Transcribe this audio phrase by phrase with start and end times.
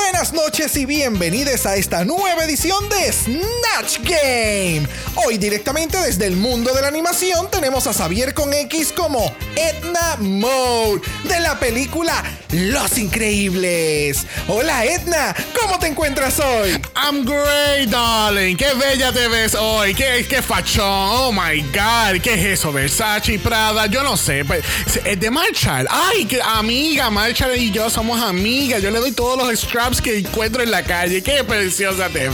[0.00, 4.86] Buenas noches y bienvenidos a esta nueva edición de Snatch Game.
[5.16, 10.16] Hoy directamente desde el mundo de la animación tenemos a Xavier con X como Edna
[10.20, 12.22] Mode de la película
[12.52, 14.24] Los Increíbles.
[14.46, 16.80] Hola Edna, ¿cómo te encuentras hoy?
[16.94, 18.56] I'm great, darling.
[18.56, 19.94] Qué bella te ves hoy.
[19.94, 20.84] Qué, qué fachón.
[20.84, 22.20] Oh my God.
[22.22, 22.72] ¿Qué es eso?
[22.72, 23.86] Versace y Prada.
[23.86, 24.44] Yo no sé.
[24.44, 24.62] Pues,
[25.04, 25.86] es de Marshall.
[25.90, 27.10] Ay, qué amiga.
[27.10, 28.82] Marshall y yo somos amigas.
[28.82, 29.50] Yo le doy todos los
[29.96, 31.22] que encuentro en la calle.
[31.22, 32.28] Qué preciosa te.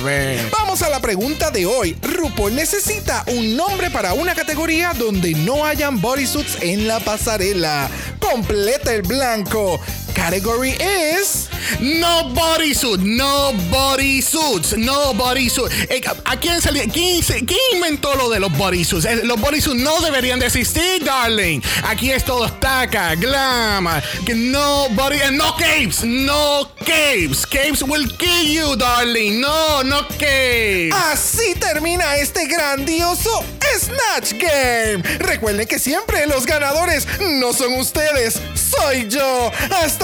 [0.51, 1.97] Vamos a la pregunta de hoy.
[2.03, 7.89] RuPaul necesita un nombre para una categoría donde no hayan bodysuits en la pasarela.
[8.19, 9.81] Completa el blanco.
[10.15, 11.49] Category is
[11.81, 15.71] No bodysuit, no bodysuits, no bodysuit.
[15.91, 16.83] Eh, ¿A quién salió?
[16.93, 19.05] ¿Quién, quién inventó lo de los bodysuits?
[19.07, 21.61] Eh, Los bodysuits no deberían de existir, darling.
[21.85, 23.89] Aquí es todo taca, glam,
[24.25, 27.47] que no body, eh, no capes, no capes.
[27.47, 29.41] Capes will kill you, darling.
[29.41, 30.93] No, no capes.
[30.95, 33.43] Así termina este grandioso
[33.79, 35.03] Snatch Game.
[35.19, 39.51] Recuerden que siempre los ganadores no son ustedes, soy yo.
[39.83, 40.04] Hasta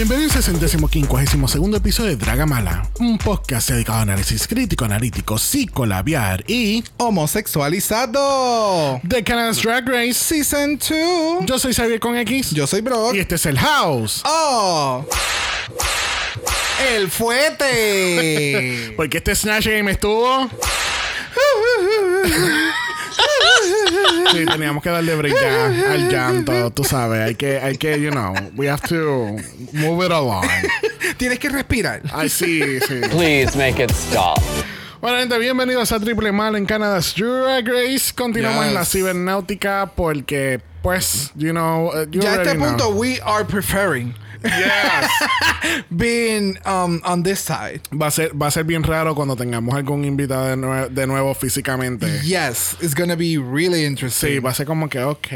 [0.00, 5.36] Bienvenidos al centésimo quincuagésimo segundo episodio de Dragamala, un podcast dedicado a análisis crítico, analítico,
[5.36, 8.98] psicolabiar y Homosexualizado.
[9.02, 10.14] de Canada's Drag Race.
[10.14, 11.44] Season 2.
[11.44, 12.52] Yo soy Xavier con X.
[12.52, 13.14] Yo soy Brock.
[13.14, 14.22] Y este es el House.
[14.24, 15.04] Oh.
[16.94, 18.92] El fuete.
[18.96, 20.48] Porque este Snatch Game estuvo.
[24.32, 27.20] Sí, teníamos que darle break ya al llanto, tú sabes.
[27.20, 29.36] Hay que, hay que, you know, we have to
[29.72, 30.46] move it along.
[31.16, 32.02] Tienes que respirar.
[32.12, 33.00] Ay, sí, sí.
[33.10, 34.38] Please make it stop.
[35.00, 38.12] Bueno, gente, bienvenidos a Triple Mal en Canada's Drag Race.
[38.14, 38.68] Continuamos Yes.
[38.68, 42.68] en la cibernáutica porque, pues, you know, uh, you Ya a este know.
[42.68, 44.14] punto, we are preferring
[44.44, 45.10] Yes.
[45.96, 47.80] being um, on this side.
[47.92, 51.06] Va a ser, va a ser bien raro cuando tengamos algún invitado de, nue- de
[51.06, 52.06] nuevo físicamente.
[52.24, 54.40] Yes, it's gonna be really Sí, interesting.
[54.42, 55.26] va a ser como que, ok,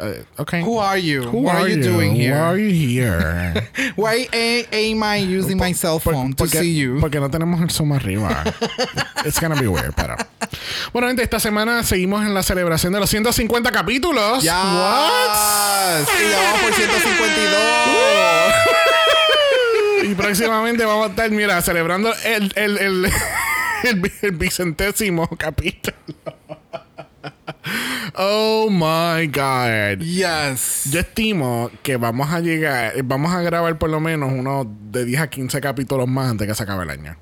[0.00, 0.54] uh, ok.
[0.64, 1.22] Who are you?
[1.24, 2.34] Who what are, you, doing here?
[2.34, 3.68] are you here?
[3.96, 6.98] Why am I using my cell phone to porque, see you?
[7.00, 8.44] porque no tenemos el zoom arriba.
[9.24, 10.16] It's gonna be weird, pero.
[10.92, 14.42] Bueno, gente, esta semana seguimos en la celebración de los 150 capítulos.
[14.42, 14.62] Ya.
[14.62, 16.00] What?
[16.20, 17.60] Y ya vamos por 152.
[20.04, 23.04] Y próximamente vamos a estar, mira, celebrando el, el, el,
[23.84, 25.96] el, el vicentésimo capítulo.
[28.14, 29.98] Oh my God.
[30.02, 30.84] yes.
[30.90, 35.20] Yo estimo que vamos a llegar, vamos a grabar por lo menos unos de 10
[35.20, 37.16] a 15 capítulos más antes que se acabe el año.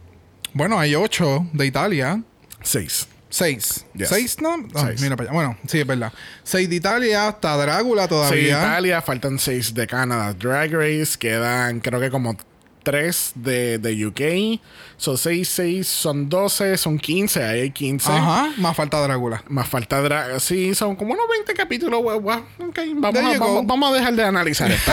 [0.54, 2.22] Bueno, hay 8 de Italia.
[2.62, 3.08] 6.
[3.30, 3.86] 6.
[3.94, 4.10] Yes.
[4.12, 4.68] ¿6 no?
[4.80, 5.00] Seis.
[5.00, 5.34] Mira para allá.
[5.34, 6.12] Bueno, sí, es verdad.
[6.44, 8.58] 6 de Italia, está Drácula 6 de todavía.
[8.58, 10.32] Italia, faltan 6 de Canadá.
[10.32, 12.36] Drag Race, quedan creo que como
[12.84, 14.60] 3 de, de UK.
[14.96, 18.10] Son 6, 6, son 12, son 15, ahí hay 15.
[18.10, 19.44] Ajá, más falta Drácula.
[19.48, 20.40] Más falta drag.
[20.40, 22.00] Sí, son como unos 20 capítulos.
[22.02, 24.90] Ok, vamos, a, vamos, vamos a dejar de analizar esto.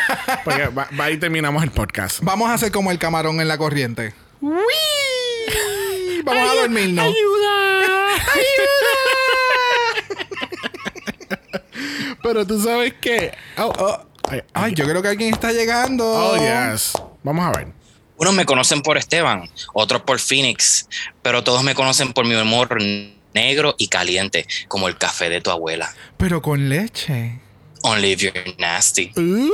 [0.44, 2.20] Porque va, va- ahí terminamos el podcast.
[2.22, 4.12] Vamos a hacer como el camarón en la corriente.
[6.24, 7.04] Vamos a dormirnos.
[7.06, 8.14] ¡Ayuda!
[8.14, 8.78] ¡Ayuda!
[12.22, 13.32] Pero tú sabes que.
[13.58, 13.98] Oh, Oh,
[14.30, 16.04] ay, Ay, yo creo que alguien está llegando.
[16.06, 16.92] oh, yes.
[17.22, 17.68] Vamos a ver.
[18.16, 20.88] Unos me conocen por Esteban, otros por Phoenix,
[21.22, 22.76] pero todos me conocen por mi humor
[23.32, 25.94] negro y caliente, como el café de tu abuela.
[26.16, 27.38] Pero con leche.
[27.82, 29.12] Only if you're nasty.
[29.16, 29.52] Uh.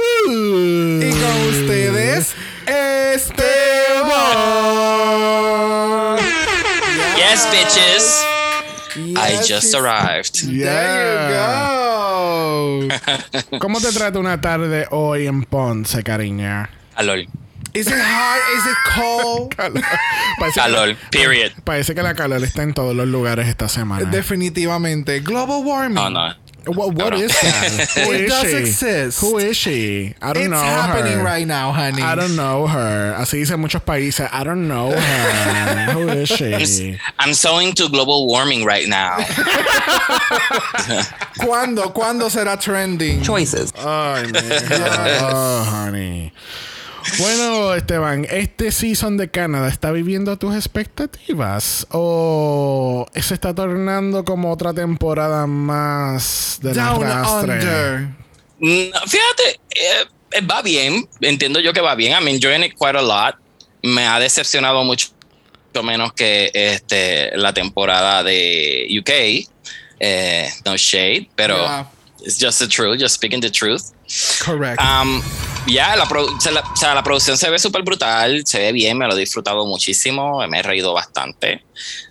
[1.02, 2.32] Y con ustedes,
[2.66, 4.14] Esteban.
[7.16, 8.24] Yes, bitches.
[8.96, 10.46] I Yes, just it's- arrived.
[10.46, 12.88] There you go.
[13.58, 16.70] ¿Cómo te trata una tarde hoy en Ponce, cariña?
[16.94, 17.18] Calor.
[17.72, 18.38] Is it hot?
[18.56, 19.56] Is it cold?
[20.38, 20.94] Parece Calor.
[21.10, 21.52] Period.
[21.54, 24.08] Que, parece que la calor está en todos los lugares esta semana.
[24.08, 25.18] Definitivamente.
[25.20, 25.98] Global warming.
[25.98, 26.32] Oh, no.
[26.66, 27.20] What, what Cabrón.
[27.20, 27.90] is that?
[28.06, 28.56] Who It is does she?
[28.56, 29.20] exist.
[29.20, 30.14] Who is she?
[30.22, 31.22] I don't It's know happening her.
[31.24, 32.02] right now, honey.
[32.02, 33.14] I don't know her.
[33.18, 34.28] Así dicen muchos países.
[34.32, 35.92] I don't know her.
[35.92, 36.98] Who is she?
[37.18, 39.18] I'm so into global warming right now.
[41.38, 41.92] ¿Cuándo?
[41.92, 43.22] ¿Cuándo será trending?
[43.22, 43.72] Choices.
[43.76, 45.30] Ay, mija.
[45.32, 46.32] Oh, honey.
[47.18, 51.86] Bueno, Esteban, ¿este season de Canadá está viviendo tus expectativas?
[51.90, 57.02] ¿O se está tornando como otra temporada más de Down?
[57.04, 58.08] Under.
[58.58, 61.08] No, fíjate, eh, eh, va bien.
[61.20, 62.12] Entiendo yo que va bien.
[62.12, 63.36] I'm enjoying it quite a lot.
[63.82, 65.08] Me ha decepcionado mucho
[65.82, 69.46] menos que este, la temporada de UK.
[70.00, 71.86] Eh, no shade, pero Yeah.
[72.20, 73.92] it's just the truth, just speaking the truth.
[74.44, 74.80] Correct.
[74.80, 75.22] Um,
[75.66, 78.72] ya, la, produ- se la- o sea, la producción se ve súper brutal, se ve
[78.72, 81.62] bien, me lo he disfrutado muchísimo, me he reído bastante.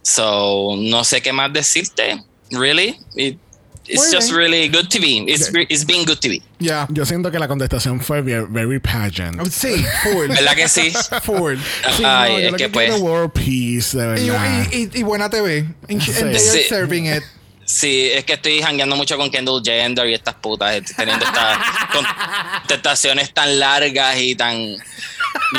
[0.02, 2.98] So, no sé qué más decirte, really.
[3.16, 3.38] It-
[3.86, 4.36] it's Muy just bien.
[4.38, 5.26] really good TV.
[5.28, 6.42] It's, re- it's been good TV.
[6.60, 6.88] Ya.
[6.90, 9.46] Yo siento que la contestación fue very, very pageant.
[9.52, 10.28] Sí, full.
[10.30, 10.94] ¿Verdad que sí?
[11.24, 11.56] full.
[11.98, 14.68] Sí, Ay, no, yo es lo que que pues- es world peace, de Y, verdad.
[14.72, 15.66] y- y- y buena TV.
[15.90, 16.12] And, Sí.
[16.12, 16.70] and they are Sí.
[16.70, 17.24] serving it.
[17.66, 21.58] Sí, es que estoy jangueando mucho con Kendall Gender y estas putas, estoy teniendo estas
[22.60, 24.78] contestaciones tan largas y tan, you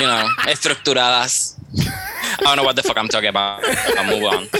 [0.00, 1.56] know, estructuradas.
[2.40, 3.62] I don't know what the fuck I'm talking about.
[3.64, 4.48] I'll move on.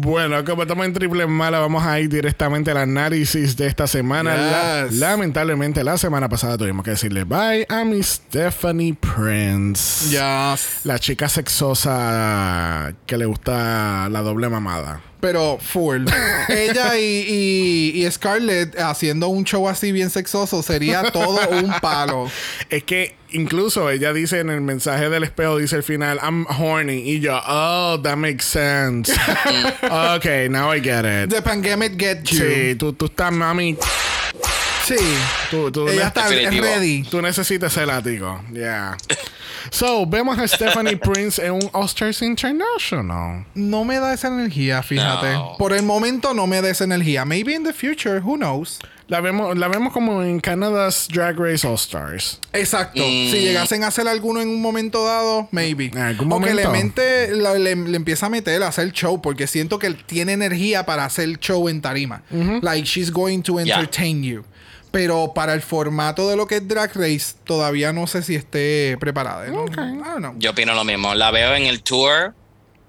[0.00, 4.36] Bueno, como estamos en triple mala, vamos a ir directamente al análisis de esta semana.
[4.36, 4.98] La- Yes.
[4.98, 10.10] lamentablemente, la semana pasada tuvimos que decirle bye a mi Stephanie Prince.
[10.10, 10.56] Ya.
[10.84, 15.00] La chica sexosa que le gusta la doble mamada.
[15.20, 16.06] Pero full.
[16.48, 22.30] Ella y, y, y Scarlett haciendo un show así bien sexoso sería todo un palo.
[22.70, 27.10] Es que incluso ella dice en el mensaje del espejo, dice al final, I'm horny.
[27.10, 29.12] Y yo, oh, that makes sense.
[29.82, 31.30] ok, now I get it.
[31.30, 32.38] The pandemic get you.
[32.38, 33.76] Sí, tú, tú estás, mami.
[34.84, 34.96] Sí.
[35.50, 37.04] Tú, tú, Ella está ready.
[37.04, 38.42] tú necesitas ese látigo.
[38.52, 38.96] Yeah.
[39.70, 43.44] So, vemos a Stephanie Prince en un Oscars International.
[43.54, 45.32] No me da esa energía, fíjate.
[45.32, 45.56] No.
[45.58, 47.24] Por el momento no me da esa energía.
[47.24, 48.78] Maybe in the future, who knows.
[49.08, 52.38] La vemos, la vemos como en Canada's Drag Race All Stars.
[52.52, 53.00] Exacto.
[53.02, 53.30] Mm.
[53.32, 55.86] Si llegasen a hacer alguno en un momento dado, maybe.
[55.86, 59.20] En algún o que le, mente- la- le, le empieza a meter a hacer show
[59.20, 62.22] porque siento que él tiene energía para hacer show en tarima.
[62.62, 63.80] Like she's going to Yeah.
[63.80, 64.44] entertain you.
[64.90, 68.96] Pero para el formato de lo que es Drag Race, todavía no sé si esté
[68.98, 69.46] preparada.
[69.46, 69.64] ¿no?
[69.66, 70.34] I don't know.
[70.38, 71.14] Yo opino lo mismo.
[71.14, 72.34] La veo en el tour,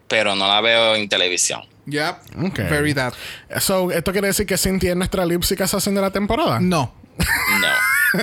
[0.08, 1.62] pero no la veo en televisión.
[1.86, 2.16] Yep.
[2.50, 2.66] Okay.
[2.66, 3.14] Very that.
[3.60, 6.60] So, ¿esto quiere decir que Cynthia es nuestra lipsic assassin de la temporada?
[6.60, 6.94] No.
[7.62, 8.22] No.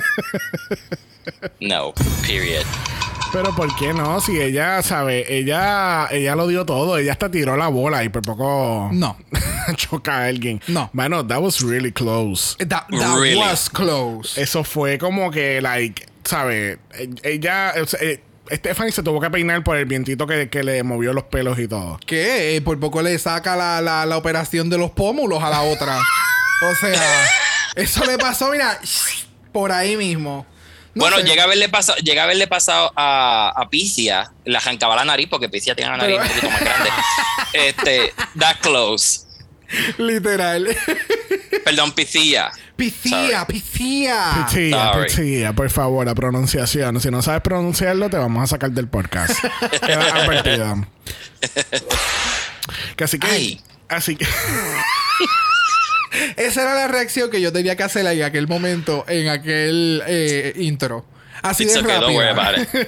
[1.59, 1.93] no.
[2.25, 2.65] Period.
[3.31, 4.19] Pero ¿por qué no?
[4.21, 6.97] Si ella, sabe, ella, ella lo dio todo.
[6.97, 9.17] Ella hasta tiró la bola y por poco No.
[9.75, 10.59] choca a alguien.
[10.67, 10.89] No.
[10.93, 12.55] Bueno, that was really close.
[12.57, 13.35] That, that Really?
[13.37, 14.35] was close.
[14.41, 16.79] Eso fue como que, like, ¿sabe?
[17.21, 20.81] Ella, o sea, eh, Stephanie se tuvo que peinar por el vientito que, que le
[20.81, 21.99] movió los pelos y todo.
[22.07, 25.61] que eh, por poco le saca la, la, la operación de los pómulos a la
[25.61, 25.99] otra.
[25.99, 26.99] o sea,
[27.75, 28.79] eso le pasó, mira,
[29.51, 30.47] por ahí mismo.
[30.99, 31.23] No bueno, sé.
[31.23, 35.27] llega a haberle pasado, llega a haberle pasado a, a Picia, le arrancaba la nariz
[35.29, 36.89] porque Picia tiene la nariz Pero- un poquito más grande.
[37.53, 39.21] Este, that close.
[39.97, 40.67] Literal.
[41.63, 42.51] Perdón, Picia.
[42.75, 43.45] Piscía.
[43.45, 44.35] Pichilla,
[44.93, 45.07] Sorry.
[45.09, 46.99] pichilla, por favor, la pronunciación.
[47.01, 49.33] Si no sabes pronunciarlo, te vamos a sacar del podcast.
[52.95, 53.27] Que así que.
[53.27, 53.61] Ay.
[53.87, 54.25] Así que.
[56.37, 60.53] Esa era la reacción que yo tenía que hacer en aquel momento, en aquel eh,
[60.57, 61.05] intro.
[61.41, 62.21] Así It's de okay, rápido.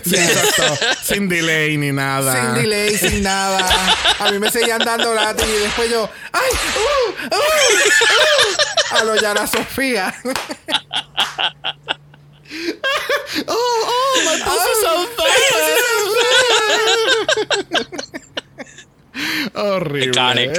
[0.06, 0.78] Sí, exacto.
[1.04, 2.54] sin delay ni nada.
[2.54, 3.66] Sin delay, sin nada.
[4.20, 6.52] A mí me seguían dando látigo y después yo, ¡ay!
[6.76, 7.12] ¡Uh!
[7.34, 7.38] ¡Uh!
[7.38, 8.98] ¡Uh!
[8.98, 10.14] A lo Yara Sofía.
[13.48, 15.40] Oh, oh, my pussy's so fat.
[19.56, 20.12] Horrible.
[20.12, 20.52] Iconic.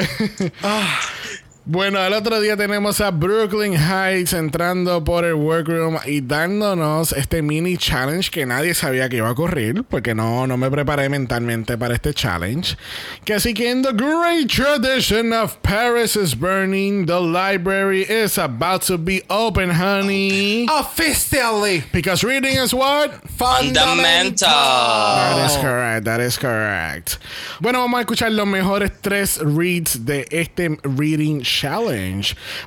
[1.64, 7.40] Bueno, el otro día tenemos a Brooklyn Heights entrando por el workroom y dándonos este
[7.40, 11.78] mini challenge que nadie sabía que iba a ocurrir, porque no, no me preparé mentalmente
[11.78, 12.76] para este challenge.
[13.24, 18.82] Que así que en the great tradition of Paris is burning, the library is about
[18.84, 20.66] to be open, honey.
[20.68, 21.84] Officially.
[21.92, 23.22] Because reading is what?
[23.38, 24.48] Fundamental.
[24.48, 27.18] That is correct, that is correct.
[27.60, 31.51] Bueno, vamos a escuchar los mejores tres reads de este Reading Challenge.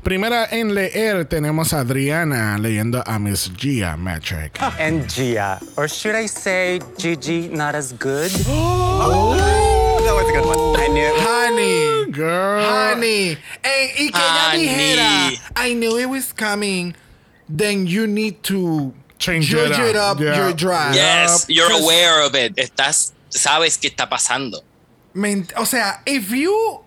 [0.03, 4.57] Primera en leer tenemos a Adriana leyendo a Miss Gia Metric.
[4.79, 5.59] and Gia.
[5.75, 8.29] Or should I say Gigi not as good?
[8.95, 10.79] that was a good one.
[10.79, 12.11] I knew Honey.
[12.11, 12.63] Girl.
[12.63, 13.37] Honey.
[13.63, 14.67] Eh, y que ella Honey.
[14.67, 16.95] dijera, I knew it was coming,
[17.49, 20.17] then you need to Change judge it it up.
[20.17, 20.35] up Yeah.
[20.37, 20.93] your drive.
[20.95, 22.55] Yes, you're aware of it.
[22.57, 24.61] Estás, sabes qué está pasando.
[25.57, 26.81] O sea, if you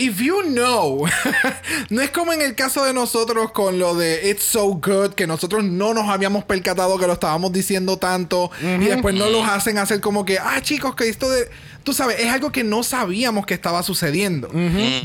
[0.00, 1.04] if you know,
[1.90, 5.26] no es como en el caso de nosotros con lo de It's So Good, que
[5.26, 9.76] nosotros no nos habíamos percatado que lo estábamos diciendo tanto y después no los hacen
[9.76, 11.48] hacer como que, ah, chicos, que esto de.
[11.84, 14.48] Tú sabes, es algo que no sabíamos que estaba sucediendo.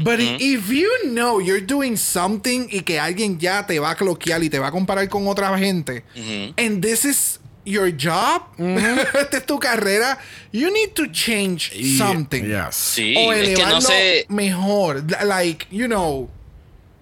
[0.04, 4.44] But if you know you're doing something y que alguien ya te va a cloquear
[4.44, 6.04] y te va a comparar con otra gente,
[6.58, 10.18] and this is your job, esta es tu carrera,
[10.52, 12.44] you need to change Y- something.
[12.46, 12.76] Yes.
[12.76, 15.04] Sí, O es que elevarlo no sé mejor.
[15.26, 16.30] Like, you know,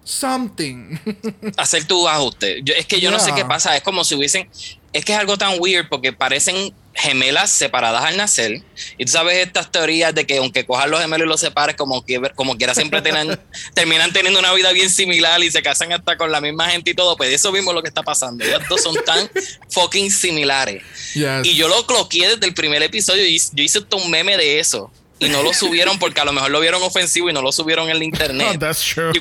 [0.03, 0.99] something.
[1.57, 2.61] hacer tu ajuste.
[2.63, 3.35] Yo- es que yo no sé Yeah.
[3.35, 4.47] qué pasa, es como si hubiesen,
[4.93, 8.61] es que es algo tan weird porque parecen gemelas separadas al nacer.
[8.97, 12.05] Y tú sabes estas teorías de que aunque cojas los gemelos y los separes como,
[12.05, 13.39] que, como quiera siempre tienen,
[13.73, 16.93] terminan teniendo una vida bien similar y se casan hasta con la misma gente y
[16.93, 17.17] todo.
[17.17, 18.45] Pues eso mismo es lo que está pasando.
[18.45, 19.29] Ellos dos son tan
[19.71, 20.83] fucking similares.
[21.15, 21.45] Yes.
[21.45, 24.91] Y yo lo cloqueé desde el primer episodio y yo hice un meme de eso.
[25.19, 27.89] Y no lo subieron porque a lo mejor lo vieron ofensivo y no lo subieron
[27.89, 28.59] en la Oh, internet.
[28.59, 29.11] that's true.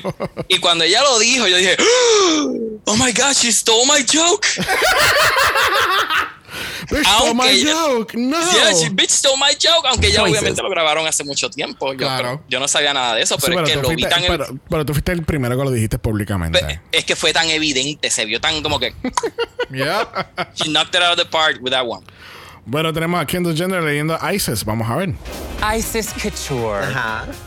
[0.49, 1.77] Y, y cuando ella lo dijo, yo dije,
[2.85, 4.45] oh my God, she stole my joke.
[6.89, 8.13] Bitch, stole my joke.
[8.15, 8.37] No.
[8.37, 9.87] Yeah, she bitch stole my joke.
[9.87, 11.93] Aunque ya obviamente lo grabaron hace mucho tiempo.
[11.93, 12.23] Yo, Claro.
[12.23, 14.23] pero yo no sabía nada de eso, Sí, pero es que lo vi fuiste, tan.
[14.27, 16.81] pero, pero tú fuiste el primero que lo dijiste públicamente.
[16.91, 18.93] es que fue tan evidente, se vio tan como que
[19.71, 20.53] Yep.
[20.55, 22.05] she knocked it out of the park with that one.
[22.65, 24.63] Bueno, tenemos a Kendall Jenner leyendo ISIS.
[24.63, 25.13] Vamos a ver.
[25.61, 26.81] Isis Couture.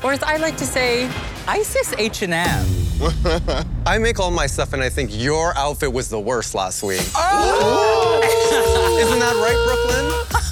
[0.03, 1.09] Or as I like to say,
[1.49, 2.67] Isis H&M.
[3.87, 7.03] I make all my stuff, and I think your outfit was the worst last week.
[7.15, 8.21] Oh!
[9.01, 10.37] Isn't that right, Brooklyn?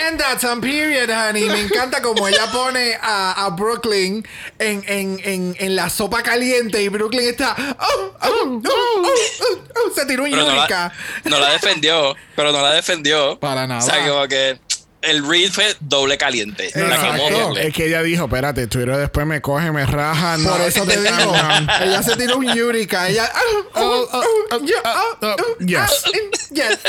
[0.00, 1.48] And that's on period, honey.
[1.48, 4.24] Me encanta como ella pone a, a Brooklyn
[4.58, 7.54] en, en, en, en la sopa caliente y Brooklyn está.
[7.58, 10.92] Oh, oh, oh, oh, oh, oh, se tiró un no la,
[11.24, 13.38] no la defendió, pero no la defendió.
[13.38, 13.80] Para nada.
[13.80, 14.58] O sea, como que
[15.02, 16.70] el read fue doble caliente.
[16.74, 17.12] La Exacto.
[17.26, 17.66] quemó doble.
[17.68, 20.36] Es que ella dijo, espérate, Twitter después me coge, me raja.
[20.38, 21.34] no, Por eso te digo.
[21.82, 23.08] ella se tiró un Yurika.
[23.08, 23.30] Ella.
[23.34, 26.04] Oh, oh, oh, oh, yeah, oh, oh, oh, yes.
[26.52, 26.78] yes.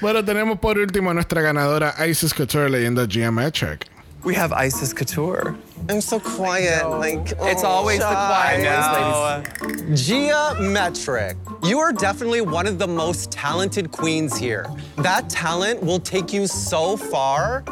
[0.00, 3.86] Bueno, tenemos por último a nuestra ganadora Isis Couture leyendo Geometric.
[4.22, 5.56] We have Isis Couture.
[5.88, 6.86] I'm so quiet.
[6.88, 8.60] Like It's oh, always the shy.
[8.60, 10.06] quiet ones, ladies.
[10.06, 11.36] Geometric.
[11.64, 14.66] You are definitely one of the most talented queens here.
[14.98, 17.64] That talent will take you so far,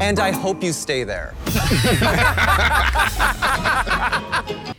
[0.00, 1.34] and I hope you stay there.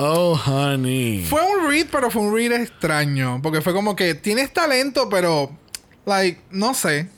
[0.00, 1.24] Oh, honey.
[1.24, 3.42] Fue un read, pero fue un read extraño.
[3.42, 5.50] Porque fue como que tienes talento, pero.
[6.06, 7.08] Like, no sé.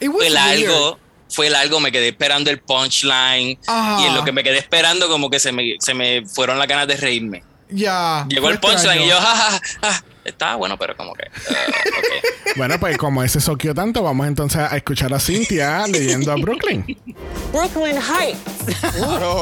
[0.00, 0.68] It was fue weird.
[0.68, 0.98] largo,
[1.28, 3.58] fue largo, me quedé esperando el punchline
[3.98, 6.68] y en lo que me quedé esperando como que se me, se me fueron las
[6.68, 7.42] ganas de reírme.
[7.68, 8.26] Ya.
[8.28, 9.36] Llegó el punchline y yo, extraño.
[9.36, 12.56] ja, ja, ja, estaba bueno, pero como que, ok.
[12.56, 16.84] Bueno, pues como ese soqueó tanto, vamos entonces a escuchar a Cynthia leyendo a Brooklyn.
[17.52, 18.40] Brooklyn Heights.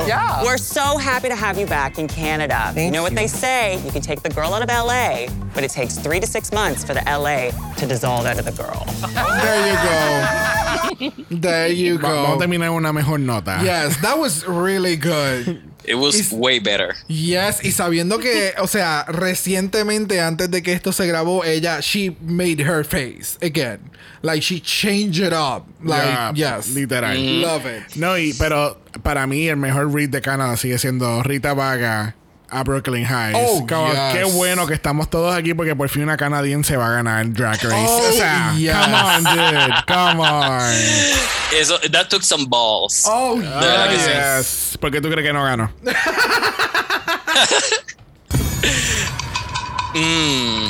[0.07, 0.43] Yeah.
[0.45, 2.73] We're so happy to have you back in Canada.
[2.77, 3.79] you know what they say?
[3.85, 6.85] You can take the girl out of LA, but it takes three to six months
[6.85, 8.85] for the LA to dissolve out of the girl.
[9.43, 11.25] There you go.
[11.31, 12.39] There you Va- Vamos a go.
[12.41, 13.61] terminar una mejor nota.
[13.63, 15.61] Yes, that was really good.
[15.87, 16.95] It was way better.
[17.09, 22.17] Yes, y sabiendo que, o sea, recientemente antes de que esto se grabó, ella, she
[22.23, 23.91] made her face again.
[24.23, 25.67] Like, she changed it up.
[25.83, 26.75] Like, Yeah, yes.
[26.75, 27.15] Literal.
[27.17, 27.97] Love it.
[27.97, 32.15] No, y, pero para mí el mejor read de Canadá sigue siendo Rita Vaga
[32.51, 33.39] a Brooklyn Heights.
[33.41, 34.13] Oh, Como, yes.
[34.15, 37.61] Qué bueno que estamos todos aquí porque por fin una canadiense va a ganar Drag
[37.63, 37.75] Race.
[37.77, 38.75] Oh, o sea, yes.
[38.77, 39.75] come on, dude.
[39.87, 40.73] Come on.
[41.59, 43.05] Eso, that took some balls.
[43.09, 44.11] Oh, De verdad que sí.
[44.11, 44.79] Yes.
[44.81, 45.71] ¿Por qué tú crees que no ganó?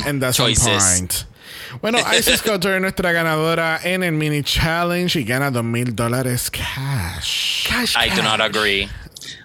[0.05, 0.83] And that's Mm, choices.
[0.83, 1.13] point.
[1.81, 6.49] Bueno, Isis Couture es nuestra ganadora en el mini challenge y gana dos mil dólares
[6.49, 7.67] cash.
[7.67, 8.49] Cash, I do not cash.
[8.49, 8.89] agree.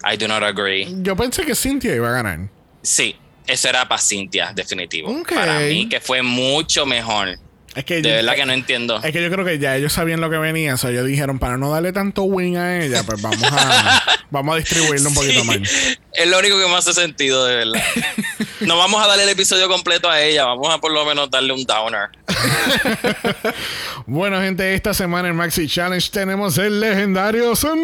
[0.02, 0.86] I do not agree.
[1.02, 2.48] Yo pensé que Cynthia iba a ganar.
[2.82, 3.16] Sí,
[3.46, 5.22] eso era para Cintia, definitivo.
[5.28, 7.38] Para mí, que fue mucho mejor.
[7.74, 9.00] Es que De verdad que no entiendo.
[9.02, 11.38] Es que yo creo que ya ellos sabían lo que venía, o sea, ellos dijeron
[11.38, 15.42] para no darle tanto win a ella, pues vamos a vamos a distribuirlo un poquito
[15.42, 15.58] Sí, más.
[16.12, 17.82] Es lo único que me hace sentido, de verdad.
[18.60, 21.52] No vamos a darle el episodio completo a ella, vamos a por lo menos darle
[21.52, 22.08] un downer.
[24.06, 27.76] Bueno, gente, esta semana en Maxi Challenge tenemos el legendario Snatch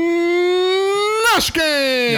[1.55, 2.11] Game.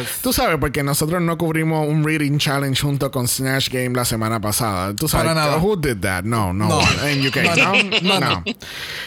[0.00, 0.08] Yes.
[0.22, 4.40] Tú sabes, porque nosotros no cubrimos un Reading Challenge junto con Snatch Game la semana
[4.40, 4.94] pasada.
[4.96, 5.58] Tú sabes, Para nada.
[5.58, 6.24] who did that?
[6.24, 6.80] No, no, No.
[7.06, 8.44] en UK, No, no, no, no.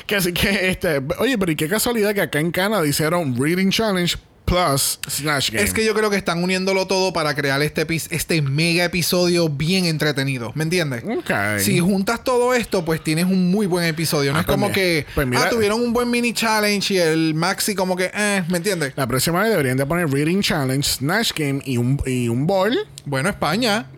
[0.05, 3.69] Que así que, este, oye, pero y qué casualidad que acá en Canadá hicieron Reading
[3.71, 4.15] Challenge,
[4.49, 5.63] plus Snatch Game.
[5.63, 9.85] Es que yo creo que están uniéndolo todo para crear este, este mega episodio bien
[9.85, 10.51] entretenido.
[10.55, 11.03] ¿Me entiendes?
[11.03, 11.59] Ok.
[11.59, 14.31] Si juntas todo esto, pues tienes un muy buen episodio.
[14.33, 17.33] No Ah, es como que pues mira- ah, tuvieron un buen mini challenge y el
[17.35, 18.93] Maxi como que, eh, ¿me entiendes?
[18.95, 22.77] La próxima vez deberían de poner Reading Challenge, Snatch Game y un, y un ball.
[23.05, 23.87] Bueno, España.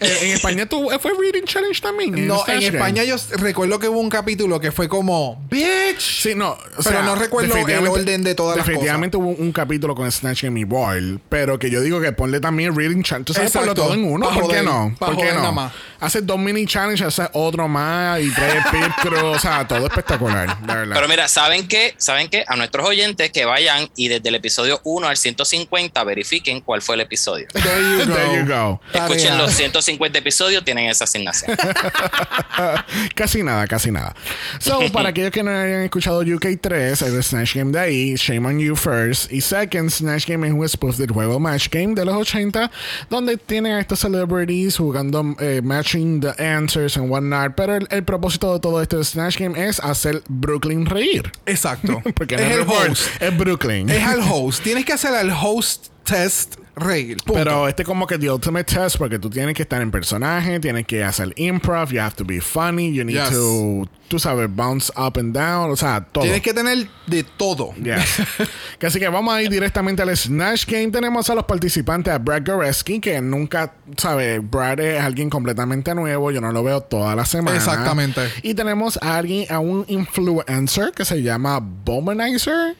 [0.00, 2.26] Eh, en España tú, fue Reading Challenge también.
[2.26, 2.66] No, en Game.
[2.66, 5.98] España yo s- recuerdo que hubo un capítulo que fue como, bitch.
[5.98, 6.50] Sí, no.
[6.50, 10.10] o Pero sea, no recuerdo el orden de todas las Definitivamente hubo un capítulo con
[10.10, 11.20] Snatch Game y Ball.
[11.28, 13.26] Pero que yo digo que ponle también Reading Challenge.
[13.26, 13.82] Tú sabes, ponlo Exacto.
[13.88, 14.28] todo en uno.
[14.28, 14.94] Pa' ¿Por qué no?
[14.98, 15.72] ¿Por qué no?
[15.98, 19.22] Haces dos mini challenges, haces otro más y tres pictures.
[19.22, 20.58] o sea, todo espectacular.
[20.62, 20.94] Verdad.
[20.94, 21.94] Pero mira, ¿saben qué?
[21.96, 22.44] ¿Saben qué?
[22.46, 26.96] A nuestros oyentes que vayan y desde el episodio 1 al 150 verifiquen cuál fue
[26.96, 27.46] el episodio.
[27.52, 27.64] There
[27.98, 28.14] you go.
[28.14, 28.80] There you go.
[28.92, 29.36] Escuchen Tarea.
[29.42, 31.56] los 150 episodios, tienen esa asignación.
[33.14, 34.14] casi nada, casi nada.
[34.58, 38.58] So, para aquellos que no hayan escuchado UK3, el Snatch Game de ahí, Shame on
[38.58, 39.32] You First.
[39.36, 42.70] Y second, Snatch Game es un spoof del juego Match Game de los 80,
[43.10, 47.54] donde tienen a estos celebrities jugando eh, matching the answers and whatnot.
[47.54, 51.30] Pero el, el propósito de todo este Snatch Game es hacer Brooklyn reír.
[51.44, 52.00] Exacto.
[52.14, 53.08] Porque es el RuPaul, host.
[53.20, 53.90] Es Brooklyn.
[53.90, 54.62] Es al host.
[54.62, 57.16] Tienes que hacer al host test reír.
[57.24, 57.32] Punto.
[57.32, 60.86] Pero este como que the ultimate test porque tú tienes que estar en personaje, tienes
[60.86, 63.30] que hacer improv, you have to be funny, you need Yes.
[63.30, 66.24] to, tú sabes, bounce up and down, o sea, todo.
[66.24, 67.72] Tienes que tener de todo.
[67.82, 68.20] Yes.
[68.86, 70.88] Así que vamos a ir directamente al Snatch Game.
[70.88, 76.30] Tenemos a los participantes, a Brad Goreski, que nunca, sabe, Brad es alguien completamente nuevo,
[76.30, 77.56] yo no lo veo toda la semana.
[77.56, 78.20] Exactamente.
[78.42, 82.76] Y tenemos a alguien, a un influencer que se llama Bomanizer.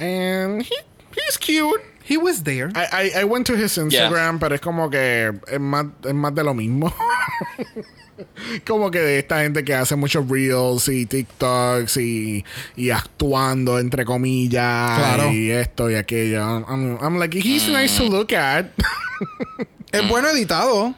[0.00, 0.74] And he,
[1.16, 1.80] he's cute.
[2.08, 2.70] He was there.
[2.74, 6.34] I, I, I went to his Instagram, pero es como que es más, es más
[6.34, 6.92] de lo mismo.
[8.66, 12.44] como que de esta gente que hace muchos reels y TikToks y,
[12.76, 15.30] y actuando entre comillas Claro.
[15.32, 16.40] y esto y aquello.
[16.66, 18.66] I'm, I'm like, he's nice to look at.
[19.92, 20.94] Es bueno editado.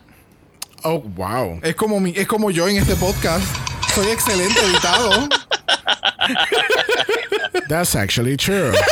[0.82, 1.60] oh, wow.
[1.62, 3.44] Es como, mi- es como yo en este podcast.
[3.94, 5.28] Soy excelente editado.
[7.70, 8.72] That's actually true.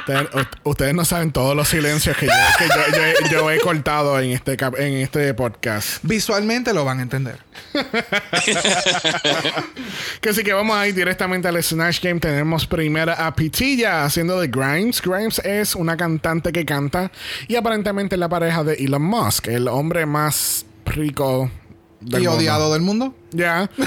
[0.00, 0.28] Ustedes,
[0.64, 2.74] ustedes no saben todos los silencios que yo, que yo-
[3.22, 5.98] yo- yo he cortado en este, cap- en este podcast.
[6.02, 7.38] Visualmente lo van a entender.
[10.20, 12.18] Que así que vamos a ir directamente al Snatch Game.
[12.18, 15.00] Tenemos primero a Pitilla haciendo de Grimes.
[15.00, 17.12] Grimes es una cantante que canta
[17.46, 21.50] y aparentemente es la pareja de Elon Musk, el hombre más rico
[22.00, 22.38] del y mundo.
[22.38, 23.14] odiado del mundo.
[23.30, 23.70] Ya.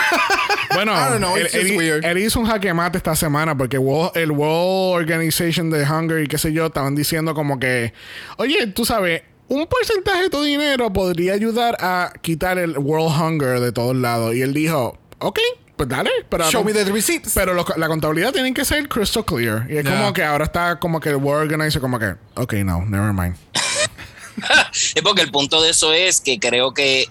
[0.73, 2.05] Bueno, I don't know, él, él- weird.
[2.05, 6.27] él hizo un jaque mate esta semana porque World- el World Organization de Hunger y
[6.27, 7.93] qué sé yo estaban diciendo como que,
[8.37, 13.59] oye, tú sabes, un porcentaje de tu dinero podría ayudar a quitar el World Hunger
[13.59, 14.33] de todos lados.
[14.35, 15.39] Y él dijo, ok,
[15.75, 16.09] pues dale.
[16.29, 17.31] Pero Show me the receipts.
[17.35, 19.67] pero lo- la contabilidad tiene que ser crystal clear.
[19.69, 19.91] Y es Ya.
[19.97, 23.35] como que ahora está como que el World Organizer como que, ok, no, never mind.
[24.95, 27.05] Es porque el punto de eso es que creo que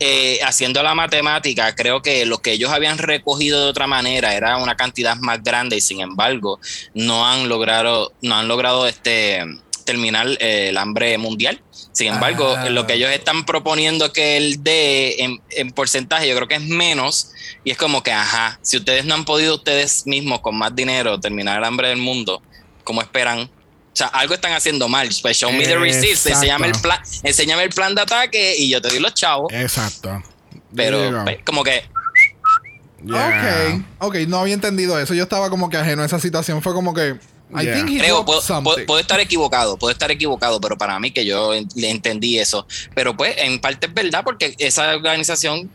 [0.00, 4.56] eh, haciendo la matemática, creo que lo que ellos habían recogido de otra manera era
[4.56, 6.58] una cantidad más grande y sin embargo
[6.94, 9.44] no han logrado, no han logrado este
[9.84, 11.62] terminar eh, el hambre mundial.
[11.92, 12.68] Sin embargo, Ah.
[12.68, 16.66] lo que ellos están proponiendo que él dé en, en porcentaje, yo creo que es
[16.66, 17.30] menos.
[17.64, 21.18] Y es como que, ajá, si ustedes no han podido ustedes mismos con más dinero
[21.20, 22.42] terminar el hambre del mundo,
[22.84, 23.48] ¿cómo esperan?
[23.96, 25.08] O sea, algo están haciendo mal.
[25.22, 28.82] Pues show me the receipts, enséñame el, plan, enséñame el plan de ataque y yo
[28.82, 29.50] te doy los chavos.
[29.54, 30.22] Exacto.
[30.74, 31.82] Pero pues, como que
[33.04, 33.80] Yeah.
[34.00, 34.08] Ok.
[34.08, 35.14] Ok, no había entendido eso.
[35.14, 36.60] Yo estaba como que ajeno a esa situación.
[36.60, 37.16] Fue como que.
[37.56, 37.74] I Yeah.
[37.74, 38.64] think he creo, dropped puedo, something.
[38.64, 42.66] puedo- puedo estar equivocado, puedo estar equivocado, pero para mí que yo le entendí eso.
[42.94, 45.70] Pero pues en parte es verdad porque esa organización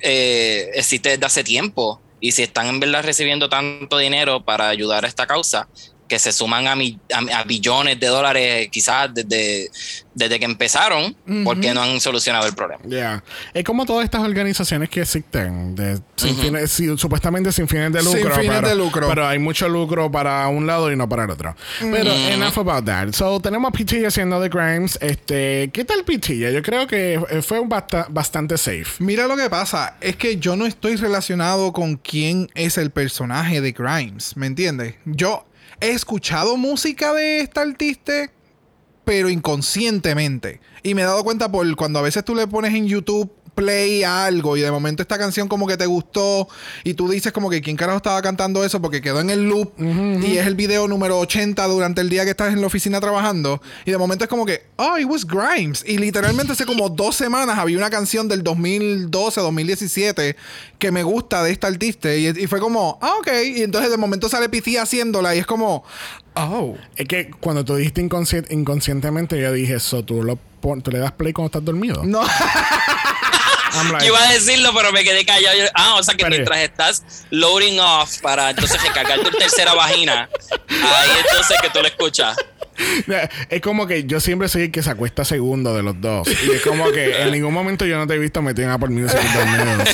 [0.00, 5.04] eh, existe desde hace tiempo y si están en verdad recibiendo tanto dinero para ayudar
[5.04, 5.66] a esta causa,
[6.08, 9.70] que se suman a, mi- a- a billones de dólares quizás desde,
[10.14, 12.82] desde que empezaron, porque no han solucionado el problema.
[12.88, 13.24] Yeah.
[13.52, 18.20] Es como todas estas organizaciones que existen, de, sin fines- supuestamente sin fines de lucro.
[18.20, 19.08] Sin fines pero, de lucro.
[19.08, 21.56] Pero hay mucho lucro para un lado y no para el otro.
[21.80, 23.12] Pero enough about that.
[23.12, 24.98] So, tenemos a Pichilla haciendo The Grimes.
[25.00, 26.50] Este, ¿Qué tal Pichilla?
[26.50, 28.86] Yo creo que eh, fue basta- bastante safe.
[29.00, 33.60] Mira lo que pasa, es que yo no estoy relacionado con quién es el personaje
[33.60, 34.94] de Grimes, ¿me entiendes?
[35.04, 35.44] Yo
[35.80, 38.30] he escuchado música de esta artista,
[39.04, 40.60] pero inconscientemente.
[40.82, 44.04] Y me he dado cuenta por cuando a veces tú le pones en YouTube play
[44.04, 46.46] a algo y de momento esta canción como que te gustó
[46.84, 49.72] y tú dices como que quién carajo estaba cantando eso porque quedó en el loop
[50.22, 53.60] y es el video número 80 durante el día que estás en la oficina trabajando
[53.84, 55.82] y de momento es como que, oh, it was Grimes.
[55.86, 60.36] Y literalmente hace como dos semanas había una canción del 2012, 2017
[60.78, 63.28] que me gusta de esta artista y, y fue como, ah, ok.
[63.56, 65.82] Y entonces de momento sale Piti haciéndola y es como,
[66.34, 66.74] oh.
[66.96, 70.38] Es que cuando tú dijiste inconsci- inconscientemente, yo dije eso, tú, lo
[70.82, 72.02] tú le das play cuando estás dormido.
[72.04, 72.20] No.
[73.84, 75.56] Like, iba a decirlo, pero me quedé callado.
[75.56, 80.28] Yo- Ah, o sea que mientras estás loading off para entonces recargar tu tercera vagina,
[80.68, 82.36] ahí entonces que tú lo escuchas.
[83.48, 86.28] Es como que yo siempre soy el que se acuesta segundo de los dos.
[86.28, 88.90] Y es como que en ningún momento yo no te he visto metido en Apple
[88.90, 89.84] Music dormido.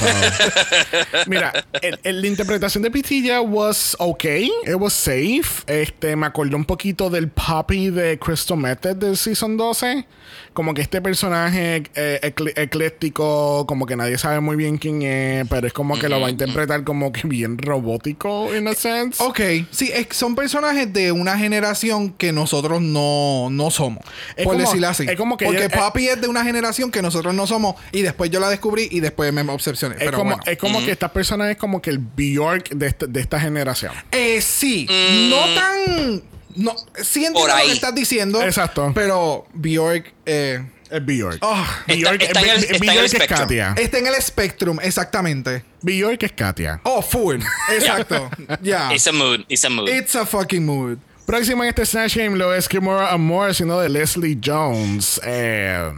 [1.26, 4.50] Mira, el- el- la interpretación de Pitilla was okay.
[4.66, 5.62] It was safe.
[5.66, 10.04] Este, me acordó un poquito del Poppy de Crystal Method del Season 12.
[10.52, 12.20] Como que este personaje eh,
[12.56, 16.26] ecléctico, como que nadie sabe muy bien quién es, pero es como que lo va
[16.26, 19.22] a interpretar como que bien robótico, in a sense.
[19.22, 24.04] Ok, sí, es- son personajes de una generación que nosotros no, no somos.
[24.36, 25.06] Es por como- decirlo así.
[25.08, 27.76] es como que Porque ella- Papi es de una generación que nosotros no somos.
[27.92, 29.94] Y después yo la descubrí y después me obsesioné.
[29.96, 30.42] Es Pero como, bueno.
[30.46, 33.92] es como que estas personas es como que el Bjork de esta, de esta generación.
[34.10, 34.86] Eh, sí,
[35.30, 36.31] no tan.
[36.54, 38.42] No, sí entiendo Por lo que estás diciendo.
[38.42, 38.92] Exacto.
[38.94, 41.38] Pero Bjork eh, Es Bjork.
[41.40, 43.26] oh, Está- está en el- Bjork está en el es.
[43.28, 43.74] Katia.
[43.78, 45.64] está en el spectrum, exactamente.
[45.82, 46.80] Bjork es Katia.
[46.84, 47.40] Oh, full.
[47.70, 48.30] Exacto.
[48.62, 48.92] Ya.
[48.92, 49.88] It's a mood, it's a mood.
[49.88, 50.98] It's a fucking mood.
[51.26, 55.20] Próximo en este Snatch Game lo es Kimura Amor, sino de Leslie Jones.
[55.24, 55.90] Eh,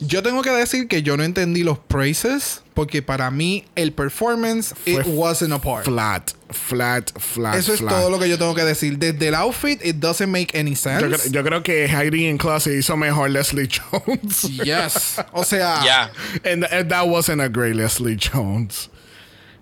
[0.00, 4.72] Yo tengo que decir que yo no entendí los praises porque para mí el performance
[4.86, 5.84] it Fue wasn't a part.
[5.84, 7.56] flat, flat, flat.
[7.56, 7.90] Eso es flat.
[7.94, 8.96] todo lo que yo tengo que decir.
[8.98, 11.00] Desde el outfit, it doesn't make any sense.
[11.02, 14.42] Yo, yo creo que Heidi en clase hizo mejor Leslie Jones.
[14.64, 15.16] yes.
[15.32, 16.12] O sea, Ya.
[16.48, 18.90] and, and that wasn't a great Leslie Jones.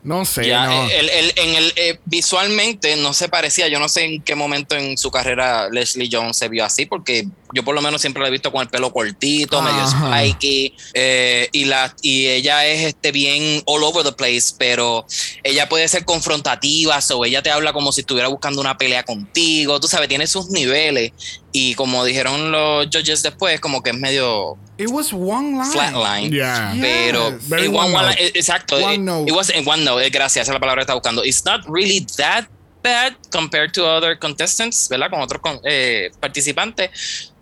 [0.03, 0.85] No sé, Ya, no.
[0.88, 3.66] el, el- en el, eh, visualmente no se parecía.
[3.68, 7.27] Yo no sé en qué momento en su carrera Leslie Jones se vio así, porque
[7.52, 11.48] yo por lo menos siempre la he visto con el pelo cortito, medio spiky, eh,
[11.52, 15.06] y, la, y ella es este, bien all over the place, pero
[15.42, 19.78] ella puede ser confrontativa, o ella te habla como si estuviera buscando una pelea contigo,
[19.80, 21.12] tú sabes, tiene sus niveles,
[21.52, 25.70] y como dijeron los judges después, como que es medio it was one line.
[25.72, 26.30] flatline.
[26.32, 26.74] Yeah.
[26.80, 27.48] Pero Yes.
[27.48, 28.16] Very en one, one one note.
[28.20, 28.76] line, eh, exacto.
[28.76, 29.30] One it- note.
[29.30, 31.24] It was one note, eh, gracias, esa es la palabra que estaba buscando.
[31.24, 32.44] It's not really that
[32.82, 35.09] bad compared to other contestants, ¿verdad?
[35.11, 37.32] Con otros con- eh, participantes.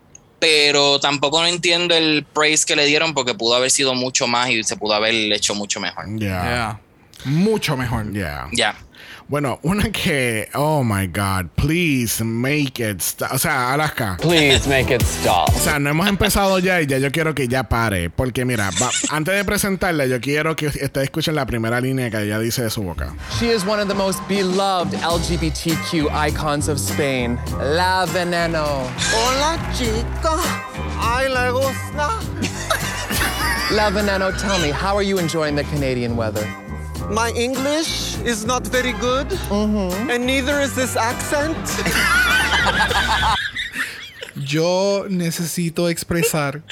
[0.44, 4.50] Pero tampoco no entiendo el praise que le dieron porque pudo haber sido mucho más
[4.50, 6.04] y se pudo haber hecho mucho mejor.
[6.18, 6.18] Yeah.
[6.18, 6.80] Yeah.
[7.24, 8.12] Mucho mejor.
[8.12, 8.48] Yeah.
[8.52, 8.76] Ya.
[9.26, 13.32] Bueno, una que, oh my God, please make it stop.
[13.32, 14.18] O sea, Alaska.
[14.20, 15.48] Please make it stop.
[15.48, 18.10] O sea, no hemos empezado ya y ya yo quiero que ya pare.
[18.10, 22.20] Porque mira, va- antes de presentarla, yo quiero que ustedes escuchen la primera línea que
[22.22, 23.14] ella dice de su boca.
[23.40, 28.82] She is one of the most beloved LGBTQ icons of Spain, La Veneno.
[29.14, 30.36] Hola chica,
[31.00, 32.20] ay le gusta.
[33.70, 36.46] La Veneno, tell me, how are you enjoying the Canadian weather?
[37.10, 41.56] My English is not very good, and neither is this accent.
[44.36, 46.62] Yo necesito expresar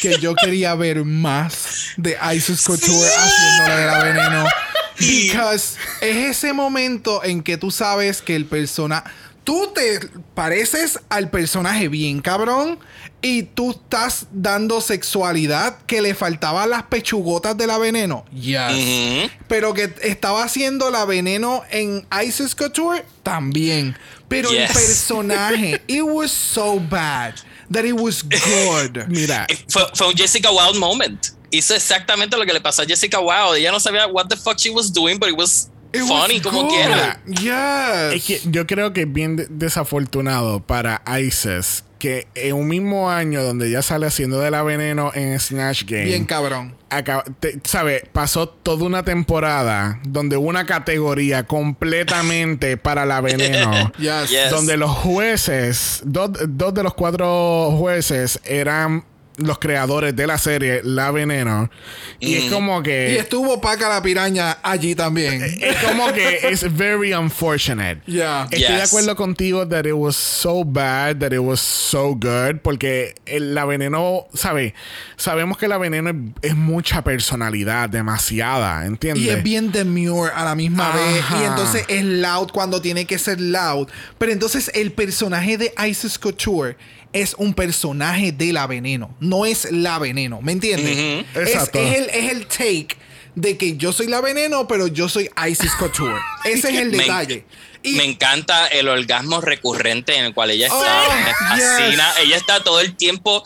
[0.00, 4.48] que yo quería ver más de Isis Couture haciendo la de la veneno.
[4.98, 9.10] Because es ese momento en que tú sabes que el personaje.
[9.44, 10.00] Tú te
[10.34, 12.78] pareces al personaje bien, cabrón.
[13.28, 18.24] Y tú estás dando sexualidad que le faltaban las pechugotas de la veneno.
[18.32, 19.30] Yes.
[19.48, 23.96] Pero que estaba haciendo la veneno en Isis Couture también.
[24.28, 24.72] Pero el Yes.
[24.72, 27.34] personaje, it was so bad
[27.72, 29.04] that it was good.
[29.08, 31.26] Mira, Fue, fue un Jessica Wilde moment.
[31.50, 33.58] Hizo exactamente lo que le pasó a Jessica Wilde.
[33.60, 36.68] Ella no sabía what the fuck she was doing, but it was It funny como
[36.68, 37.20] quiera.
[37.26, 38.14] Yes.
[38.14, 43.10] es que yo creo que es bien de- desafortunado para Isis que en un mismo
[43.10, 46.04] año donde ella sale haciendo de la veneno en Snatch Game.
[46.04, 46.74] Bien cabrón.
[46.90, 48.08] acaba- te- ¿sabe?
[48.12, 53.92] Pasó toda una temporada donde hubo una categoría completamente para la veneno.
[53.98, 54.30] Yes.
[54.30, 54.50] Yes.
[54.50, 59.04] Donde los jueces, dos, dos de los cuatro jueces eran
[59.38, 61.70] los creadores de la serie La Veneno.
[62.20, 63.18] Y es como Y que.
[63.18, 65.42] estuvo Paca la piraña allí también.
[65.42, 68.00] Es como que es very unfortunate.
[68.06, 68.48] Yeah.
[68.50, 73.14] Estoy de acuerdo contigo that it was so bad, that it was so good, porque
[73.26, 74.74] el- la veneno, ¿sabe?
[75.16, 76.16] Sabemos que la veneno es,
[76.50, 79.24] es mucha personalidad, demasiada, ¿entiendes?
[79.24, 81.24] Y es bien demure a la misma vez.
[81.40, 83.88] Y entonces es loud cuando tiene que ser loud.
[84.18, 86.76] Pero entonces el personaje de Isis Couture
[87.16, 89.14] es un personaje de la veneno.
[89.20, 91.24] no es la veneno, ¿me entiendes?
[91.34, 91.78] Es, Exacto.
[91.78, 92.88] es el, es el take
[93.34, 96.14] de que yo soy la veneno, pero yo soy Isis Couture.
[96.44, 97.44] Ese es el detalle.
[97.82, 100.76] Y Me encanta el orgasmo recurrente en el cual ella está.
[101.08, 102.14] Oh, me fascina.
[102.14, 102.24] yes.
[102.24, 103.42] Ella está todo el tiempo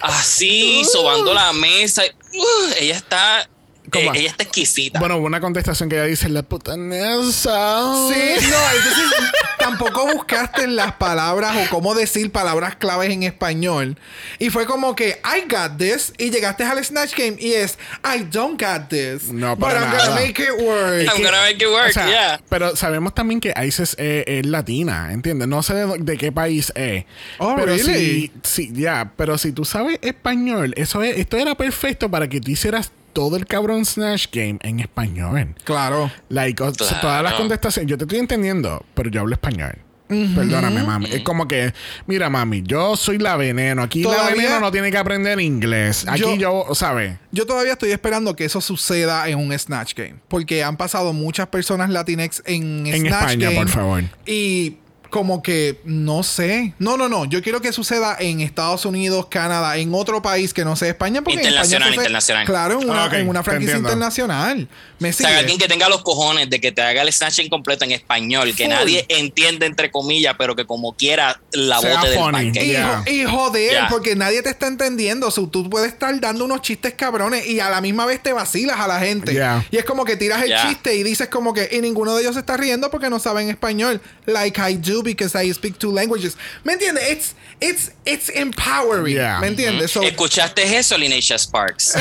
[0.00, 2.02] así, sobando la mesa.
[2.34, 3.48] Uh, ella está.
[3.90, 4.14] ¿Cómo?
[4.14, 4.98] eh, ella está exquisita.
[5.00, 7.82] Bueno, una contestación que ella dice, la putanesa.
[8.08, 9.04] Sí, no, entonces
[9.58, 13.98] tampoco buscaste las palabras o cómo decir palabras claves en español.
[14.38, 18.24] Y fue como que I got this y llegaste al Snatch Game y es I
[18.24, 19.30] don't got this.
[19.32, 20.14] No, but para I'm gonna nada.
[20.20, 21.08] make it work.
[21.14, 22.40] I'm gonna make it work, O sea, yeah.
[22.48, 25.48] Pero sabemos también que Isis es, es latina, ¿entiendes?
[25.48, 27.04] No sé de, de qué país es.
[27.38, 28.30] Oh, pero really?
[28.42, 32.40] si, si- ya, pero si tú sabes español, eso es, esto era perfecto para que
[32.40, 35.56] tú hicieras todo el cabrón Snatch Game en español.
[35.64, 36.08] Claro.
[36.28, 37.00] Like, o sea, Claro.
[37.00, 39.76] todas las contestaciones, yo te estoy entendiendo, pero yo hablo español.
[40.08, 41.10] Perdóname, mami.
[41.10, 41.74] Es como que,
[42.06, 43.82] mira, mami, yo soy la veneno.
[43.82, 46.06] Aquí la veneno no tiene que aprender inglés.
[46.08, 47.18] Aquí Yo- yo, ¿sabes?
[47.32, 50.14] Yo todavía estoy esperando que eso suceda en un Snatch Game.
[50.28, 53.56] Porque han pasado muchas personas latinex en, En Snatch España, Game.
[53.56, 54.04] por favor.
[54.26, 54.76] Y
[55.10, 56.74] como que no sé.
[56.78, 57.24] No, no, no.
[57.24, 61.22] Yo quiero que suceda en Estados Unidos, Canadá, en otro país que no sea España.
[61.22, 62.46] Porque en España Internacional, internacional.
[62.46, 64.68] Claro, en una, Ah, ok, en una franquicia internacional.
[64.98, 67.84] Me O sea, alguien que tenga los cojones de que te haga el snatching completo
[67.84, 68.72] en español, que Full.
[68.74, 72.48] nadie entiende entre comillas, pero que como quiera la Sea bote del funny.
[72.54, 73.04] Y, Yeah.
[73.06, 73.88] y joder, Yeah.
[73.88, 75.30] porque nadie te está entendiendo.
[75.30, 78.78] So, tú puedes estar dando unos chistes cabrones y a la misma vez te vacilas
[78.80, 79.32] a la gente.
[79.32, 79.64] Yeah.
[79.70, 80.68] Y es como que tiras el Yeah.
[80.68, 83.48] chiste y dices como que y ninguno de ellos se está riendo porque no saben
[83.48, 84.00] español.
[84.26, 86.36] Like I do because I speak two languages.
[86.64, 87.10] ¿Me entiendes?
[87.10, 89.16] It's, it's, it's empowering.
[89.16, 89.40] Yeah.
[89.40, 89.90] ¿Me entiendes?
[89.90, 91.94] So, ¿Escuchaste eso, Lineisha Sparks?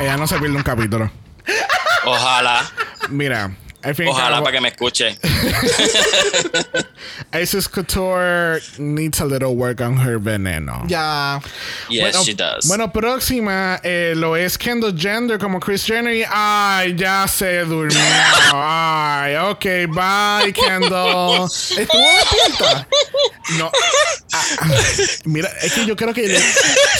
[0.00, 1.10] Ella no se pierde un capítulo.
[2.04, 2.70] Ojalá,
[3.08, 3.54] Mira,
[4.08, 5.18] ojalá para que me escuche.
[7.34, 10.84] Isis Couture needs a little work on her veneno.
[10.86, 11.40] ya.
[11.88, 12.66] Yes, bueno, she does.
[12.68, 17.98] bueno, próxima eh, lo es Kendall Jenner como Chris Jenner y ay, ya se durmió.
[18.54, 21.46] ay, ok, bye Kendall.
[21.46, 22.86] ¿Estuvo despierta?
[23.58, 23.70] No.
[24.32, 24.44] Ah,
[25.24, 26.40] mira, es que yo creo que le-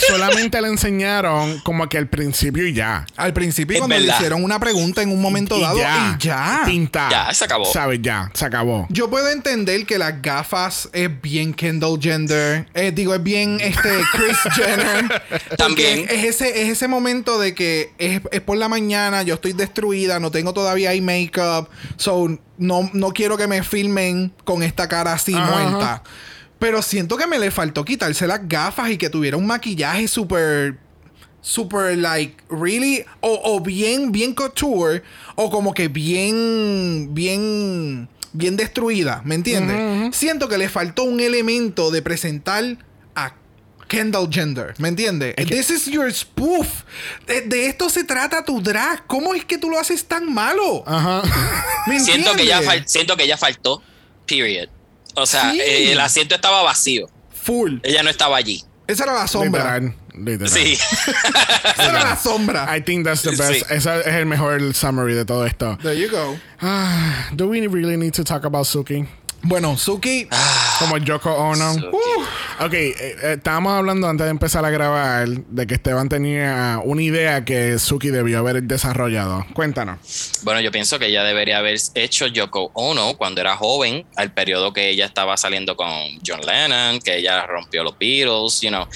[0.08, 3.06] solamente le enseñaron como que al principio y ya.
[3.16, 6.62] Al principio Es cuando le hicieron una pregunta en un momento dado y ya.
[7.10, 7.64] Ya, se acabó.
[7.64, 8.00] ¿Sabes?
[8.02, 8.86] Ya, se acabó.
[8.90, 12.66] Yo puedo entender que las gafas es bien Kendall Jenner.
[12.74, 15.22] eh, digo, es bien este Chris Jenner.
[15.56, 16.06] También.
[16.08, 20.18] Es ese, es ese momento de que es, es por la mañana, yo estoy destruida,
[20.20, 21.68] no tengo todavía ahí make-up.
[21.96, 26.02] So, no, no quiero que me filmen con esta cara así Ajá, muerta.
[26.58, 30.78] Pero siento que me le faltó quitarse las gafas y que tuviera un maquillaje súper
[31.42, 35.02] super like really o, o bien bien couture
[35.34, 40.16] o como que bien bien bien destruida ¿me entiendes?
[40.16, 42.64] siento que le faltó un elemento de presentar
[43.16, 43.34] a
[43.88, 45.34] Kendall Gender ¿me entiendes?
[45.48, 46.84] this is your spoof
[47.26, 50.84] de, de esto se trata tu drag ¿cómo es que tú lo haces tan malo?
[50.86, 51.22] Ajá.
[51.88, 53.82] ¿Me siento, que ya siento que ya faltó.
[54.26, 54.68] Period.
[55.16, 55.60] O sea, Sí.
[55.60, 57.10] eh, el asiento estaba vacío.
[57.34, 58.62] full Ella no estaba allí.
[58.86, 59.80] esa era la sombra.
[60.14, 60.48] Literal.
[60.52, 60.72] Sí.
[61.74, 63.36] esa era la sombra I think that's the Sí.
[63.38, 63.70] best.
[63.70, 65.78] Ese es el mejor summary de todo esto.
[65.82, 69.06] there you go Ah, do we really need to talk about Suki?
[69.44, 70.28] bueno Suki
[70.78, 71.74] Como Yoko Ono.
[71.74, 71.96] Suki.
[72.60, 77.02] Ok, eh, eh, estábamos hablando antes de empezar a grabar de que Esteban tenía una
[77.02, 79.44] idea que Suki debió haber desarrollado.
[79.54, 79.98] Cuéntanos.
[80.44, 84.72] Bueno, yo pienso que ella debería haber hecho Yoko Ono cuando era joven, al periodo
[84.72, 85.88] que ella estaba saliendo con
[86.24, 88.86] John Lennon, que ella rompió los Beatles, you know,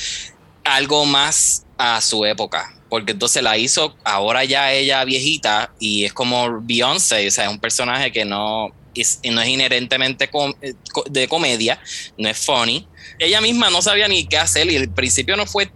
[0.66, 2.72] algo más a su época.
[2.88, 7.50] Porque entonces la hizo ahora ya ella viejita y es como Beyoncé, o sea, es
[7.50, 10.30] un personaje que no es, no es inherentemente
[10.62, 10.74] eh,
[11.10, 11.80] de comedia,
[12.16, 12.86] no es funny.
[13.18, 15.70] Ella misma no sabía ni qué hacer y el principio no fue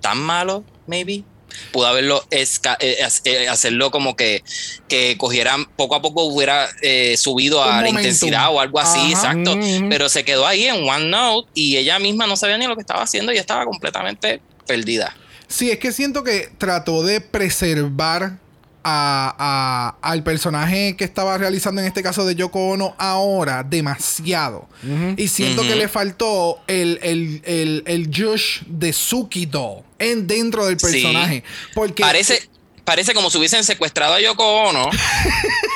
[0.00, 1.24] tan malo, maybe.
[1.72, 4.42] Pudo haberlo esca- eh, eh, hacerlo como que,
[4.88, 9.10] que cogieran poco a poco hubiera eh, subido a la intensidad o algo así, Ajá.
[9.10, 9.52] exacto.
[9.54, 9.88] Ujú.
[9.88, 12.82] Pero se quedó ahí en One Note y ella misma no sabía ni lo que
[12.82, 15.16] estaba haciendo y estaba completamente perdida.
[15.48, 18.38] Sí, es que siento que trató de preservar
[18.84, 24.68] a, a- al personaje que estaba realizando en este caso de Yoko Ono ahora demasiado.
[25.16, 30.66] Y siento que le faltó el, el, el, el Josh de Suki doll en dentro
[30.66, 30.86] del Sí.
[30.86, 31.44] personaje.
[31.74, 32.48] Porque Parece,
[32.92, 34.90] parece como si hubiesen secuestrado a Yoko Ono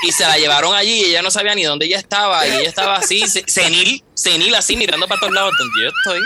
[0.06, 2.68] y se la llevaron allí y ella no sabía ni dónde ella estaba y ella
[2.68, 6.20] estaba así, se- senil, senil así mirando para todos lados donde yo estoy.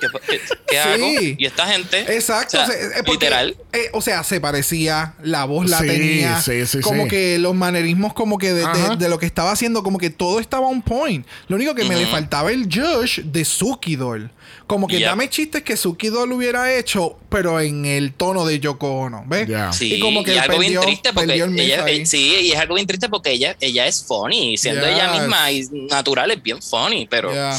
[0.00, 0.76] ¿Qué, qué- qué Sí.
[0.76, 1.06] hago?
[1.38, 2.00] Y esta gente.
[2.14, 3.56] Exacto, o sea, o sea, eh, porque, literal.
[3.72, 7.08] eh, o sea, se parecía, la voz la Sí, tenía, sí, sí, como sí.
[7.08, 8.96] que los manerismos como que de, de- Ajá.
[8.96, 11.26] de lo que estaba haciendo, como que todo estaba on point.
[11.48, 14.30] Lo único que me le faltaba el Josh de Suki Doll.
[14.66, 15.08] Como que Yep.
[15.08, 19.48] dame chistes que Suki Doll hubiera hecho, pero en el tono de Yoko Ono, ¿ves?
[19.48, 19.72] Ya.
[19.72, 22.00] Sí, y como que él algo perdió, bien triste porque el ella, ahí.
[22.02, 24.94] eh, sí, y es algo bien triste porque ella, ella es funny, siendo Yes.
[24.94, 27.58] ella misma y natural es bien funny, pero Yeah.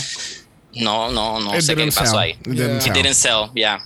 [0.76, 2.32] no, no, no It sé qué pasó ahí.
[2.32, 2.82] It didn't Yeah.
[2.82, 2.92] sell.
[2.92, 3.80] It didn't sell, yeah.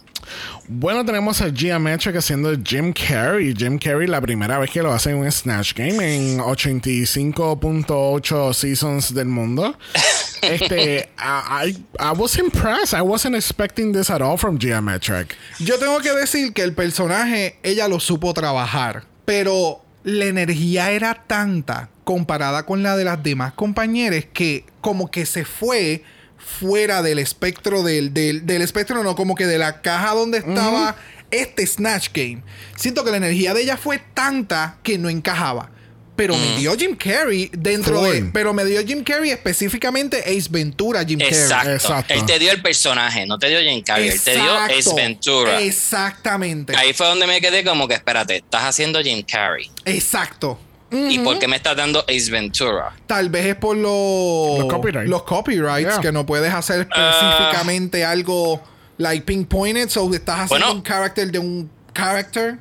[0.68, 3.54] Bueno, tenemos a Geometric haciendo Jim Carrey.
[3.56, 9.14] Jim Carrey, la primera vez que lo hace en un Snatch Game en 85.8 seasons
[9.14, 9.76] del mundo.
[10.44, 12.94] Este, I, I, was impressed.
[12.94, 15.36] I wasn't expecting this at all from Geometric.
[15.60, 21.24] Yo tengo que decir que el personaje, ella lo supo trabajar, pero la energía era
[21.28, 26.04] tanta comparada con la de las demás compañeras que como que se fue
[26.38, 30.98] fuera del espectro del, del, del espectro, no, como que de la caja donde estaba
[31.32, 32.44] este Snatch Game.
[32.76, 35.72] Siento que la energía de ella fue tanta que no encajaba.
[36.16, 38.10] Pero me dio Jim Carrey dentro Full.
[38.12, 38.22] de...
[38.32, 41.56] Pero me dio Jim Carrey específicamente Ace Ventura, Jim Exacto.
[41.56, 41.74] Carrey.
[41.76, 42.14] Exacto.
[42.14, 44.96] Él te dio el personaje, no te dio Jim Carrey, él te dio Ace Exacto.
[44.96, 45.62] Ventura.
[45.62, 46.76] Exactamente.
[46.76, 49.72] Ahí fue donde me quedé como que, espérate, estás haciendo Jim Carrey.
[49.86, 50.60] Exacto.
[50.92, 52.96] ¿Y por qué me estás dando Ace Ventura?
[53.08, 55.10] Tal vez es por los Los copyrights.
[55.10, 56.00] los copyrights, Yeah.
[56.02, 58.62] que no puedes hacer específicamente algo
[59.00, 60.74] like pinpointed, so estás haciendo Bueno.
[60.80, 62.60] un character de un character.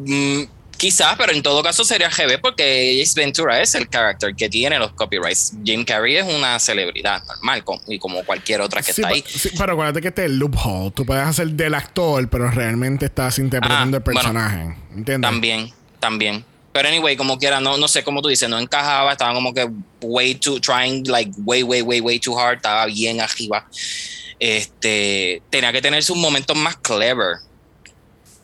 [0.00, 0.42] Mm,
[0.80, 4.78] quizás, pero en todo caso sería GB porque Ace Ventura es el character que tiene
[4.78, 5.52] los copyrights.
[5.62, 9.22] Jim Carrey es una celebridad normal y como cualquier otra que Sí, está ahí.
[9.28, 10.90] sí, pero acuérdate que este es el loophole.
[10.92, 14.76] Tú puedes hacer del actor, pero realmente estás interpretando Ah, el personaje.
[14.96, 15.30] ¿Entiendes?
[15.30, 16.44] También, también.
[16.72, 19.68] Pero anyway, como quiera, no, no sé cómo tú dices, no encajaba, estaba como que
[20.00, 23.66] way too, trying like way, way, way, way too hard, estaba bien arriba.
[24.38, 27.36] Este, tenía que tener sus momentos más clever.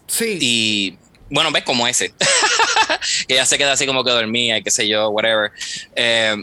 [0.07, 0.39] Sí.
[0.41, 0.99] Y
[1.31, 2.13] bueno, ves como ese.
[3.29, 5.51] que ya se queda así como que dormía, y qué sé yo, whatever.
[5.95, 6.37] Eh,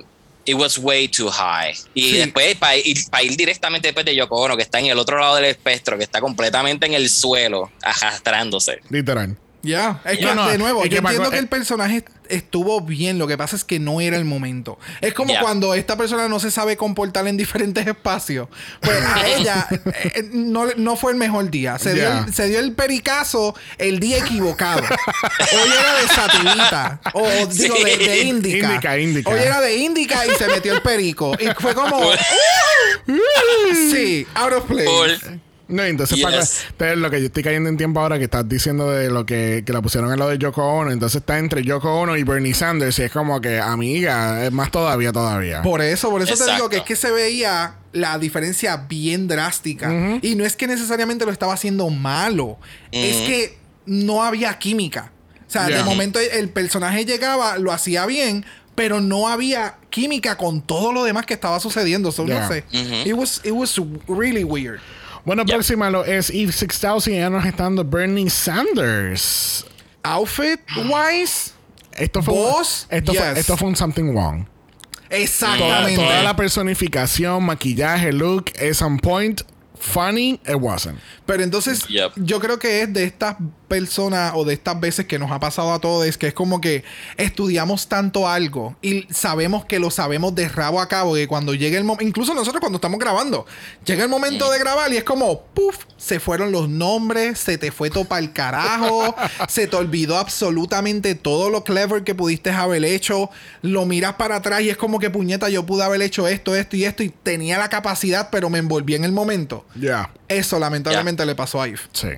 [0.45, 1.73] it was way too high.
[1.93, 2.17] Y Sí.
[2.17, 5.17] después, para ir, pa' ir directamente después de Yoko Ono, que está en el otro
[5.19, 8.79] lado del espectro, que está completamente en el suelo, arrastrándose.
[8.89, 9.37] Literal.
[9.61, 12.81] Ya, es que No, de nuevo, es yo que entiendo que eh, el personaje estuvo
[12.81, 14.77] bien, lo que pasa es que no era el momento.
[15.01, 18.47] Es como cuando esta persona no se sabe comportar en diferentes espacios.
[18.81, 21.77] Pues a ella eh, no, no fue el mejor día.
[21.79, 24.81] Se, dio el, se dio el pericazo el día equivocado.
[24.81, 27.01] Hoy era de sativita.
[27.13, 28.29] O digo, de, de Sí.
[28.29, 29.31] indica.
[29.31, 31.33] Hoy era de indica y se metió el perico.
[31.39, 32.11] Y fue como...
[33.91, 34.87] sí, out of place.
[34.89, 35.37] Full.
[35.73, 36.25] No, entonces, Yes.
[36.25, 36.37] Paco,
[36.71, 39.63] entonces, lo que yo estoy cayendo en tiempo ahora que estás diciendo de lo que,
[39.65, 42.53] que la pusieron en lo de Yoko Ono, entonces está entre Yoko Ono y Bernie
[42.53, 45.61] Sanders y es como que, amiga, es más todavía, todavía.
[45.61, 50.19] Por eso, por eso te digo que es que se veía la diferencia bien drástica.
[50.21, 52.57] Y no es que necesariamente lo estaba haciendo malo,
[52.91, 55.11] es que no había química.
[55.47, 60.61] O sea, de momento el- personaje llegaba, lo hacía bien, pero no había química con
[60.63, 62.11] todo lo demás que estaba sucediendo.
[62.11, 62.39] So, Ya.
[62.39, 62.63] no sé.
[63.05, 64.79] it, was, it was really weird.
[65.25, 69.65] Bueno, próxima lo es Eve 6000 y ya nos está dando Bernie Sanders.
[70.03, 71.51] Outfit wise,
[71.93, 73.21] Esto fue, Voz, esto, yes.
[73.21, 74.45] fue, esto fue un something wrong.
[75.07, 75.95] Toda, exactamente.
[76.03, 79.41] toda la personificación, maquillaje, look, es on point.
[79.79, 80.97] Funny, it wasn't.
[81.25, 82.13] Pero entonces, Yep.
[82.17, 83.35] yo creo que es de estas
[83.73, 86.83] personas o de estas veces que nos ha pasado a todos, que es como que
[87.17, 91.77] estudiamos tanto algo y sabemos que lo sabemos de rabo a cabo, que cuando llegue
[91.77, 93.47] el momento, incluso nosotros cuando estamos grabando,
[93.83, 97.71] llega el momento de grabar y es como, puff, se fueron los nombres, se te
[97.71, 99.15] fue todo para el carajo,
[99.49, 103.31] se te olvidó absolutamente todo lo clever que pudiste haber hecho,
[103.63, 106.75] lo miras para atrás y es como que puñeta, yo pude haber hecho esto, esto
[106.75, 109.65] y esto y tenía la capacidad, pero me envolví en el momento.
[109.73, 110.11] Ya.
[110.27, 111.79] Eso lamentablemente le pasó a Eve.
[111.91, 112.09] Sí.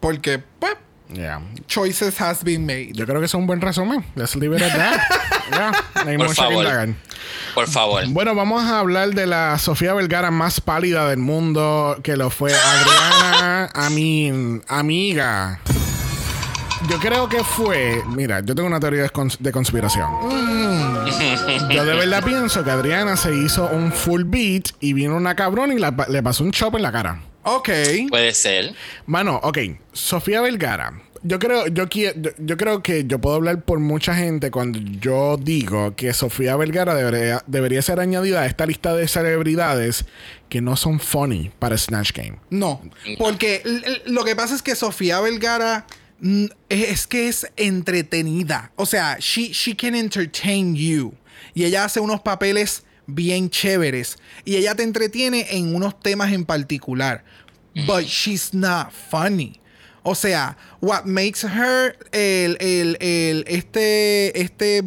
[0.00, 0.74] Porque, pues,
[1.12, 1.40] Yeah.
[1.66, 2.92] choices has been made.
[2.94, 4.04] Yo creo que es un buen resumen.
[4.14, 5.00] Let's leave it at that.
[5.50, 5.72] Ya.
[6.02, 6.64] No hay Por mucho que favor.
[6.64, 6.88] indagar.
[7.54, 8.02] Por favor.
[8.08, 12.50] Bueno, vamos a hablar de la Sofía Vergara más pálida del mundo, que lo fue
[12.54, 15.60] Adriana Amin, amiga.
[16.88, 20.08] Yo creo que fue, mira, yo tengo una teoría de, cons- de conspiración.
[21.70, 25.72] Yo de verdad pienso que Adriana se hizo un full beat y vino una cabrón
[25.72, 27.20] y la le pasó un chop en la cara.
[27.44, 27.68] Ok.
[28.08, 28.74] Puede ser.
[29.06, 29.58] Mano, ok,
[29.92, 31.00] Sofía Vergara.
[31.26, 35.38] Yo creo, yo, yo, yo creo que yo puedo hablar por mucha gente cuando yo
[35.38, 40.04] digo que Sofía Vergara debería, debería ser añadida a esta lista de celebridades
[40.50, 42.36] que no son funny para Snatch Game.
[42.50, 42.82] No.
[43.18, 43.62] Porque
[44.04, 45.86] lo que pasa es que Sofía Vergara
[46.20, 48.72] mm, es que es entretenida.
[48.76, 51.14] O sea, she, she can entertain you.
[51.54, 54.16] Y ella hace unos papeles bien chéveres.
[54.44, 57.24] Y ella te entretiene en unos temas en particular.
[57.86, 59.60] But she's not funny.
[60.04, 64.84] O sea, what makes her el, el- el- este, este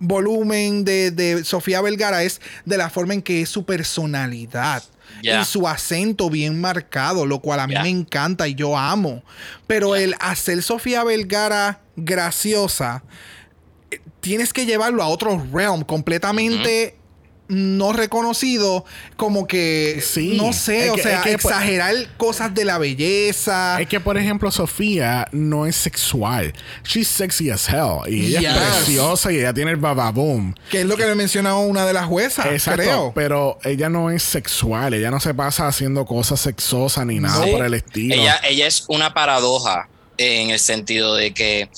[0.00, 4.82] volumen de, de Sofía Vergara es de la forma en que es su personalidad.
[5.22, 5.42] Yeah.
[5.42, 7.82] Y su acento bien marcado, lo cual a mí Yeah.
[7.82, 9.22] me encanta y yo amo.
[9.66, 13.04] Pero el hacer Sofía Vergara graciosa,
[13.90, 16.96] eh, tienes que llevarlo a otro realm completamente
[17.46, 18.84] no reconocido,
[19.16, 20.36] como que, Sí.
[20.36, 23.80] no sé, Es o que- sea, es que, pues- exagerar cosas de la belleza.
[23.80, 26.54] Es que, por ejemplo, Sofía no es sexual.
[26.84, 27.98] She's sexy as hell.
[28.08, 28.50] Y ella Yes.
[28.50, 30.54] es preciosa y ella tiene el bababoom.
[30.70, 32.82] que es lo que le mencionaba una de las juezas, Exacto.
[32.82, 33.12] creo.
[33.14, 34.94] Pero ella no es sexual.
[34.94, 37.50] Ella no se pasa haciendo cosas sexosas ni nada Sí.
[37.50, 38.14] por el estilo.
[38.14, 41.68] Ella, ella es una paradoja en el sentido de que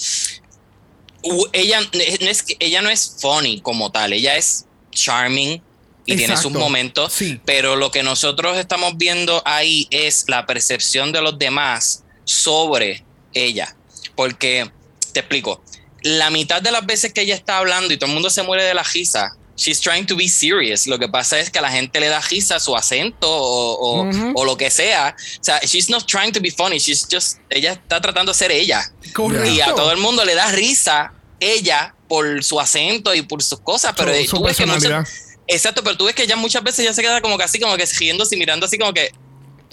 [1.52, 4.65] ella no es que ella no es funny como tal, ella es
[4.96, 5.62] charming
[6.04, 6.58] y tiene sus Exacto.
[6.58, 7.40] momentos, Sí.
[7.44, 13.76] pero lo que nosotros estamos viendo ahí es la percepción de los demás sobre ella,
[14.14, 14.70] porque
[15.12, 15.62] te explico,
[16.02, 18.62] la mitad de las veces que ella está hablando y todo el mundo se muere
[18.64, 20.86] de la risa, she's trying to be serious.
[20.86, 24.10] Lo que pasa es que a la gente le da risa su acento o, o-
[24.34, 25.16] o lo que sea.
[25.40, 28.52] O sea, she's not trying to be funny, she's just, ella está tratando de ser
[28.52, 28.84] ella.
[29.12, 29.48] Correcto.
[29.50, 33.60] Y a todo el mundo le da risa ella por su acento y por sus
[33.60, 35.06] cosas, pero Su- su tú ves que personalidad.
[35.48, 37.76] Exacto, pero tú ves que ella muchas veces ya se queda como que así, como
[37.76, 39.12] que riéndose y mirando así como que,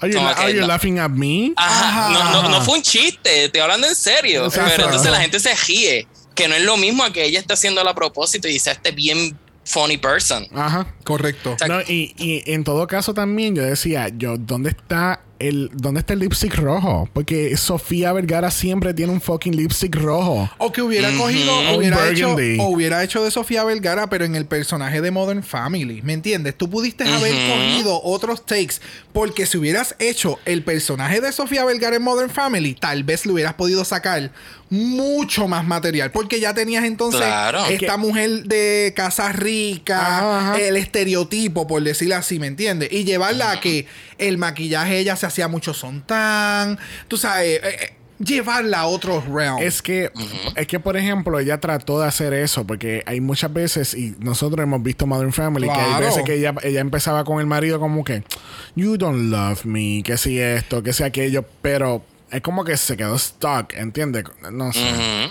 [0.02, 0.68] Are you, como la- que are you no.
[0.68, 1.54] laughing at me?
[1.56, 4.46] Ajá, no, no, no fue un chiste, estoy hablando en serio.
[4.46, 4.70] Exacto.
[4.72, 7.54] Pero entonces la gente se ríe, que no es lo mismo a que ella está
[7.56, 10.48] haciendo a propósito y dice este bien funny person.
[10.54, 10.88] Ajá.
[11.04, 11.56] Correcto.
[11.58, 16.00] sea, No, y, y en todo caso también yo decía, yo, ¿dónde está el dónde
[16.00, 17.10] está el lipstick rojo?
[17.12, 20.50] Porque Sofía Vergara siempre tiene un fucking lipstick rojo.
[20.58, 24.46] O que hubiera cogido, hubiera hecho, o hubiera hecho de Sofía Vergara, pero en el
[24.46, 26.02] personaje de Modern Family.
[26.02, 26.58] ¿Me entiendes?
[26.58, 28.76] Tú pudiste haber cogido otros takes,
[29.12, 33.34] porque si hubieras hecho el personaje de Sofía Vergara en Modern Family, tal vez le
[33.34, 34.32] hubieras podido sacar
[34.74, 37.64] mucho más material, porque ya tenías entonces Claro.
[37.68, 40.60] esta mujer de casa rica, Ajá, ajá.
[40.60, 42.90] el estereotipo, por decirlo así, ¿me entiendes?
[42.92, 43.86] Y llevarla a que
[44.18, 49.62] el maquillaje ella se hacía mucho sontán, tú sabes, eh, eh, llevarla a otros realms.
[49.62, 50.10] Es que,
[50.56, 54.64] es que, por ejemplo, ella trató de hacer eso, porque hay muchas veces, y nosotros
[54.64, 58.04] hemos visto Modern Family, que hay veces que ella, ella empezaba con el marido como
[58.04, 58.24] que,
[58.76, 62.04] you don't love me, que si esto, que si aquello, pero
[62.34, 64.24] es como que se quedó stuck, ¿entiendes?
[64.52, 64.80] No sé.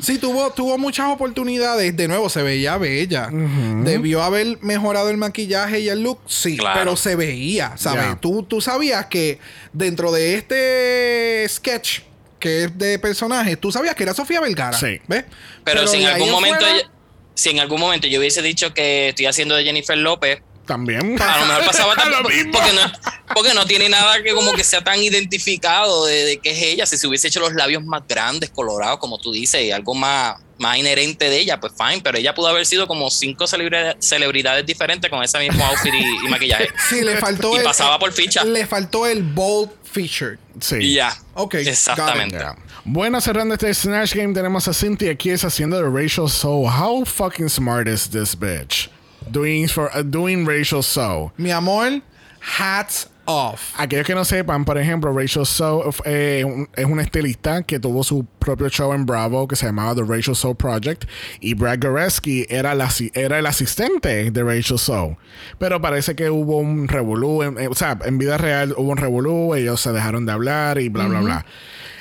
[0.02, 1.96] Sí, tuvo, tuvo muchas oportunidades.
[1.96, 3.28] De nuevo, se veía bella.
[3.30, 6.78] Debió haber mejorado el maquillaje y el look, sí, Claro.
[6.78, 8.20] pero se veía, ¿sabes?
[8.20, 9.38] Tú, tú sabías que
[9.72, 12.00] dentro de este sketch
[12.38, 14.76] que es de personaje, tú sabías que era Sofía Vergara.
[14.76, 15.00] Sí.
[15.06, 15.24] ¿Ves?
[15.62, 16.90] Pero, si en algún en momento fuera- ella-
[17.34, 21.20] si en algún momento yo hubiese dicho que estoy haciendo de Jennifer López, También.
[21.20, 21.94] a lo mejor pasaba
[22.28, 22.52] mismo.
[22.52, 22.92] porque no,
[23.34, 26.86] porque no tiene nada que como que sea tan identificado de, de que es ella.
[26.86, 30.36] Si se hubiese hecho los labios más grandes, colorados, como tú dices, y algo más,
[30.58, 32.00] más inherente de ella, pues fine.
[32.02, 36.26] Pero ella pudo haber sido como cinco celebridades, celebridades diferentes con ese mismo outfit y,
[36.26, 36.68] y maquillaje.
[36.88, 38.44] Sí, le faltó Y el- pasaba por ficha.
[38.44, 40.38] Le faltó el bold feature.
[40.60, 40.76] Sí.
[40.80, 41.16] Y ya.
[41.34, 41.54] Ok.
[41.54, 42.38] Exactamente.
[42.84, 46.62] Bueno, cerrando este Snatch Game, tenemos a Cynthia aquí es haciendo de Rachel So.
[46.68, 48.88] How fucking smart is this bitch?
[49.30, 51.32] Doing, for, uh, doing Rachel So.
[51.36, 52.00] Mi amor,
[52.40, 53.72] hats off.
[53.78, 58.02] Aquellos que no sepan, por ejemplo, Rachel So eh, un- es una estilista que tuvo
[58.02, 61.04] su propio show en Bravo que se llamaba The Rachel So Project
[61.40, 65.16] y Brad Goreski era, la asi- era el asistente de Rachel So.
[65.58, 68.96] Pero parece que hubo un revolú, en- eh, o sea, en vida real hubo un
[68.98, 71.46] revolú, ellos se dejaron de hablar y bla, bla, bla.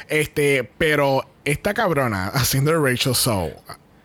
[0.10, 3.52] Este, pero esta cabrona haciendo Rachel So,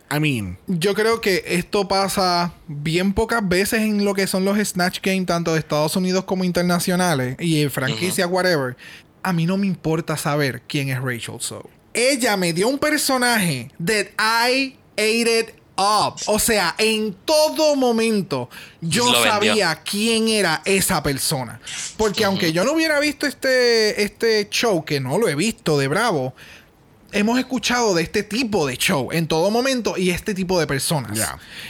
[0.09, 4.57] I mean, Yo creo que esto pasa bien pocas veces en lo que son los
[4.57, 8.77] Snatch Game, tanto de Estados Unidos como internacionales, y en franquicias, whatever.
[9.23, 11.69] A mí no me importa saber quién es Rachel So.
[11.93, 16.15] Ella me dio un personaje that I ate it up.
[16.27, 18.49] O sea, en todo momento
[18.81, 19.31] yo Lo vendió.
[19.31, 21.59] sabía quién era esa persona.
[21.97, 25.87] Porque aunque yo no hubiera visto este, este show, que no lo he visto de
[25.87, 26.33] Bravo,
[27.11, 31.17] hemos escuchado de este tipo de show en todo momento y este tipo de personas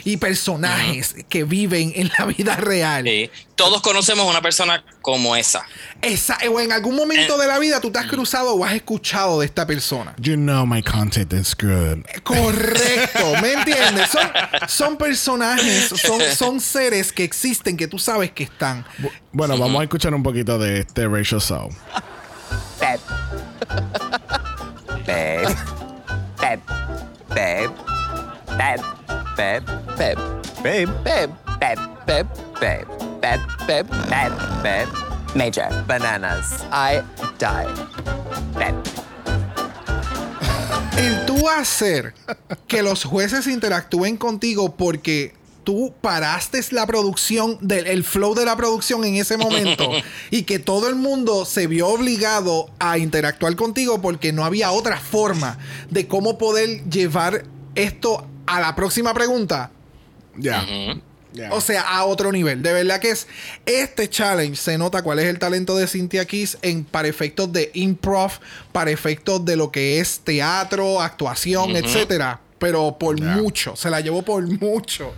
[0.04, 3.06] y personajes que viven en la vida real.
[3.06, 3.30] Sí.
[3.56, 5.64] Todos conocemos una persona como esa.
[6.02, 7.42] Esa- o en algún momento Eh.
[7.42, 10.14] de la vida tú te has cruzado o has escuchado de esta persona.
[10.20, 12.04] you know my content is good.
[12.24, 14.10] Correcto, ¿me entiendes?
[14.10, 14.30] Son,
[14.68, 18.86] son personajes, son, son seres que existen que tú sabes que están.
[19.32, 21.70] Bueno, vamos a escuchar un poquito de este Rachel So.
[25.08, 25.56] Babe.
[26.38, 26.62] Babe.
[27.30, 27.72] Babe.
[28.58, 28.82] Babe.
[29.38, 29.64] Babe.
[29.98, 30.18] Babe.
[30.62, 30.90] Babe.
[31.04, 31.30] Babe,
[31.60, 32.28] babe, babe,
[32.60, 32.86] babe,
[33.22, 34.90] babe, babe, babe, babe.
[35.34, 35.70] Major.
[35.88, 36.66] Bananas.
[36.72, 37.02] I
[37.40, 37.68] die.
[38.54, 38.76] Babe.
[40.98, 42.14] El tú hacer
[42.68, 45.37] que los jueces interactúen contigo porque
[45.68, 49.92] tú paraste la producción, del, el flow de la producción en ese momento
[50.32, 54.98] y que todo el mundo se vio obligado a interactuar contigo porque no había otra
[54.98, 55.58] forma
[55.90, 57.44] de cómo poder llevar
[57.76, 59.72] esto a la próxima pregunta.
[60.38, 60.66] Ya.
[61.52, 62.62] O sea, a otro nivel.
[62.62, 63.28] De verdad que es
[63.66, 64.56] este challenge.
[64.56, 68.32] Se nota cuál es el talento de Cynthia Kiss en, para efectos de improv,
[68.72, 72.40] para efectos de lo que es teatro, actuación, etcétera.
[72.58, 73.76] Pero por mucho.
[73.76, 75.14] Se la llevó por mucho.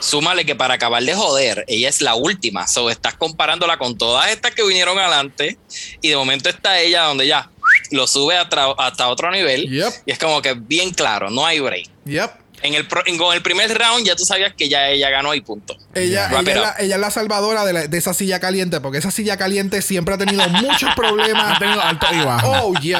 [0.00, 2.66] Súmale que para acabar de joder, ella es la última.
[2.66, 5.58] So, estás comparándola con todas estas que vinieron adelante.
[6.00, 7.50] Y de momento está ella donde ya
[7.90, 9.68] lo sube hasta, hasta otro nivel.
[9.70, 9.92] Yep.
[10.06, 11.88] Y es como que bien claro, no hay break.
[12.04, 12.30] Yep.
[12.62, 15.34] En el, pro- en- con el primer round ya tú sabías que ya ella ganó
[15.34, 15.76] y punto.
[15.94, 16.74] Ella, es la, up.
[16.78, 20.14] ella es la salvadora de, la- de esa silla caliente, porque esa silla caliente siempre
[20.14, 21.56] ha tenido muchos problemas.
[21.56, 22.50] Ha tenido alto y bajo.
[22.68, 22.94] Oh, yes.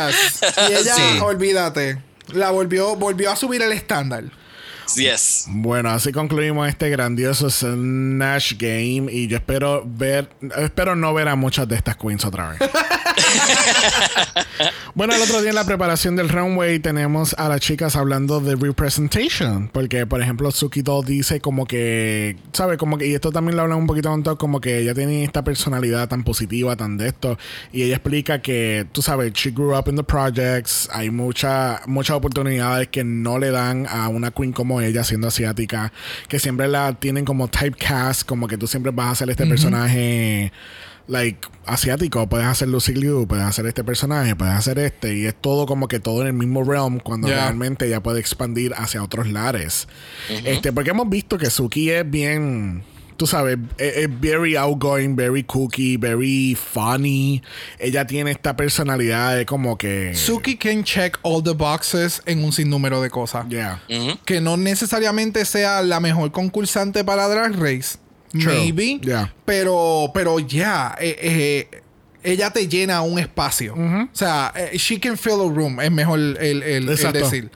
[0.69, 1.19] Y ella, Sí.
[1.21, 1.99] olvídate,
[2.33, 4.25] la volvió, volvió a subir el estándar.
[4.95, 5.47] Yes.
[5.49, 11.37] Bueno, así concluimos este grandioso Snatch Game y yo espero ver, espero no ver a
[11.37, 12.59] muchas de estas queens otra vez.
[14.95, 18.57] bueno, el otro día en la preparación del runway tenemos a las chicas hablando de
[18.57, 22.79] representation, porque por ejemplo Suki Doll dice como que, ¿sabe?
[22.79, 25.43] Como que, y esto también lo hablan un poquito Top, como que ella tiene esta
[25.43, 27.39] personalidad tan positiva, tan de esto,
[27.73, 32.17] y ella explica que, tú sabes, she grew up in the projects, hay mucha, muchas
[32.17, 35.93] oportunidades que no le dan a una queen como ella siendo asiática,
[36.29, 40.53] que siempre la tienen como typecast, como que tú siempre vas a hacer este personaje
[41.09, 45.35] like asiático, puedes hacer Lucy Liu, puedes hacer este personaje, puedes hacer este y es
[45.41, 47.43] todo como que todo en el mismo realm cuando Yeah.
[47.43, 49.87] realmente ya puede expandir hacia otros lares.
[50.45, 52.83] Este, porque hemos visto que Suki es bien
[53.17, 57.43] Tú sabes, es, es very outgoing, very cookie, very funny.
[57.79, 60.15] Ella tiene esta personalidad de como que.
[60.15, 63.47] Suki can check all the boxes en un sinnúmero de cosas.
[63.49, 63.83] Yeah.
[63.89, 64.19] Ujú.
[64.25, 67.99] Que no necesariamente sea la mejor concursante para Drag Race.
[68.33, 68.53] True.
[68.55, 69.01] Maybe.
[69.03, 69.33] Yeah.
[69.47, 71.17] Pero, pero ya, eh,
[71.73, 71.81] eh,
[72.23, 73.75] ella te llena un espacio.
[73.75, 77.21] O sea, eh, she can fill a room, es mejor el, el- el Exacto.
[77.21, 77.51] decir.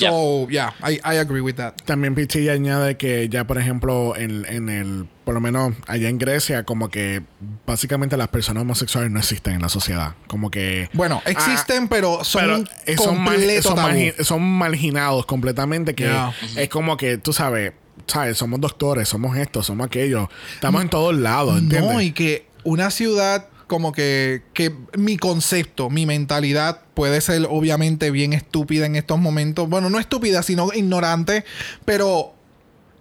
[0.00, 1.74] So, yeah, I, I agree with that.
[1.84, 6.18] También Pichi añade que ya, por ejemplo, en, en el, por lo menos allá en
[6.18, 7.22] Grecia, como que
[7.66, 10.14] básicamente las personas homosexuales no existen en la sociedad.
[10.26, 10.88] Como que...
[10.94, 16.34] Bueno, existen, pero son pero son, mar- completo son son marginados completamente que Yeah.
[16.56, 17.72] es como que tú sabes
[18.06, 21.90] sabes somos doctores somos esto somos aquello estamos en todos lados ¿entiendes?
[21.92, 28.12] No, y que una ciudad como que, que mi concepto, mi mentalidad puede ser obviamente
[28.12, 29.68] bien estúpida en estos momentos.
[29.68, 31.44] Bueno, no estúpida, sino ignorante,
[31.84, 32.34] pero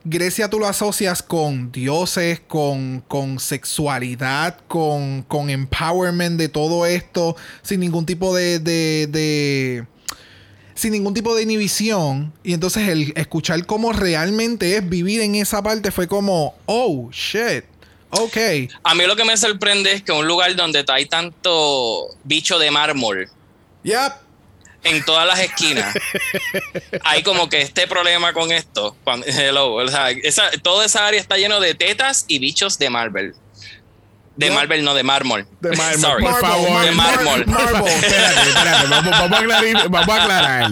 [0.04, 7.36] Grecia tú lo asocias con dioses, con, con sexualidad, con, con empowerment de todo esto,
[7.62, 9.86] sin ningún tipo de, de, de-
[10.74, 12.34] sin ningún tipo de inhibición.
[12.44, 17.64] Y entonces el escuchar cómo realmente es vivir en esa parte fue como, oh, shit.
[18.14, 18.38] Ok.
[18.84, 22.70] A mí lo que me sorprende es que un lugar donde hay tanto bicho de
[22.72, 23.30] mármol
[23.84, 24.14] Yep.
[24.84, 25.94] en todas las esquinas,
[27.04, 28.96] hay como que este problema con esto.
[29.04, 32.90] Cuando, hello, o sea, esa- toda esa área está lleno de tetas y bichos de
[32.90, 33.34] Marvel.
[34.36, 34.50] De.
[34.50, 35.46] Marvel, no de mármol.
[35.62, 36.24] De mármol, Sorry.
[36.24, 36.82] por favor.
[36.86, 37.46] De mármol.
[37.46, 37.92] Marble.
[37.96, 38.88] espérate, espérate.
[38.88, 39.90] Vamos, vamos a aclarar.
[39.90, 40.72] Vamos a aclarar.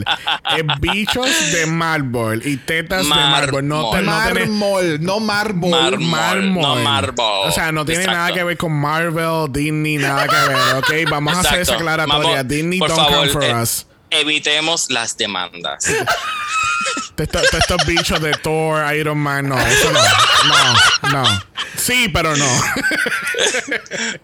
[0.58, 3.68] Eh, bichos de mármol y tetas de mármol.
[3.68, 5.70] No, te- Mármol, no mármol.
[5.72, 6.00] Mármol.
[6.10, 6.62] mármol.
[6.64, 7.48] no mármol.
[7.48, 8.20] O sea, no tiene Exacto.
[8.20, 10.76] nada que ver con Marvel, Disney, nada que ver.
[10.78, 12.44] Ok, vamos a hacer esa aclaratoria.
[12.44, 13.86] Disney por don't favor, come for eh, us.
[14.10, 15.86] Evitemos las demandas.
[17.16, 20.00] Te- te- Estos bichos de Thor, Iron Man, no, eso no.
[21.12, 21.44] No, no.
[21.78, 22.46] Sí, pero no.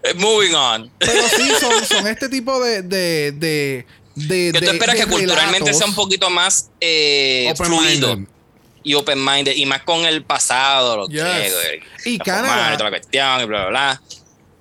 [0.02, 0.90] Eh, Moving on.
[0.98, 2.82] Pero sí, son, son este tipo de.
[2.82, 5.78] de, de de, Que tú de- esperas de que culturalmente relatos.
[5.78, 8.18] sea un poquito más eh, fluido
[8.82, 11.22] y open-minded y más con el pasado, los Yes.
[11.22, 11.62] griegos,
[12.04, 12.76] Y Canadá.
[12.82, 14.02] la cuestión y bla, bla, bla.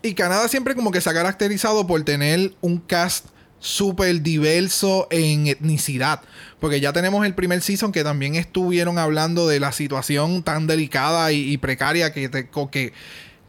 [0.03, 3.25] Y Canadá siempre como que se ha caracterizado por tener un cast
[3.59, 6.21] súper diverso en etnicidad.
[6.60, 11.32] Porque ya tenemos el primer season que también estuvieron hablando de la situación tan delicada
[11.32, 12.93] y, y precaria que, te- que,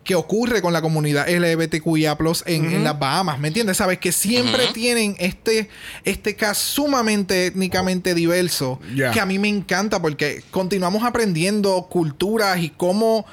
[0.05, 3.39] que ocurre con la comunidad LGBTQIA en, en las Bahamas.
[3.39, 3.79] ¿Me entiendes?
[3.79, 5.71] Sabes que siempre tienen este,
[6.05, 8.79] este cast sumamente étnicamente diverso.
[8.95, 9.11] Yeah.
[9.13, 13.25] Que a mí me encanta porque continuamos aprendiendo culturas y cómo...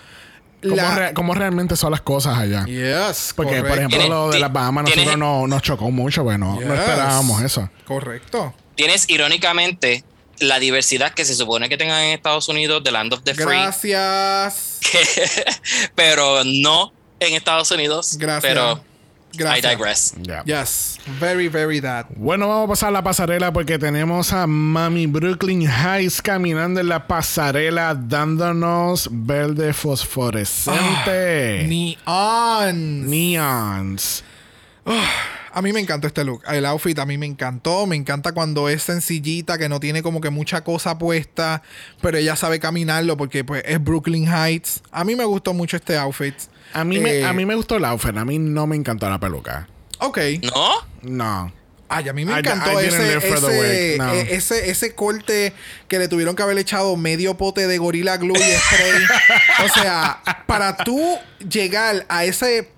[0.63, 2.65] ¿Cómo, la- re- cómo realmente son las cosas allá?
[2.65, 6.73] Yes, Porque, por ejemplo, lo de las Bahamas nosotros no, nos chocó mucho, bueno, no
[6.73, 7.69] esperábamos eso.
[7.85, 8.53] Correcto.
[8.75, 10.03] Tienes irónicamente
[10.39, 13.45] la diversidad que se supone que tengan en Estados Unidos, The Land of the Free,
[13.45, 14.79] Gracias.
[14.91, 15.31] que-
[15.95, 18.17] pero no en Estados Unidos.
[18.17, 18.53] Gracias.
[18.53, 18.83] Pero
[19.37, 20.13] I digress.
[20.45, 20.97] Yes.
[21.19, 22.05] Very, very that.
[22.15, 26.87] Bueno, vamos a pasar a la pasarela porque tenemos a Mami Brooklyn Heights caminando en
[26.87, 31.65] la pasarela dándonos verde fosforescente.
[31.67, 33.09] Neon.
[33.09, 34.23] Neons.
[35.55, 36.43] A mí me encantó este look.
[36.49, 37.87] El outfit a mí me encantó.
[37.87, 41.63] Me encanta cuando es sencillita, que no tiene como que mucha cosa puesta,
[42.01, 44.81] pero ella sabe caminarlo porque pues es Brooklyn Heights.
[44.91, 46.35] A mí me gustó mucho este outfit.
[46.73, 48.17] A mí, me, Eh, a mí me gustó el outfit.
[48.17, 49.69] A mí no me encantó la peluca.
[49.99, 50.19] Ok.
[50.43, 50.71] ¿No?
[51.03, 51.53] No.
[51.87, 54.13] Ay, a mí me encantó I ese, the ese, no.
[54.13, 55.53] eh, ese, ese corte
[55.87, 59.03] que le tuvieron que haber echado medio pote de Gorilla Glue y spray.
[59.65, 60.99] o sea, para tú
[61.47, 62.74] llegar a ese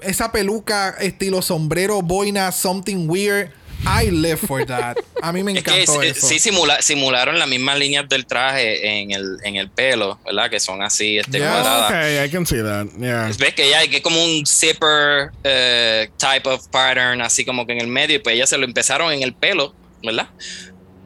[0.00, 3.50] esa peluca estilo sombrero, boina, something weird,
[3.86, 4.96] I live for that.
[5.20, 6.26] A mí me Es que encantó sí- eso.
[6.26, 10.48] sí simula- simularon las mismas líneas del traje en el, en el pelo, ¿verdad?
[10.48, 11.50] Que son así, este, Yeah.
[11.50, 11.90] cuadradas.
[11.90, 12.86] Okay, I can see that.
[12.98, 13.30] Yeah.
[13.38, 17.72] Ves que ya hay que como un zipper eh, type of pattern, así como que
[17.74, 20.28] en el medio, y pues ya se lo empezaron en el pelo, ¿verdad?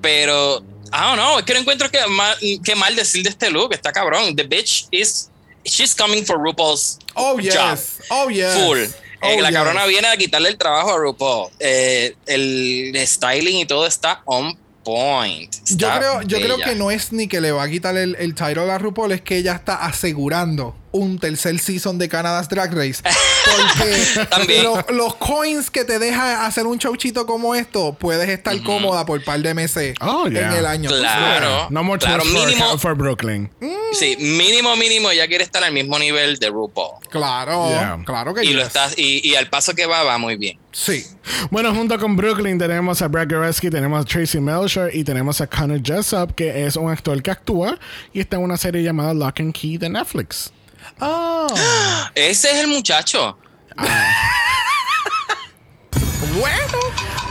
[0.00, 3.50] Pero, I don't know, es que no encuentro que mal, qué mal decir de este
[3.50, 4.36] look, está cabrón.
[4.36, 5.30] The bitch is,
[5.68, 7.44] she's coming for RuPaul's Oh, job.
[7.76, 8.00] yes.
[8.10, 8.54] Oh, yes.
[8.54, 8.78] Full.
[9.20, 9.58] Oh, Eh, la yes.
[9.58, 11.50] cabrona viene a quitarle el trabajo a RuPaul.
[11.58, 15.52] Eh, el styling y todo está on point.
[15.70, 18.34] Yo creo, yo creo que no es ni que le va a quitar el, el
[18.34, 23.02] title a RuPaul, es que ella está asegurando un tercer season de Canada's Drag Race.
[23.44, 24.64] Porque También.
[24.90, 29.40] los coins que te deja hacer un showchito como esto, puedes estar cómoda por par
[29.40, 30.48] de meses Oh, yeah.
[30.48, 30.90] en el año.
[30.90, 31.68] Claro.
[31.70, 33.50] No more claro, for, mínimo, for Brooklyn.
[33.92, 36.96] sí, mínimo, mínimo, ya quiere estar al mismo nivel de RuPaul.
[37.10, 37.98] Claro, Yeah.
[38.04, 38.66] claro que Y lo yes.
[38.68, 40.58] está, y, y al paso que va, va muy bien.
[40.72, 41.04] Sí.
[41.50, 45.46] Bueno, junto con Brooklyn tenemos a Brad Goreski, tenemos a Tracy Melcher y tenemos a
[45.46, 47.78] Connor Jessup, que es un actor que actúa
[48.12, 50.52] y está en una serie llamada Lock and Key de Netflix.
[51.00, 52.10] Ah.
[52.14, 53.38] Ese es el muchacho.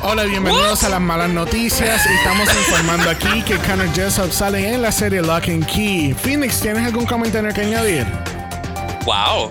[0.02, 2.06] Hola, bienvenidos a las malas noticias.
[2.06, 6.14] Estamos informando aquí que Connor Jessup sale en la serie Lock and Key.
[6.14, 8.06] Phoenix, ¿tienes algún comentario que añadir?
[9.06, 9.50] Wow.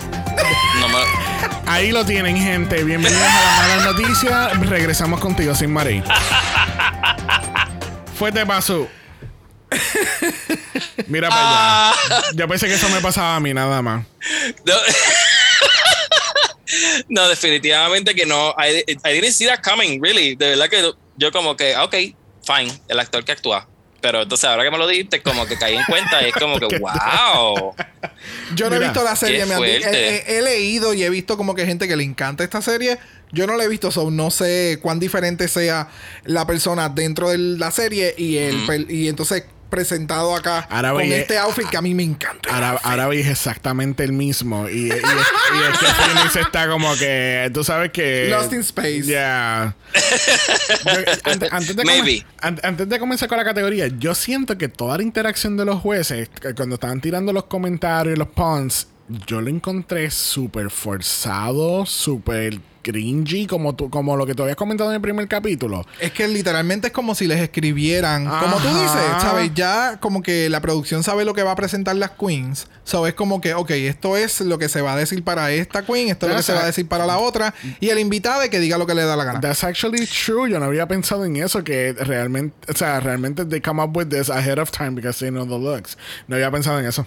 [0.80, 2.82] No me- Ahí lo tienen, gente.
[2.84, 4.60] Bienvenidos a las malas noticias.
[4.60, 6.02] Regresamos contigo sin Marí.
[8.18, 8.88] Fuerte paso.
[11.08, 12.22] Mira para allá.
[12.34, 14.04] Yo pensé que eso me pasaba a mí nada más.
[14.64, 14.74] No.
[17.08, 18.50] No, definitivamente que no.
[18.58, 20.34] I, I didn't see that coming, really.
[20.34, 21.94] De verdad que yo como que, ok,
[22.44, 23.68] fine, el actor que actúa.
[24.00, 26.58] Pero entonces ahora que me lo dijiste, como que caí en cuenta y es como
[26.58, 27.74] que, wow.
[28.56, 29.76] Yo no he visto la serie, me he,
[30.26, 32.98] he- he leído y he visto como que gente que le encanta esta serie.
[33.32, 35.88] Yo no la he visto, so no sé cuán diferente sea
[36.24, 41.38] la persona dentro de la serie y el y entonces presentado acá Ahora con este
[41.38, 42.52] outfit que a mí me encanta.
[42.54, 44.68] Ahora, ahora veis exactamente el mismo.
[44.68, 47.50] Y, y, y es que Phoenix está como que.
[47.52, 48.28] Tú sabes que.
[48.30, 49.02] Lost in space.
[49.02, 49.74] Yeah.
[50.84, 55.56] Yo- antes, antes antes de comenzar con la categoría, yo siento que toda la interacción
[55.56, 58.88] de los jueces, que cuando estaban tirando los comentarios y los puns,
[59.26, 64.90] yo lo encontré súper forzado, súper cringy, como, tú, como lo que tú habías comentado
[64.90, 65.84] en el primer capítulo.
[65.98, 69.50] Es que literalmente es como si les escribieran, como tú dices, ¿sabes?
[69.54, 72.68] Ya como que la producción sabe lo que va a presentar las queens.
[72.84, 75.84] So es como que, ok, esto es lo que se va a decir para esta
[75.84, 77.54] queen, esto es lo que se va a decir para la otra.
[77.80, 79.40] Y el invitado es que diga lo que le da la gana.
[79.40, 80.48] That's actually true.
[80.48, 84.06] Yo no había pensado en eso, que realmente, o sea, realmente they come up with
[84.06, 85.98] this ahead of time because they know the looks.
[86.28, 87.04] No había pensado en eso.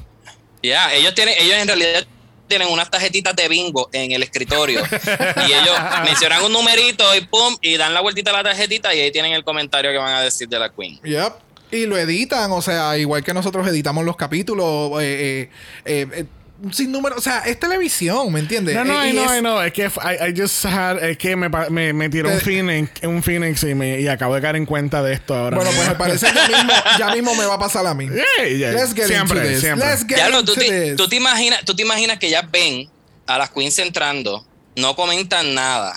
[0.61, 2.05] Ya, ellos tienen, ellos en realidad
[2.49, 4.81] tienen unas tarjetitas de bingo en el escritorio.
[5.47, 8.99] y ellos mencionan un numerito y pum, y dan la vueltita a la tarjetita y
[8.99, 10.99] ahí tienen el comentario que van a decir de la Queen.
[11.03, 11.33] Yep.
[11.71, 15.49] Y lo editan, o sea, igual que nosotros editamos los capítulos, eh, eh,
[15.85, 16.25] eh, eh,
[16.72, 18.76] sin número, o sea, es televisión, ¿me entiendes?
[18.76, 19.62] No, no, Eh, I y know, es- know.
[19.62, 23.24] Es que I, I just had, es que me, me, me tiró un Phoenix, un
[23.24, 25.55] Phoenix y, me, y acabo de caer en cuenta de esto ahora.
[25.57, 28.07] Bueno, pues me parece que ya mismo, ya mismo me va a pasar a mí.
[28.07, 28.72] Yeah, yeah.
[28.72, 29.62] Let's get Siempre, into this.
[29.62, 29.88] siempre.
[29.88, 32.89] Let's get Ya into tú, te, tú te imaginas, tú te imaginas que ellas ven
[33.28, 34.45] a las queens entrando,
[34.76, 35.93] no comentan nada,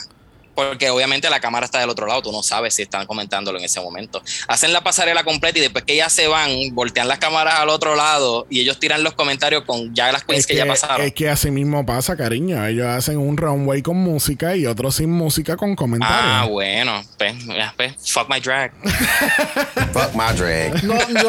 [0.54, 3.64] porque obviamente la cámara está del otro lado, tú no sabes si están comentándolo en
[3.64, 4.22] ese momento.
[4.48, 7.94] Hacen la pasarela completa y después que ellas se van, voltean las cámaras al otro
[7.94, 11.04] lado y ellos tiran los comentarios con ya las queens es que, ya pasaron.
[11.06, 12.64] es que así mismo pasa, cariño.
[12.66, 16.20] Ellos hacen un runway con música y otro sin música con comentarios.
[16.22, 18.72] ah, bueno, pues, ya, pues, fuck my drag.
[19.92, 20.82] Fuck my drag.
[20.84, 21.28] No, yo,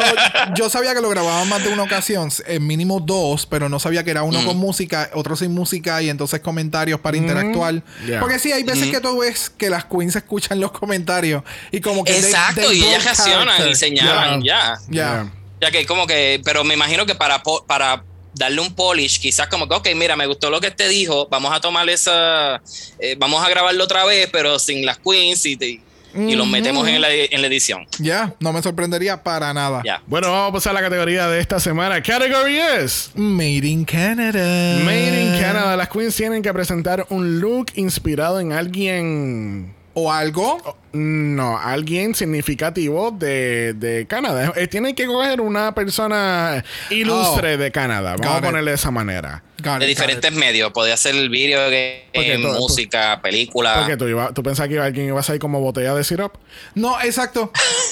[0.56, 4.04] yo sabía que lo grababan más de una ocasión, en mínimo dos, pero no sabía
[4.04, 4.46] que era uno Mm.
[4.46, 7.82] con música, otro sin música y entonces comentarios para interactuar.
[8.06, 8.20] Yeah.
[8.20, 12.02] Porque sí, hay veces que tú es que las queens escuchan los comentarios y como
[12.04, 14.78] que Exacto, they y ellas reaccionan y señalan, ya.
[14.88, 15.30] Ya.
[15.60, 18.04] Ya que como que, pero me imagino que para, para
[18.34, 21.54] darle un polish, quizás como que, ok, mira, me gustó lo que te dijo, vamos
[21.54, 22.60] a tomar esa,
[22.98, 25.80] eh, vamos a grabarlo otra vez, pero sin las queens y, te-
[26.16, 27.86] y los metemos en la, en la edición.
[27.98, 29.82] Ya, no me sorprendería para nada.
[29.84, 30.02] Ya.
[30.06, 32.02] Bueno, vamos a pasar a la categoría de esta semana.
[32.02, 34.78] Category es Made in Canada.
[34.84, 35.76] Made in Canada.
[35.76, 39.74] Las queens tienen que presentar un look inspirado en alguien.
[39.96, 40.76] O algo.
[40.92, 44.52] No, alguien significativo de, de Canadá.
[44.56, 47.58] Eh, tienen que coger una persona ilustre Oh.
[47.58, 48.16] de Canadá.
[48.18, 48.44] Vamos a it.
[48.44, 49.42] ponerle de esa manera.
[49.64, 53.76] Got De it, diferentes medios, podía ser el video, game, Porque todo- música, película.
[53.78, 56.34] Porque tú, iba- tú pensabas que alguien iba a salir como botella de syrup.
[56.74, 57.50] No, exacto.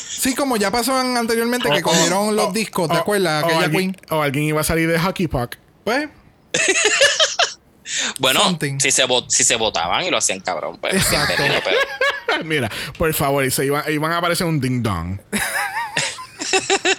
[0.09, 3.01] Sí, como ya pasó an- anteriormente que O- cogieron o- los o- discos, ¿te o-
[3.01, 3.43] acuerdas?
[3.43, 4.07] o Aquella alguien, queen.
[4.11, 5.57] o alguien iba a salir de hockey puck.
[5.85, 6.09] Pues,
[8.19, 8.79] bueno, something.
[8.79, 10.95] si se, si se votaban y lo hacían cabrón, pues.
[10.95, 11.35] Exacto.
[11.39, 15.19] bienvenido, pero- Mira, por favor, y se iban, iban a aparecer un ding dong.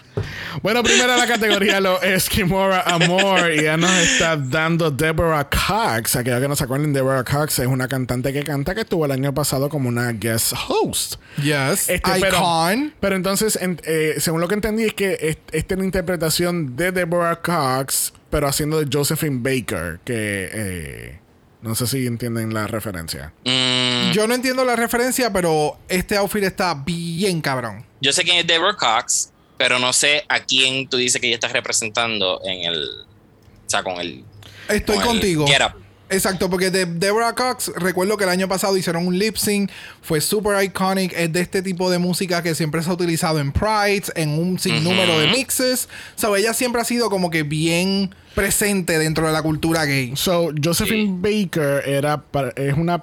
[0.61, 6.15] bueno, primero la categoría lo es Kimora Amor y ella nos está dando Deborah Cox.
[6.15, 9.11] Aquellos que no se acuerden, Deborah Cox es una cantante que canta que estuvo el
[9.11, 11.15] año pasado como una guest host.
[11.37, 11.89] yes.
[11.89, 12.93] Este, Icon.
[12.99, 16.75] pero entonces, en- eh, según lo que entendí, es que es- esta es la interpretación
[16.75, 21.19] de Deborah Cox, pero haciendo de Josephine Baker, que eh,
[21.61, 23.31] no sé si entienden la referencia.
[23.45, 27.85] Mm, Yo no entiendo la referencia, pero este outfit está bien cabrón.
[28.01, 29.31] yo sé quién es Deborah Cox,
[29.63, 32.83] pero no sé a quién tú dices que ella está representando en el.
[32.83, 34.25] O sea, con el.
[34.67, 35.47] Estoy con el contigo.
[35.47, 35.81] Get Up.
[36.09, 40.19] Exacto, porque de Deborah Cox, recuerdo que el año pasado hicieron un lip sync, fue
[40.19, 44.11] super iconic, es de este tipo de música que siempre se ha utilizado en Prides,
[44.17, 45.87] en un sinnúmero de mixes.
[46.15, 50.11] So, ella siempre ha sido como que bien presente dentro de la cultura gay.
[50.17, 52.21] So, Josephine Baker era
[52.57, 53.01] es una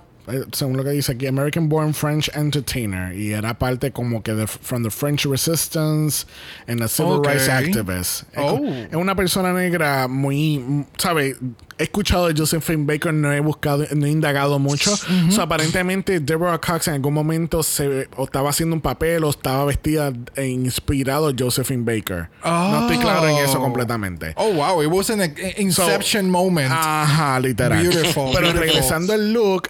[0.53, 4.47] según lo que dice aquí American born French entertainer y era parte como que de
[4.47, 6.27] from the French Resistance
[6.67, 7.27] and a civil Ok.
[7.27, 8.25] rights activist.
[8.37, 8.61] Oh.
[8.65, 11.37] Es una persona negra muy, mm, ¿sabes?
[11.79, 14.95] He escuchado de Josephine Baker, no he buscado, no he indagado mucho.
[15.31, 19.65] So, aparentemente Deborah Cox en algún momento se o estaba haciendo un papel o estaba
[19.65, 22.29] vestida e inspirado Josephine Baker.
[22.45, 23.63] No estoy claro en eso Oh.
[23.63, 24.35] completamente.
[24.37, 25.21] Oh, wow, it was an
[25.57, 26.71] inception moment.
[26.71, 27.83] Ajá, literal.
[27.83, 28.61] Beautiful, Pero beautiful.
[28.61, 29.69] regresando al look,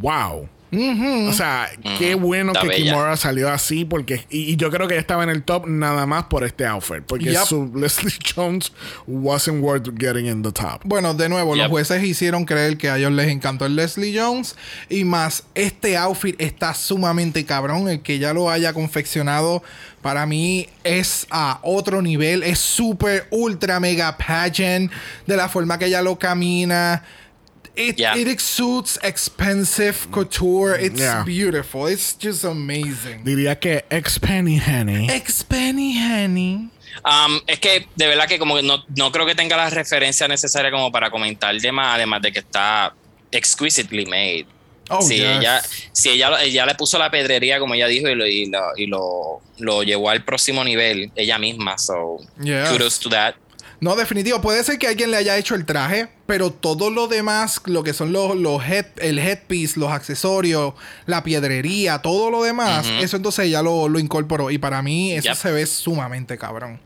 [0.00, 0.48] wow.
[0.72, 1.68] O sea,
[1.98, 2.92] qué bueno Está que bella.
[2.92, 6.06] Kimora salió así porque y, y yo creo que ella estaba en el top nada
[6.06, 7.44] más por este outfit porque Yep.
[7.44, 8.70] su Leslie Jones
[9.08, 10.82] wasn't worth getting in the top.
[10.84, 14.54] Bueno, de nuevo, los jueces hicieron creer que a ellos les encantó el Leslie Jones.
[14.88, 17.88] Y más, este outfit está sumamente cabrón.
[17.88, 19.64] El que ya lo haya confeccionado,
[20.02, 22.44] para mí es a otro nivel.
[22.44, 24.92] Es súper, ultra, mega pageant.
[25.26, 27.02] De la forma que ella lo camina.
[27.88, 28.16] It, Yeah.
[28.16, 30.76] it exudes expensive couture.
[30.78, 31.22] It's Yeah.
[31.24, 31.88] beautiful.
[31.90, 33.24] It's just amazing.
[33.24, 35.08] Diría que ex Penny Henny.
[35.10, 36.68] Ex Penny Henny.
[37.04, 40.28] Um, es que de verdad que como que no, no creo que tenga la referencia
[40.28, 42.92] necesaria como para comentar de más, además de que está
[43.30, 44.46] exquisitely made.
[44.92, 45.38] Oh, si yes.
[45.38, 45.62] ella,
[45.92, 48.86] si ella, ella le puso la pedrería, como ella dijo, y lo, y lo, y
[48.86, 51.78] lo, lo llevó al próximo nivel, ella misma.
[51.78, 52.68] So, Yes.
[52.70, 53.36] kudos to that.
[53.80, 54.40] No, definitivo.
[54.42, 57.94] Puede ser que alguien le haya hecho el traje, pero todo lo demás, lo que
[57.94, 60.74] son los, los head, el headpiece, los accesorios,
[61.06, 64.50] la piedrería, todo lo demás, eso entonces ya lo, lo incorporó.
[64.50, 65.34] Y para mí eso Yep.
[65.36, 66.78] se ve sumamente cabrón.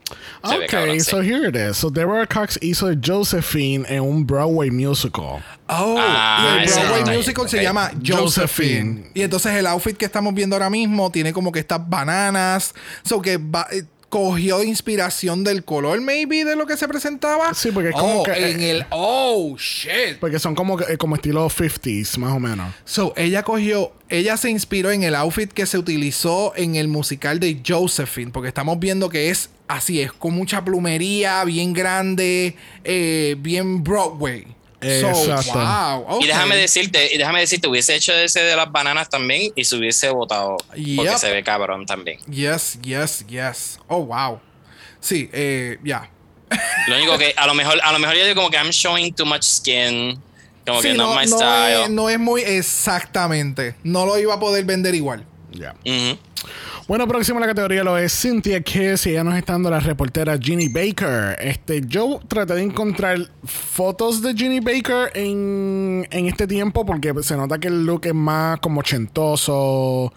[0.48, 1.10] Se Ok, cabrón, sí.
[1.10, 1.76] so here it is.
[1.76, 5.42] So Deborah Cox hizo Josephine en un Broadway musical.
[5.66, 8.20] Oh, Ah, y el ese Broadway Musical se llama Josephine.
[8.22, 9.10] Josephine.
[9.14, 12.74] Y entonces el outfit que estamos viendo ahora mismo tiene como que estas bananas.
[13.02, 13.82] So que va- eh,
[14.14, 17.52] cogió inspiración del color, maybe, de lo que se presentaba.
[17.52, 18.86] Sí, porque es como Oh, que- En el.
[18.90, 20.18] Oh, shit.
[20.20, 22.72] Porque son como, que- como estilo 50s, más o menos.
[22.84, 27.40] So, ella cogió, ella se inspiró en el outfit que se utilizó en el musical
[27.40, 32.54] de Josephine, porque estamos viendo que es así, es con mucha plumería, bien grande,
[32.84, 34.46] eh, bien Broadway.
[35.00, 36.18] So, wow.
[36.20, 39.76] Y déjame decirte, y déjame decirte, hubiese hecho ese de las bananas también y se
[39.76, 40.56] hubiese votado.
[40.74, 40.96] Yep.
[40.96, 42.18] Porque se ve cabrón también.
[42.30, 43.78] Yes, yes, yes.
[43.88, 44.40] Oh, wow.
[45.00, 46.10] Sí, eh, ya.
[46.88, 49.14] Lo único que a lo mejor, a lo mejor yo digo como que I'm showing
[49.14, 50.20] too much skin.
[50.66, 51.82] Como Sí, que no, no, my no style.
[51.84, 53.74] es, no es muy exactamente.
[53.82, 55.24] No lo iba a poder vender igual.
[55.52, 55.74] Ya.
[56.86, 59.80] Bueno, próximo a la categoría lo es Cynthia Kiss y ella nos está dando la
[59.80, 61.34] reportera Ginny Baker.
[61.40, 67.38] Este, yo traté de encontrar fotos de Ginny Baker en, en este tiempo porque se
[67.38, 70.12] nota que el look es más como ochentoso,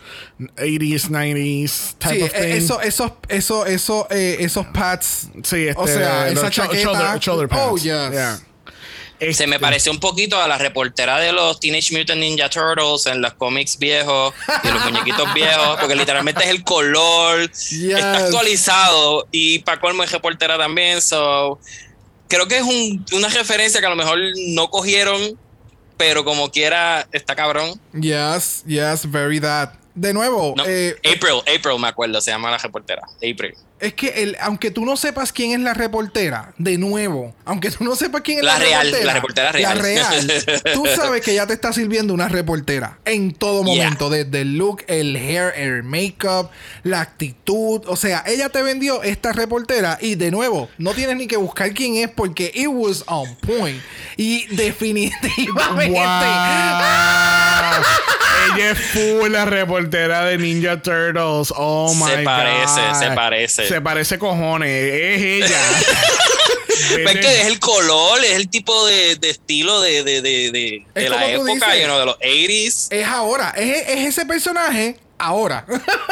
[0.58, 2.42] 80s, 90s type Sí, of thing.
[2.42, 5.30] eh, eso, esos, eso, eso, eh, esos pads.
[5.44, 6.84] Sí, este, o sea, los esa sho- chaqueta.
[6.84, 7.62] Shoulder, shoulder pads.
[7.72, 7.84] Oh, yes.
[8.12, 8.40] Yeah.
[9.34, 13.22] Se me pareció un poquito a la reportera de los Teenage Mutant Ninja Turtles en
[13.22, 19.60] los cómics viejos y los muñequitos viejos, porque literalmente es el color, está actualizado y
[19.60, 21.60] para colmo es reportera también, so
[22.28, 25.38] creo que es un- una referencia que a lo mejor no cogieron,
[25.98, 27.80] pero como quiera está cabrón.
[28.00, 29.70] Yes, yes, very that.
[29.96, 33.56] De nuevo, No, eh, April, April me acuerdo, se llama la reportera, April.
[33.80, 37.84] Es que el, aunque tú no sepas quién es la reportera, de nuevo, aunque tú
[37.84, 39.78] no sepas quién es la, La real, reportera, la reportera real.
[39.78, 40.32] la real,
[40.74, 43.84] tú sabes que ya te está sirviendo una reportera en todo Yeah.
[43.84, 46.50] momento, desde el look, el hair, el makeup,
[46.84, 51.28] la actitud, o sea, ella te vendió esta reportera y de nuevo, no tienes ni
[51.28, 53.82] que buscar quién es porque it was on point
[54.16, 57.84] y definitivamente Wow.
[58.56, 61.54] Ella es full la reportera de Ninja Turtles.
[61.56, 63.00] Oh my Se parece, God.
[63.00, 63.67] se parece.
[63.67, 63.67] Se parece
[64.20, 64.70] cojones.
[64.70, 65.62] Es ella.
[66.96, 70.86] Ves que es el color, es el tipo de, de estilo de, de, de, de-
[70.96, 71.80] Es de la época, dices.
[71.82, 72.88] you know, de los 80s.
[72.92, 75.66] es ahora, es, es ese personaje ahora.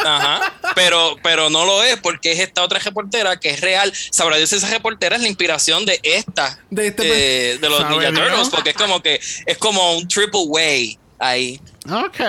[0.04, 0.52] Ajá.
[0.74, 3.92] Pero, pero no lo es porque es esta otra reportera que es real.
[4.10, 6.58] Sabrá Dios esa reportera es la inspiración de esta.
[6.70, 8.24] De este eh, de los ¿Sabe Ninja?
[8.24, 8.48] Turtles.
[8.48, 11.60] Porque es como que es como un triple way ahí.
[11.90, 12.20] Ok.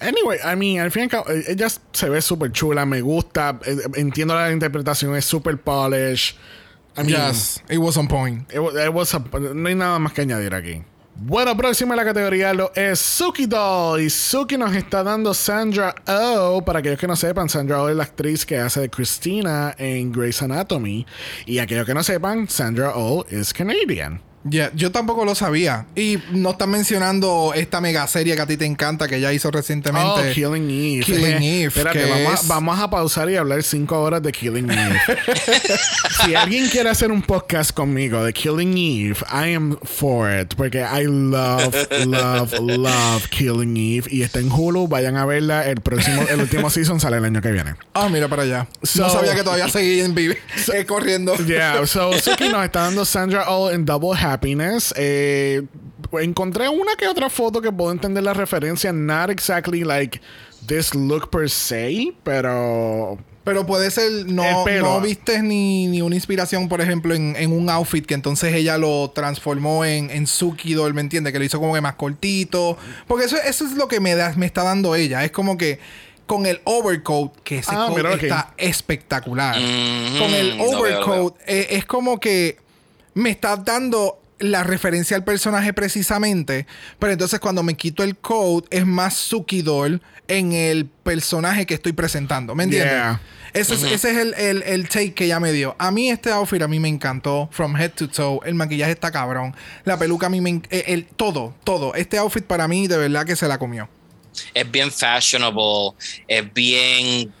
[0.00, 3.00] Anyway, I mean, al fin y al cabo, eh, ella se ve súper chula, me
[3.00, 3.58] gusta.
[3.64, 6.36] eh, Entiendo la interpretación, es súper polished.
[6.98, 8.50] I mean, yes, it was on point.
[8.52, 9.18] it wa- it was a-
[9.54, 10.82] no hay nada más que añadir aquí.
[11.18, 14.02] Bueno, próxima en la categoría lo es Suki Doll.
[14.02, 16.62] Y Suki nos está dando Sandra Oh.
[16.64, 20.12] Para aquellos que no sepan, Sandra Oh es la actriz que hace de Christina en
[20.12, 21.06] Grey's Anatomy.
[21.46, 24.20] Y aquellos que no sepan, Sandra Oh es Canadian.
[24.48, 25.86] Ya, yo tampoco lo sabía.
[25.96, 29.50] Y no están mencionando esta mega serie que a ti te encanta, que ya hizo
[29.50, 30.08] recientemente.
[30.30, 31.04] Oh, Killing Eve.
[31.04, 34.32] Killing Eve, Espérate, que vamos, es- a, vamos a pausar y hablar cinco horas de
[34.32, 35.00] Killing Eve.
[36.24, 40.54] si alguien quiere hacer un podcast conmigo de Killing Eve, I am for it.
[40.54, 41.74] Porque I love,
[42.06, 44.08] love, love Killing Eve.
[44.10, 44.88] Y está en Hulu.
[44.88, 45.66] Vayan a verla.
[45.66, 47.74] El próximo, el último season sale el año que viene.
[47.94, 48.66] Ah, mira para allá.
[48.82, 50.38] So- no sabía que todavía seguía en vive,
[50.74, 51.34] eh, corriendo.
[51.36, 54.92] Yeah, so Suki nos está dando Sandra All en Double Happiness.
[54.96, 55.62] Eh,
[56.20, 58.92] encontré una que otra foto que puedo entender la referencia.
[58.92, 60.20] Not exactly like
[60.66, 66.68] this look per se, pero Pero puede ser, no, no viste ni, ni una inspiración,
[66.68, 70.94] por ejemplo, en, en un outfit que entonces ella lo transformó en, en Suki Doll,
[70.94, 71.32] ¿me entiendes?
[71.32, 72.76] Que lo hizo como que más cortito.
[73.06, 75.24] Porque eso, eso es lo que me, da, me está dando ella.
[75.24, 75.78] Es como que
[76.26, 78.22] con el overcoat, que ese Ah, coat mira, ok.
[78.24, 79.56] está espectacular.
[79.60, 82.56] Mhm, Con el veo, overcoat eh, es como que
[83.14, 86.66] me está dando la referencia al personaje precisamente,
[86.98, 91.74] pero entonces cuando me quito el coat es más Suki Doll en el personaje que
[91.74, 92.92] estoy presentando, ¿me entiendes?
[92.92, 93.20] Yeah.
[93.54, 95.74] Ese, es, ese es el, el- el take que ella me dio.
[95.78, 98.40] A mí este outfit a mí me encantó, from head to toe.
[98.44, 99.56] El maquillaje está cabrón.
[99.84, 100.60] La peluca a mí me...
[100.68, 101.94] eh, el, todo, todo.
[101.94, 103.88] Este outfit para mí de verdad que se la comió.
[104.52, 105.96] Es bien fashionable,
[106.28, 107.32] es bien.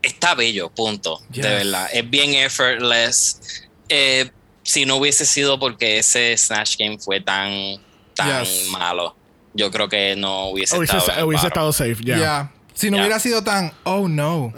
[0.00, 1.20] Está bello, punto.
[1.30, 1.42] Yes.
[1.44, 1.88] De verdad.
[1.92, 3.68] Es bien effortless.
[3.90, 4.30] Eh,
[4.72, 7.78] si no hubiese sido porque ese Snatch Game fue tan,
[8.14, 8.68] tan Yes.
[8.70, 9.14] malo,
[9.52, 11.26] yo creo que no hubiese, hubiese, estado.
[11.26, 12.50] hubiese estado safe, ya.
[12.72, 13.70] Si no hubiera sido tan...
[13.84, 14.50] Oh, no.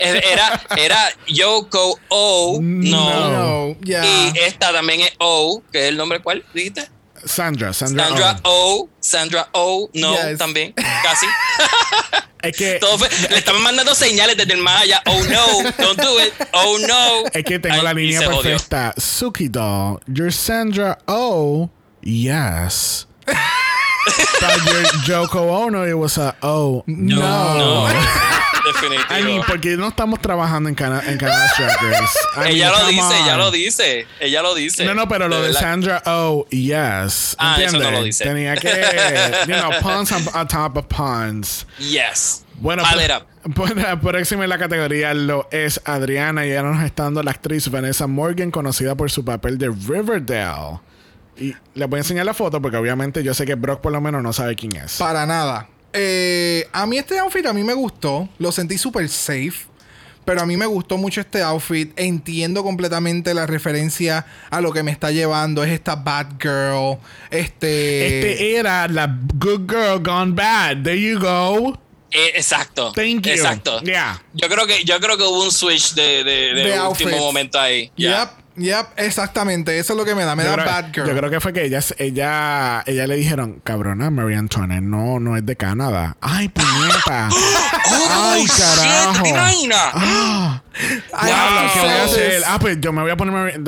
[0.00, 3.68] Era, era Yoko O, no.
[3.68, 3.76] No.
[3.80, 6.88] Y esta también es O, que es el nombre cuál dijiste?
[7.24, 8.06] Sandra, Sandra.
[8.06, 8.82] Sandra Oh.
[8.84, 10.38] O, Sandra O, no, Yes.
[10.38, 11.26] también, casi.
[12.40, 15.02] Es que, Todo fue- le estaban mandando señales desde el más allá.
[15.06, 16.32] Oh no, don't do it.
[16.52, 17.24] Oh no.
[17.32, 18.94] es que tengo Ay, la línea perfecta.
[18.96, 21.68] Suki doll, you're Sandra Oh,
[22.00, 23.06] yes.
[23.26, 27.88] But you're Joko Ono, it was a oh, no.
[28.72, 29.24] Definitivo.
[29.24, 32.18] mean, porque no estamos trabajando en, Cana en Canada's Drag Race.
[32.36, 34.06] I ella mean, lo dice, ella lo dice.
[34.20, 34.84] Ella lo dice.
[34.84, 35.52] No, no, pero lo de.
[35.54, 37.36] Sandra Oh, yes.
[37.38, 38.24] Ah, eso no lo dice.
[38.24, 38.70] Tenía que,
[39.46, 41.66] you know, puns on, on top of puns.
[41.78, 42.44] Yes.
[42.60, 43.54] Bueno, pues- it up.
[43.54, 47.30] pues la próxima en la categoría lo es Adriana y ahora nos está dando la
[47.30, 50.80] actriz Vanessa Morgan, conocida por su papel de Riverdale.
[51.36, 54.00] Y les voy a enseñar la foto porque obviamente yo sé que Brock por lo
[54.00, 54.96] menos no sabe quién es.
[54.96, 55.68] Para nada.
[55.92, 58.28] Eh, a mí este outfit a mí me gustó.
[58.38, 59.66] Lo sentí súper safe.
[60.24, 61.90] Pero a mí me gustó mucho este outfit.
[61.98, 65.64] Entiendo completamente la referencia a lo que me está llevando.
[65.64, 66.98] Es esta bad girl.
[67.30, 68.20] Este.
[68.32, 70.82] Este era la Good Girl Gone Bad.
[70.82, 71.80] There you go.
[72.10, 72.92] Eh, exacto.
[72.92, 73.32] Thank you.
[73.32, 73.80] Exacto.
[73.82, 74.22] Yeah.
[74.34, 77.16] Yo creo que yo creo que hubo un switch de, de, de De último outfits.
[77.18, 77.90] momento ahí.
[77.96, 78.20] Yeah.
[78.24, 78.30] Yep.
[78.58, 79.78] Yep, exactamente.
[79.78, 80.34] Eso es lo que me da.
[80.36, 81.06] Me Yo da creo, bad girl.
[81.08, 85.36] yo creo que fue que ella, ella, ella le dijeron, cabrona, Marie Antoinette no, no
[85.36, 86.16] es de Canadá.
[86.20, 87.28] Ay, puñeta.
[88.10, 89.24] Ay, carajo.
[89.94, 90.62] Ah,
[91.12, 92.42] Ay, diablo, ¿qué voy a hacer?
[92.46, 93.60] Ah, pues yo me voy a poner.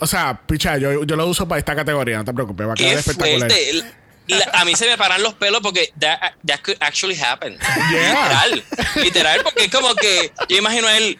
[0.00, 2.74] O sea, picha, yo, yo lo uso para esta categoría, no te preocupes, va a
[2.74, 3.50] quedar ¡Qué espectacular.
[3.50, 3.84] fuerte!
[4.28, 7.56] La- a mí se me paran los pelos porque that, that could actually happen.
[7.92, 8.46] Yeah.
[8.48, 8.64] Literal.
[8.96, 11.16] Literal, porque es como que yo imagino a él,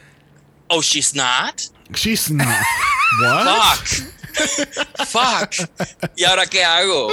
[0.68, 1.54] oh, she's not.
[1.94, 2.46] She's not.
[3.20, 3.86] What?
[5.06, 5.06] Fuck.
[5.06, 5.54] Fuck.
[6.16, 7.08] ¿Y ahora qué hago?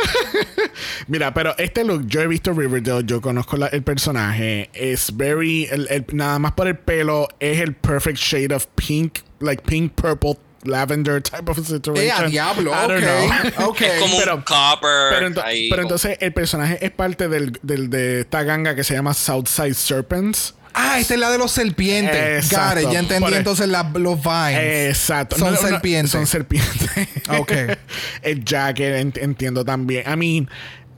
[1.07, 4.69] Mira, pero este look, yo he visto Riverdale, yo conozco la- el personaje.
[4.73, 5.65] Es very.
[5.71, 9.93] el- el- nada más por el pelo, es el perfect shade of pink, like pink,
[9.93, 11.95] purple, lavender type of situation.
[12.03, 13.69] Eh, a diablo, I don't ok, know.
[13.69, 13.81] ok.
[13.81, 15.09] Es como Pero- un copper.
[15.11, 18.83] Pero, ento- ahí, pero entonces el personaje es parte del, del- de esta ganga que
[18.83, 20.55] se llama Southside Serpents.
[20.73, 22.45] Ah, esta es la de los serpientes.
[22.45, 22.81] Exacto.
[22.81, 24.89] Got it, Ya entendí Por el- entonces la- los vines.
[24.89, 25.37] Exacto.
[25.37, 26.11] Son No, no, serpientes.
[26.11, 26.89] son serpientes.
[27.29, 27.51] Ok.
[28.21, 30.03] el jacket ent- entiendo también.
[30.11, 30.49] I mean,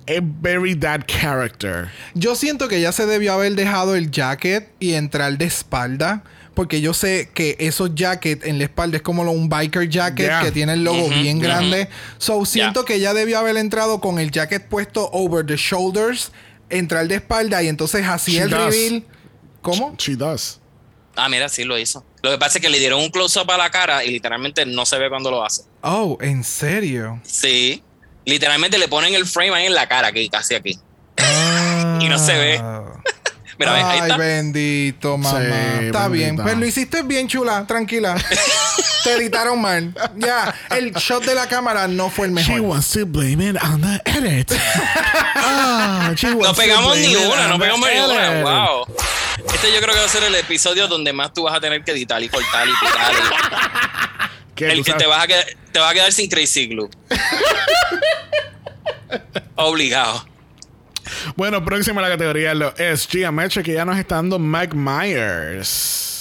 [0.05, 1.89] es very that character.
[2.13, 6.23] Yo siento que ya se debió haber dejado el jacket y entrar de espalda.
[6.53, 10.27] Porque yo sé que esos jackets en la espalda es como lo- un biker jacket
[10.27, 10.41] Yeah.
[10.41, 11.89] que tiene el logo bien grande.
[12.17, 12.85] So siento Yeah.
[12.95, 16.31] que ya debió haber entrado con el jacket puesto over the shoulders,
[16.69, 18.73] entrar de espalda y entonces así She el does.
[18.73, 19.03] reveal.
[19.65, 19.95] ¿Cómo?
[19.97, 20.59] She does.
[21.15, 22.05] Ah, mira, sí lo hizo.
[22.21, 24.85] Lo que pasa es que le dieron un close-up a la cara y literalmente no
[24.85, 25.63] se ve cuando lo hace.
[25.81, 27.19] Oh, ¿en serio?
[27.23, 27.81] Sí.
[28.25, 30.77] Literalmente le ponen el frame ahí en la cara, aquí, casi aquí.
[32.01, 32.61] Y no se ve.
[33.57, 34.17] Mira, ahí Ay, está.
[34.17, 35.39] bendito, mamá.
[35.79, 36.35] Sí, Está bien.
[36.35, 37.65] Pues lo hiciste bien, chula.
[37.65, 38.15] Tranquila.
[39.05, 39.95] Te editaron mal.
[40.17, 42.61] Ya, el shot de la cámara no fue el She mejor.
[42.69, 44.51] wants to blame it on the edit.
[45.35, 48.41] ah, she No to pegamos blame ni una, no pegamos ni una.
[48.43, 48.85] Wow.
[49.53, 51.83] Este yo creo que va a ser el episodio donde más tú vas a tener
[51.83, 53.13] que editar y cortar y picar.
[53.13, 53.17] y-
[54.55, 55.03] ¿Qué, el que sabes?
[55.03, 56.89] te vas, a quedar, te vas a quedar sin Crazy Glue.
[59.55, 60.25] Obligado.
[61.35, 66.14] Bueno, próxima a la categoría lo es Geometric, que ya nos está dando Mike Myers.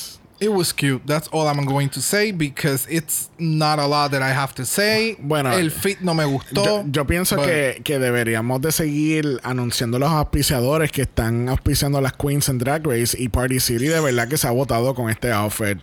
[0.45, 1.01] It was cute.
[1.07, 4.67] That's all I'm going to say because it's not a lot that I have to
[4.67, 5.17] say.
[5.19, 6.63] Bueno, el fit no me gustó.
[6.63, 11.99] Yo, yo pienso but- que, que deberíamos de seguir anunciando los auspiciadores que están auspiciando
[12.03, 15.09] las Queens en Drag Race y Party City de verdad que se ha votado con
[15.09, 15.79] este outfit.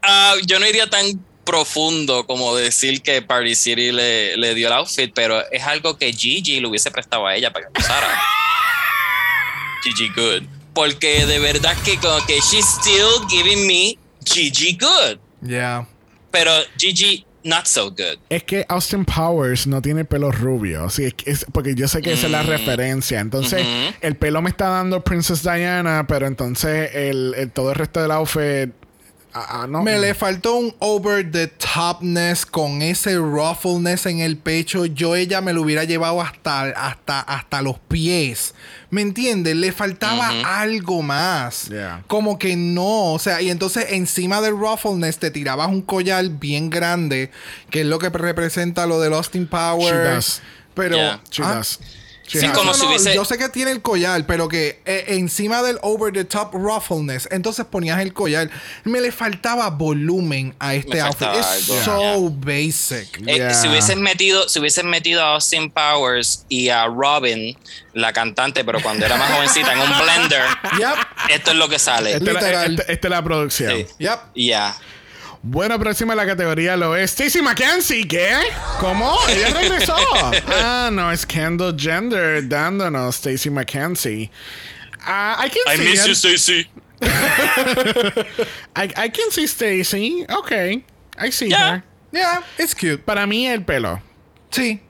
[0.07, 1.07] Ah, yo no iría tan
[1.47, 6.13] profundo como decir que Party City le, le dio el outfit, pero es algo que
[6.13, 8.07] Gigi le hubiese prestado a ella para que usara.
[9.83, 10.43] Gigi Good.
[10.75, 15.19] Porque de verdad que como que she's still giving me Gigi Good.
[15.49, 15.87] Yeah.
[16.31, 18.19] Pero Gigi not so good.
[18.31, 22.01] Es que Austin Powers no tiene pelo rubio, sí, es, que es- porque yo sé
[22.03, 23.21] que esa es la referencia.
[23.21, 23.95] Entonces, Ujú.
[24.01, 28.11] el pelo me está dando Princess Diana, pero entonces el, el- todo el resto del
[28.13, 28.71] outfit
[29.35, 29.83] ah, ah, no.
[29.83, 34.87] Me le faltó un over the topness con ese ruffleness en el pecho.
[34.87, 38.55] Yo ella me lo hubiera llevado hasta, hasta, hasta los pies.
[38.91, 39.57] ¿Me entiendes?
[39.57, 40.31] Le faltaba
[40.61, 41.69] algo más.
[41.69, 42.05] Yeah.
[42.07, 43.13] Como que no.
[43.13, 47.31] O sea, y entonces encima del ruffleness te tirabas un collar bien grande,
[47.71, 49.91] que es lo que representa lo del Austin Powers.
[49.91, 50.43] She does.
[50.75, 50.97] Pero.
[50.97, 51.21] Yeah.
[51.31, 51.81] She ah, does.
[52.27, 52.53] Sí, has.
[52.57, 55.79] como no, si hubiese- Yo sé que tiene el collar, pero que eh, encima del
[55.83, 58.51] over the top ruffleness, entonces ponías el collar.
[58.85, 61.29] Me le faltaba volumen a este outfit.
[61.39, 63.19] Es so basic.
[63.27, 63.55] Eh, Yeah.
[63.55, 67.57] si hubiesen metido, si hubiesen metido a Austin Powers y a Robin,
[67.93, 70.43] la cantante, pero cuando era más jovencita en un blender,
[70.79, 71.31] Yep.
[71.31, 72.13] esto es lo que sale.
[72.15, 72.71] Esta es la- Literal.
[72.79, 73.73] esta- esta es la producción.
[73.77, 73.87] Sí.
[73.99, 74.19] Yep.
[74.35, 74.75] Ya.
[75.47, 78.09] Bueno, próxima a la categoría lo es Stacy McKenzie.
[78.09, 78.31] ¿Qué?
[78.81, 79.15] ¿Cómo?
[79.29, 79.95] Ella regresó.
[80.49, 84.31] ah, no, es Kendall Gender dándonos Stacy McKenzie.
[85.05, 86.07] Ah, I can I see miss it.
[86.09, 86.67] you, Stacy.
[88.75, 90.25] I, I can see Stacy.
[90.31, 90.83] Okay.
[91.19, 91.73] I see Yeah.
[91.77, 91.83] her.
[92.11, 93.05] Yeah, it's cute.
[93.05, 94.01] Para mí, el pelo.
[94.51, 94.81] Sí.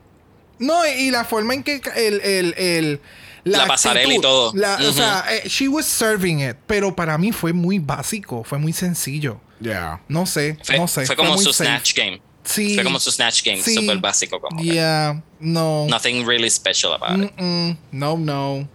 [0.59, 2.21] No, y, la forma en que el.
[2.21, 3.01] el, el
[3.43, 4.53] La pasarela y todo.
[4.55, 6.55] la- O sea, eh, she was serving it.
[6.65, 8.43] Pero para mí fue muy básico.
[8.45, 9.41] Fue muy sencillo.
[9.59, 9.99] Yeah.
[10.07, 10.57] No sé.
[10.63, 11.05] Fue, no sé.
[11.05, 11.69] fue como su safe.
[11.69, 12.21] Snatch Game.
[12.43, 12.75] Sí.
[12.75, 13.75] Fue como su Snatch Game, Sí.
[13.75, 14.67] súper básico como que.
[14.69, 15.21] Yeah.
[15.39, 15.87] No.
[15.89, 17.31] Nothing really special about it.
[17.37, 18.67] Mm, no, no.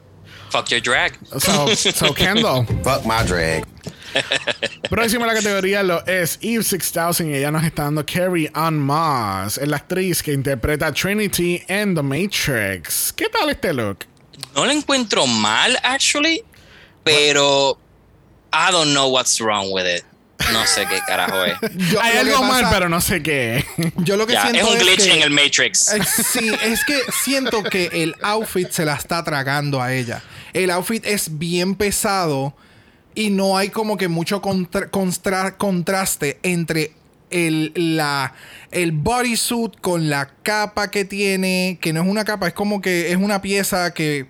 [0.51, 1.17] Fuck your drag.
[1.39, 2.67] So, so Kendall.
[2.83, 3.65] Fuck my drag.
[4.91, 9.57] Próxima la categoría lo es Eve 6000 y ella nos está dando Carrie Ann Moss,
[9.59, 13.13] es la actriz que interpreta a Trinity en The Matrix.
[13.13, 13.99] ¿Qué tal este look?
[14.57, 16.43] No lo encuentro mal, actually,
[17.05, 17.79] pero
[18.53, 20.03] I don't know what's wrong with it.
[20.53, 21.55] No sé qué carajo es.
[21.91, 23.65] Yo- Hay lo que algo mal, pero no sé qué.
[23.99, 25.93] Yo lo que Ya, siento es un glitch que- en el Matrix.
[25.93, 26.01] Eh,
[26.33, 30.23] Sí, es que siento que el outfit se la está tragando a ella.
[30.53, 32.55] El outfit es bien pesado
[33.15, 34.89] y no hay como que mucho contra-
[35.57, 36.93] contraste entre
[37.31, 38.35] el, la,
[38.73, 43.13] el bodysuit con la capa que tiene, que no es una capa, es como que
[43.13, 44.27] es una pieza que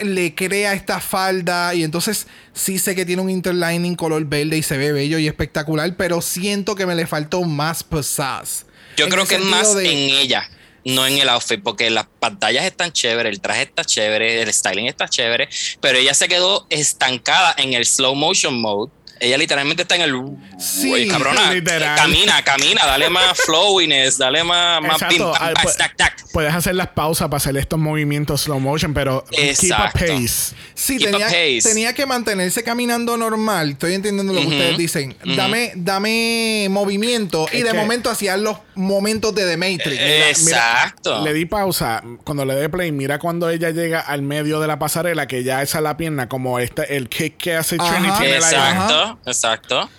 [0.00, 4.62] le crea esta falda y entonces sí sé que tiene un interlining color verde y
[4.62, 8.64] se ve bello y espectacular, pero siento que me le faltó más pizzazz.
[8.96, 10.48] Yo En creo que es más de- en ella,
[10.84, 14.86] no en el outfit, porque las pantallas están chéveres, el traje está chévere, el styling
[14.86, 15.48] está chévere,
[15.80, 18.90] pero ella se quedó estancada en el slow motion mode.
[19.20, 20.14] Ella literalmente está en el.
[20.58, 21.52] Sí, cabrona.
[21.52, 21.96] literal.
[21.96, 26.24] Camina, camina, dale más flowiness, dale más, más Exacto, pim, pam, tac, tac.
[26.32, 29.98] Puedes hacer las pausas para hacer estos movimientos slow motion, pero Exacto.
[29.98, 30.54] keep a pace.
[30.74, 31.60] Sí, Keep a tenía, pace.
[31.62, 33.70] tenía que mantenerse caminando normal.
[33.70, 35.16] Estoy entendiendo lo que ustedes dicen.
[35.36, 37.46] Dame, dame movimiento.
[37.52, 39.98] y de que- momento hacían los momentos de The Matrix.
[40.00, 41.24] Exacto.
[41.24, 42.02] Le di pausa.
[42.24, 45.62] Cuando le dé play, mira cuando ella llega al medio de la pasarela, que ya
[45.62, 47.76] esa la pierna, como este, el kick que hace.
[47.78, 49.07] Trinity en el aire.
[49.10, 49.90] Exacto, exacto.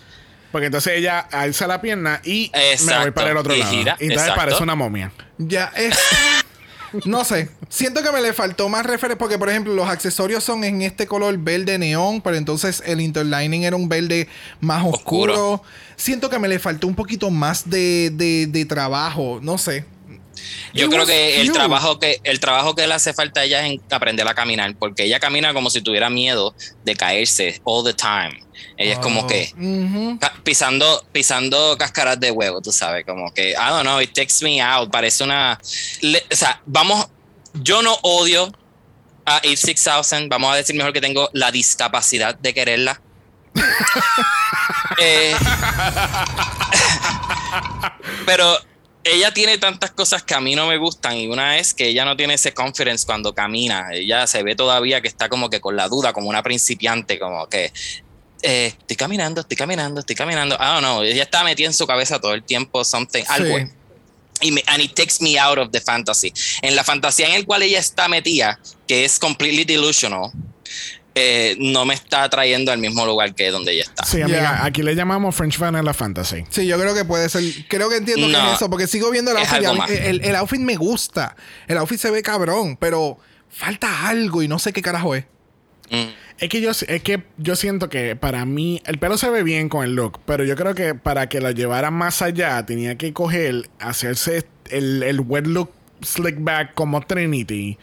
[0.52, 3.14] Porque entonces ella alza la pierna y me voy Exacto.
[3.14, 3.72] para el otro Y lado.
[3.72, 4.36] gira, y entonces exacto.
[4.42, 5.12] parece una momia.
[5.38, 5.98] Ya es.
[7.06, 7.52] No sé.
[7.70, 9.16] Siento que me le faltó más referencia.
[9.20, 12.20] Porque, por ejemplo, los accesorios son en este color verde neón.
[12.20, 14.28] Pero entonces el interlining era un verde
[14.60, 15.34] más oscuro.
[15.34, 15.64] Oscuro.
[15.96, 19.40] Siento que me le faltó un poquito más de, de, de trabajo.
[19.44, 19.86] No sé.
[20.74, 23.66] Yo It creo que el trabajo que el trabajo que le hace falta a ella
[23.66, 27.84] es en aprender a caminar, porque ella camina como si tuviera miedo de caerse all
[27.84, 28.40] the time.
[28.78, 30.18] Ella es como que Ujú.
[30.20, 34.36] ca- pisando pisando cáscaras de huevo, tú sabes, como que I don't know, it takes
[34.42, 35.60] me out, parece una
[36.02, 37.08] le- o sea, vamos
[37.54, 38.52] yo no odio
[39.26, 43.02] a Eve 6000, vamos a decir mejor que tengo la discapacidad de quererla.
[45.02, 45.34] Eh,
[48.26, 48.58] pero
[49.12, 52.06] ella tiene tantas cosas que a mí no me gustan y una es que ella
[52.06, 53.90] no tiene ese confidence cuando camina.
[53.94, 57.48] Ella se ve todavía que está como que con la duda, como una principiante, como
[57.48, 57.72] que
[58.42, 60.56] eh, estoy caminando, estoy caminando, estoy caminando.
[60.56, 61.04] I don't know.
[61.04, 63.58] Ella está metida en su cabeza todo el tiempo something, algo.
[63.58, 63.66] Sí.
[64.42, 66.34] Y me, and it takes me out of the fantasy.
[66.62, 70.32] En la fantasía en el cual ella está metida, que es completely delusional,
[71.22, 74.06] eh, no me está trayendo al mismo lugar que donde ella está.
[74.06, 74.66] Sí, amiga, Yeah.
[74.66, 76.44] aquí le llamamos French Vanilla Fantasy.
[76.50, 77.44] Sí, yo creo que puede ser.
[77.68, 79.62] Creo que entiendo que es eso, porque sigo viendo el outfit.
[79.62, 81.36] y el, el outfit me gusta.
[81.68, 83.18] El outfit se ve cabrón, pero
[83.50, 85.26] falta algo y no sé qué carajo es.
[85.92, 86.10] Mm.
[86.38, 89.68] Es que yo es que yo siento que para mí el pelo se ve bien
[89.68, 93.12] con el look, pero yo creo que para que lo llevara más allá tenía que
[93.12, 97.78] coger, hacerse el, el wet look slick back como Trinity.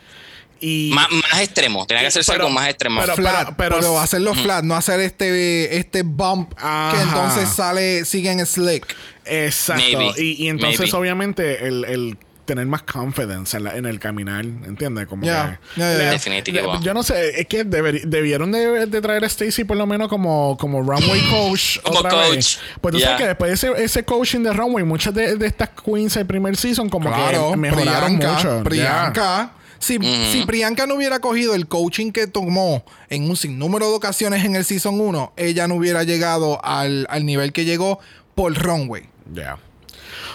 [0.60, 3.00] Y Más, más extremo, tenía que hacerse Pero- algo más extremo.
[3.00, 6.96] pero- flat, pero, hacerlo flat, no hacer este, este bump Ajá.
[6.96, 8.86] que entonces sale, sigue en slick.
[9.24, 9.82] Exacto.
[9.82, 10.12] Maybe.
[10.22, 10.96] Y, y entonces, Maybe.
[10.98, 15.08] obviamente, el, el tener más confidence en, la- en el caminar, ¿entiendes?
[15.08, 16.10] Como Ya, que- ya, ya.
[16.12, 16.80] Definitivo.
[16.80, 20.08] Yo no sé, es que deber- debieron de, de traer a Stacy por lo menos
[20.08, 21.80] como, como runway coach.
[21.82, 22.34] Como otra coach.
[22.36, 22.60] Vez.
[22.80, 25.70] Pues tú sabes que después de ese, ese coaching de runway, muchas de, de estas
[25.84, 28.64] queens del primer season como Claro, que mejoraron Priyanka, mucho.
[28.64, 29.50] Priyanka.
[29.78, 29.98] Si,
[30.32, 34.56] si Priyanka no hubiera cogido el coaching que tomó en un sinnúmero de ocasiones en
[34.56, 37.98] el Season 1, ella no hubiera llegado al, al nivel que llegó
[38.34, 39.08] por runway.
[39.32, 39.58] Ya.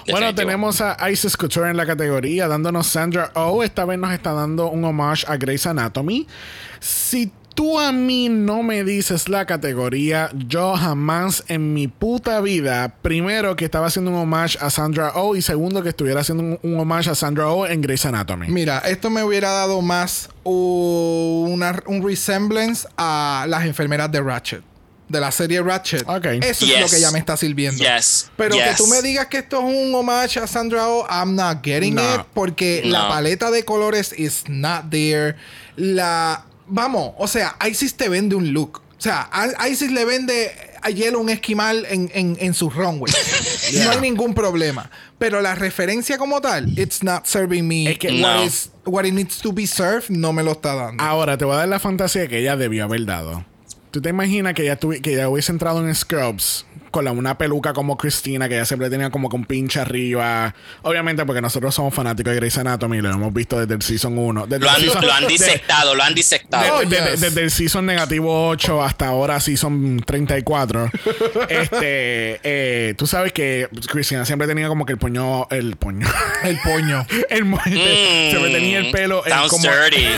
[0.06, 0.14] Ya.
[0.14, 3.64] Bueno, tenemos a Isis Couture en la categoría, dándonos Sandra Oh.
[3.64, 6.28] Esta vez nos está dando un homage a Grey's Anatomy.
[6.80, 12.95] Si tú a mí no me dices la categoría, yo jamás en mi puta vida,
[13.02, 16.60] primero que estaba haciendo un homage a Sandra Oh y segundo que estuviera haciendo un,
[16.62, 18.47] un homage a Sandra Oh en Grey's Anatomy.
[18.49, 24.64] Mira, esto me hubiera dado más una, un resemblance a las enfermeras de Ratchet.
[25.10, 26.08] De la serie Ratchet.
[26.08, 26.26] Ok.
[26.41, 27.84] Eso es lo que ella me está sirviendo.
[27.84, 28.32] Yes.
[28.38, 31.58] Pero que tú me digas que esto es un homage a Sandra Oh, I'm not
[31.62, 32.16] getting No.
[32.16, 32.22] it.
[32.34, 35.36] Porque la paleta de colores is not there.
[35.76, 36.45] La.
[36.74, 38.82] Vamos, o sea, Isis te vende un look.
[38.97, 40.51] O sea, a- Isis le vende
[40.82, 43.11] a Hielo un esquimal en, en, en su runway.
[43.84, 44.89] No hay ningún problema.
[45.17, 48.43] Pero la referencia como tal, it's not serving me Es que- what, No.
[48.45, 51.03] is- what it needs to be served, no me lo está dando.
[51.03, 53.43] Ahora te voy a dar la fantasía que ella debió haber dado.
[53.91, 57.38] ¿Tú te imaginas que ella, tuvi- que ella hubiese entrado en Scrubs con la- una
[57.38, 60.54] peluca como Cristina, que ella siempre tenía como con pinche arriba?
[60.84, 64.18] Obviamente porque nosotros somos fanáticos de Grey's Anatomy y lo hemos visto desde el Season
[64.18, 64.46] 1.
[64.48, 66.80] Desde Lo el han, season- lo han de- disectado, lo han disectado.
[66.80, 67.22] de- de- yes.
[67.22, 70.89] Desde el season negativo 8 hasta ahora season 34.
[71.50, 76.08] este, eh, tú sabes que Cristina siempre tenía como que el puño, el puño,
[76.44, 77.06] El poño.
[77.30, 77.46] el
[78.30, 79.36] siempre tenía el pelo el Mm.
[79.36, 80.06] Sounds como- dirty.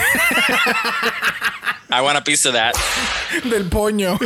[1.90, 2.74] I want a piece of that.
[3.44, 4.18] Del poño.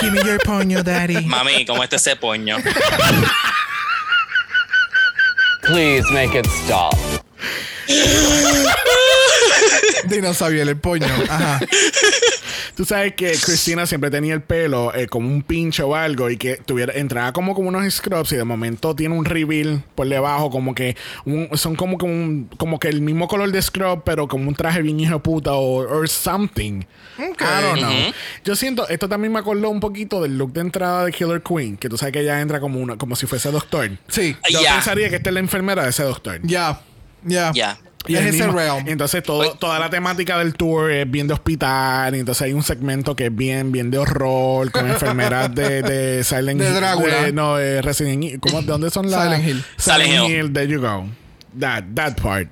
[0.00, 1.26] Give me your poño, daddy.
[1.26, 2.56] Mami, ¿cómo está ese poño?
[5.62, 6.94] Please make it stop.
[10.04, 11.06] Dinosaurio, el poño.
[11.28, 11.60] Ajá.
[12.76, 16.36] Tú sabes que Cristina siempre tenía el pelo eh, como un pinche o algo y
[16.36, 20.50] que tuviera entraba como como unos scrubs y de momento tiene un reveal por debajo
[20.50, 24.28] como que un- son como que un, como que el mismo color de scrub pero
[24.28, 26.82] como un traje bien hijo de puta o or something.
[27.18, 27.22] I
[27.62, 27.92] don't know.
[28.44, 31.76] Yo siento esto también me acordó un poquito del look de entrada de Killer Queen,
[31.76, 33.90] que tú sabes que ella entra como una como si fuese doctor.
[34.08, 34.36] Sí.
[34.50, 34.74] Yo Ya.
[34.74, 36.40] pensaría que esta es la enfermera de ese doctor.
[36.42, 36.80] Ya.
[37.24, 37.50] Ya.
[37.54, 37.78] Ya.
[38.06, 38.88] Y Es ese realm.
[38.88, 42.14] Entonces todo, toda la temática del tour es bien de hospital.
[42.16, 46.24] Y entonces hay un segmento que es bien, bien de horror con enfermeras de, de
[46.24, 46.74] Silent De Hill.
[46.74, 47.22] Drácula.
[47.22, 48.40] de- no, de Resident Evil.
[48.40, 49.22] ¿Cómo- ¿De dónde son las?
[49.24, 49.64] Silent Hill.
[49.76, 50.36] Silent, Silent Hill.
[50.46, 50.52] Hill.
[50.52, 51.06] There you go.
[51.58, 52.48] That, that part.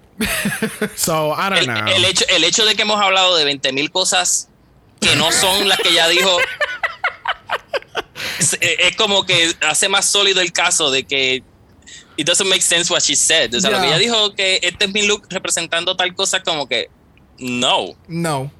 [0.96, 1.86] so, I don't El, know.
[1.96, 4.48] el hecho, el hecho de que hemos hablado de 20 mil cosas
[5.00, 6.36] que no son las que ella dijo
[8.38, 11.42] es, es como que hace más sólido el caso de que
[12.18, 13.54] it doesn't make sense what she said.
[13.54, 13.82] O sea, lo Ya.
[13.82, 16.88] que ella dijo que este es mi look representando tal cosa como que
[17.38, 18.50] no, No.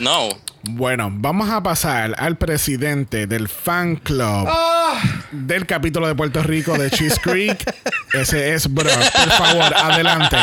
[0.00, 0.28] no.
[0.68, 5.00] Bueno, vamos a pasar al presidente del fan club Ah.
[5.30, 7.58] del capítulo de Puerto Rico de Cheese Creek.
[8.12, 8.90] Ese es Bro.
[8.90, 10.36] Por favor, adelante.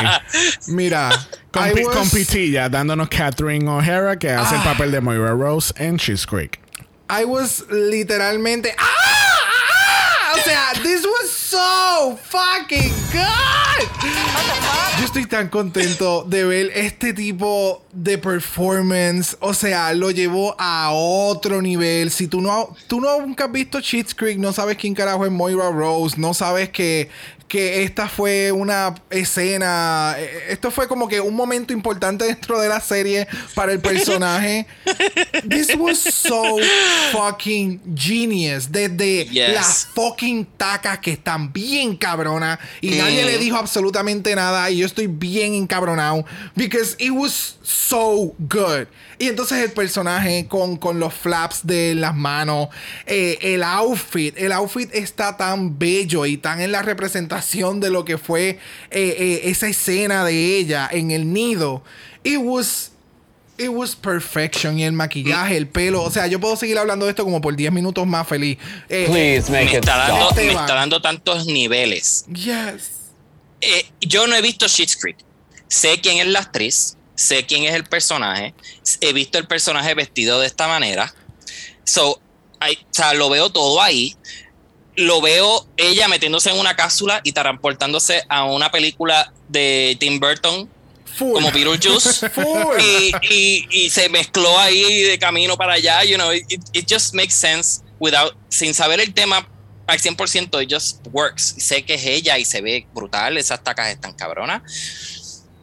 [0.68, 1.10] Mira.
[1.52, 4.64] Con, I pi- was- con pitilla, dándonos Catherine O'Hara, que hace el Ah.
[4.64, 6.60] papel de Moira Rose en Cheese Creek.
[7.10, 8.73] I was literalmente.
[8.80, 9.23] ¡Ah!
[10.34, 13.88] O sea, this was so fucking good.
[15.00, 19.38] Yo estoy tan contento de ver este tipo de performance.
[19.42, 22.10] O sea, lo llevó a otro nivel.
[22.10, 25.32] Si tú no, tú no nunca has visto Cheats Creek, no sabes quién carajo es
[25.32, 27.10] Moira Rose, no sabes que,
[27.54, 30.16] que esta fue una escena.
[30.18, 34.66] eh, Esto fue como que un momento importante dentro de la serie para el personaje.
[35.48, 36.58] This was so
[37.12, 38.72] fucking genius.
[38.72, 39.54] Desde Yes.
[39.54, 42.98] las fucking tacas que están bien cabronas y Mm.
[42.98, 46.26] nadie le dijo absolutamente nada y yo estoy bien encabronado
[46.56, 48.88] because it was so good.
[49.18, 52.68] Y entonces el personaje con, con los flaps de las manos,
[53.07, 58.06] eh, el outfit, el outfit está tan bello y tan en la representación de lo
[58.06, 58.60] que fue eh,
[58.91, 61.84] eh, esa escena de ella en el nido.
[62.23, 62.91] It was
[63.56, 64.80] It was perfection.
[64.80, 66.02] Y el maquillaje, el pelo.
[66.02, 68.57] O sea, yo puedo seguir hablando de esto como por 10 minutos más feliz.
[68.90, 72.26] Eh, Please make Me it está, dando, me está dando tantos niveles.
[72.34, 72.91] Yes.
[73.61, 75.18] Eh, yo no he visto Schitt's Creek.
[75.68, 78.53] Sé quién es la actriz, sé quién es el personaje,
[79.02, 81.14] he visto el personaje vestido de esta manera.
[81.85, 82.19] So,
[82.61, 84.15] I- o sea, lo veo todo ahí.
[84.95, 90.69] Lo veo ella metiéndose en una cápsula y transportándose a una película de Tim Burton
[91.18, 91.34] Full.
[91.34, 92.30] como Beetlejuice.
[92.80, 97.14] Y, y- y se mezcló ahí de camino para allá, you know, it, it just
[97.14, 99.48] makes sense without, sin saber el tema
[99.88, 101.56] al 100%, it just works.
[101.57, 104.61] Sé que es ella y se ve brutal, esas tacas están cabronas.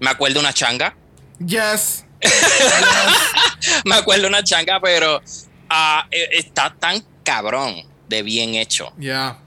[0.01, 0.97] Me acuerdo una changa,
[1.45, 2.05] Yes.
[3.85, 5.23] me acuerdo una changa, pero
[5.69, 8.93] ah, eh, está tan cabrón de bien hecho.
[8.99, 9.39] Ya.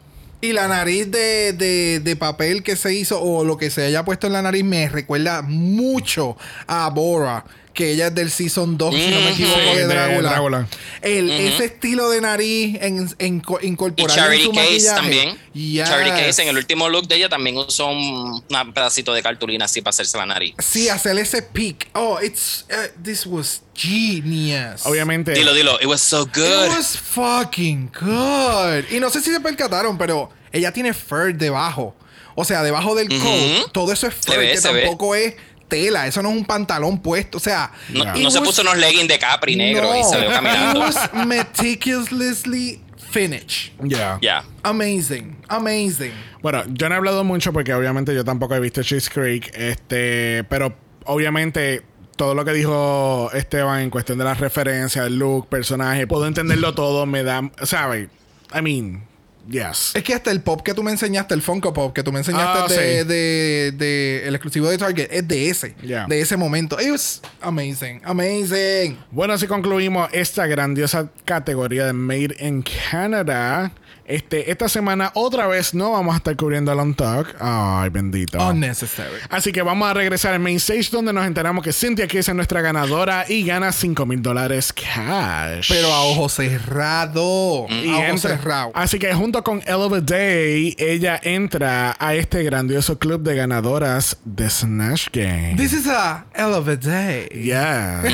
[0.42, 4.04] Y la nariz de, de, de papel que se hizo o lo que se haya
[4.04, 6.36] puesto en la nariz me recuerda mucho
[6.68, 7.46] a Bora.
[7.74, 10.68] Que ella es del Season 2, si no me equivoco, Sí, de de Drácula.
[11.02, 14.96] El, Ese estilo de nariz en, en, co- Y incorporado en Charity su Case maquillaje.
[14.96, 15.38] también.
[15.54, 15.90] Yes.
[15.90, 19.66] Charity Case en el último look de ella también usó un, un pedacito de cartulina
[19.66, 20.54] así para hacerse la nariz.
[20.60, 21.88] Sí, hacer ese peak.
[21.94, 22.66] Oh, it's...
[22.70, 24.86] uh, this was genius.
[24.86, 25.34] Obviamente.
[25.34, 26.66] Dilo, dilo, it was so good.
[26.68, 28.84] It was fucking good.
[28.92, 31.96] Y no sé si se percataron, pero ella tiene fur debajo.
[32.36, 33.72] O sea, debajo del coat.
[33.72, 34.60] Todo eso es fur, que ve.
[34.62, 35.36] tampoco es
[35.74, 36.06] tela.
[36.06, 37.38] Eso no es un pantalón puesto.
[37.38, 40.34] O sea, No, no se puso unos leggings de Capri negro y no, salió It
[40.36, 40.80] caminando.
[40.82, 40.96] was
[41.26, 42.80] meticulously
[43.12, 43.74] finished.
[43.84, 44.20] Yeah.
[44.22, 44.44] Ya.
[44.64, 45.38] Amazing.
[45.48, 46.14] Amazing.
[46.42, 49.52] Bueno, yo no he hablado mucho porque obviamente yo tampoco he visto Cheese Creek.
[49.56, 50.76] Este, pero
[51.06, 51.82] obviamente
[52.16, 56.76] todo lo que dijo Esteban en cuestión de las referencias, el look, personaje, puedo entenderlo
[56.76, 57.06] todo.
[57.08, 58.10] Me da, ¿sabes?
[58.56, 59.08] I mean,
[59.50, 59.92] yes.
[59.94, 62.20] Es que hasta el pop que tú me enseñaste, el Funko Pop que tú me
[62.20, 63.08] enseñaste Ah, de, sí.
[63.08, 65.76] de- de- el exclusivo de Target, es de ese.
[65.82, 66.06] Yeah.
[66.08, 66.80] De ese momento.
[66.82, 68.02] It was amazing.
[68.04, 68.98] Amazing.
[69.12, 73.72] Bueno, así concluimos esta grandiosa categoría de Made in Canada.
[74.06, 77.36] Este, esta semana otra vez no vamos a estar cubriendo el On Talk.
[77.40, 78.38] Ay, bendito.
[78.48, 79.16] Unnecessary.
[79.30, 82.36] Así que vamos a regresar al main stage donde nos enteramos que Cynthia Kiss es
[82.36, 85.68] nuestra ganadora y gana 5 mil dólares cash.
[85.70, 87.66] Pero a ojo cerrado.
[87.70, 88.72] Y a ojo entra- cerrado.
[88.74, 94.50] Así que junto con Elevate Day, ella entra a este grandioso club de ganadoras de
[94.50, 95.56] Snatch Game.
[95.56, 97.30] This is a hell of a day.
[97.34, 98.14] Yes.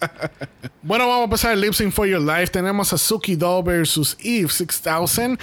[0.82, 2.48] bueno, vamos a pasar el Lip for Your Life.
[2.48, 5.38] Tenemos a Suki Doll versus Eve 6000.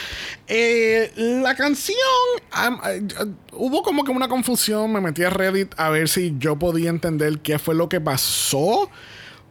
[0.48, 1.98] Eh, la canción.
[2.85, 3.02] eh,
[3.53, 4.91] hubo como que una confusión.
[4.91, 8.89] Me metí a Reddit a ver si yo podía entender qué fue lo que pasó.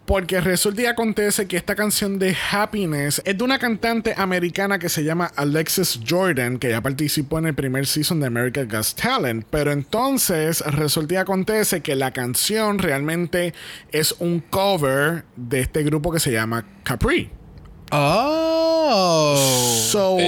[0.07, 4.89] Porque resulta y acontece que esta canción de Happiness es de una cantante americana que
[4.89, 9.45] se llama Alexis Jordan, que ya participó en el primer season de America's Got Talent.
[9.51, 13.53] Pero entonces resulta y acontece que la canción realmente
[13.91, 17.36] es un cover de este grupo que se llama Capri.
[17.93, 19.37] Oh.
[19.91, 20.19] So,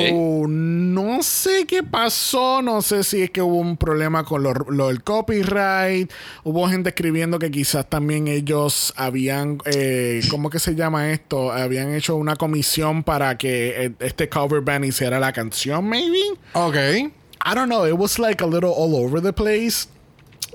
[0.49, 4.89] no sé qué pasó, no sé si es que hubo un problema con lo, lo
[4.89, 6.11] del copyright,
[6.45, 11.53] hubo gente escribiendo que quizás también ellos habían, eh, ¿cómo que se llama esto?
[11.53, 16.23] Habían hecho una comisión para que eh, este cover band hiciera la canción, maybe.
[16.53, 16.77] Ok.
[16.77, 19.89] I don't know, it was like a little all over the place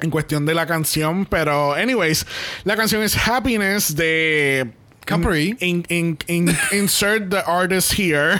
[0.02, 2.26] en cuestión de la canción, pero anyways,
[2.64, 4.72] la canción es Happiness de
[5.06, 5.56] Capri.
[5.60, 8.40] In- in- in- insert the artist here.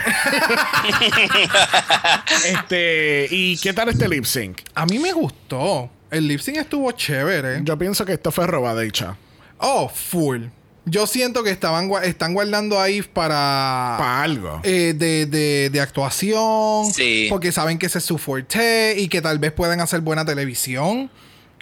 [2.46, 4.60] este, ¿y qué tal este lip sync?
[4.74, 5.90] A mí me gustó.
[6.10, 7.60] El lip sync estuvo chévere.
[7.64, 9.16] Yo pienso que esto fue robada hecha.
[9.58, 10.44] Oh, full.
[10.86, 13.96] Yo siento que estaban están guardando ahí para.
[13.98, 14.60] Para algo.
[14.64, 16.92] eh, de, de- de actuación.
[16.92, 17.26] Sí.
[17.30, 21.10] Porque saben que ese es su fuerte y que tal vez puedan hacer buena televisión.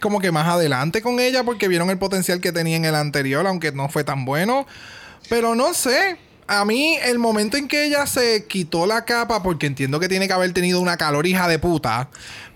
[0.03, 3.47] Como que más adelante con ella porque vieron el potencial que tenía en el anterior,
[3.47, 4.67] aunque no fue tan bueno.
[5.29, 6.19] Pero no sé.
[6.49, 10.27] A mí, el momento en que ella se quitó la capa, porque entiendo que tiene
[10.27, 12.09] que haber tenido una calor hija de puta.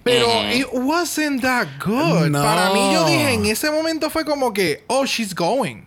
[0.03, 2.31] Pero it wasn't that good.
[2.31, 2.43] No.
[2.43, 5.83] Para mí, yo dije, en ese momento fue como que, oh, she's going.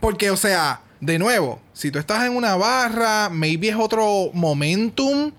[0.00, 5.32] Porque, o sea, de nuevo, si tú estás en una barra, maybe es otro momentum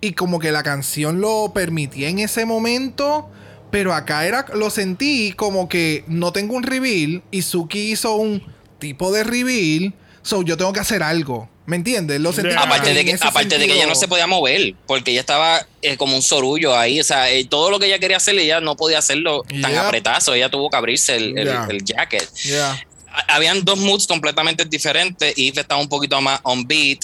[0.00, 3.28] y como que la canción lo permitía en ese momento.
[3.70, 8.42] Pero acá era, lo sentí como que no tengo un reveal y Suki hizo un
[8.78, 9.92] tipo de reveal.
[10.22, 11.48] So yo tengo que hacer algo.
[11.66, 12.20] ¿Me entiendes?
[12.20, 12.62] Lo sentí Yeah.
[12.62, 15.96] Aparte, de que, aparte de que ella no se podía mover, porque ella estaba eh,
[15.96, 17.00] como un sorullo ahí.
[17.00, 20.32] O sea, eh, todo lo que ella quería hacer, ella no podía hacerlo tan apretazo.
[20.34, 21.66] Ella tuvo que abrirse el, el- Yeah.
[21.68, 22.28] el jacket.
[23.28, 25.32] Habían dos moods completamente diferentes.
[25.36, 27.00] Eve estaba un poquito más on beat.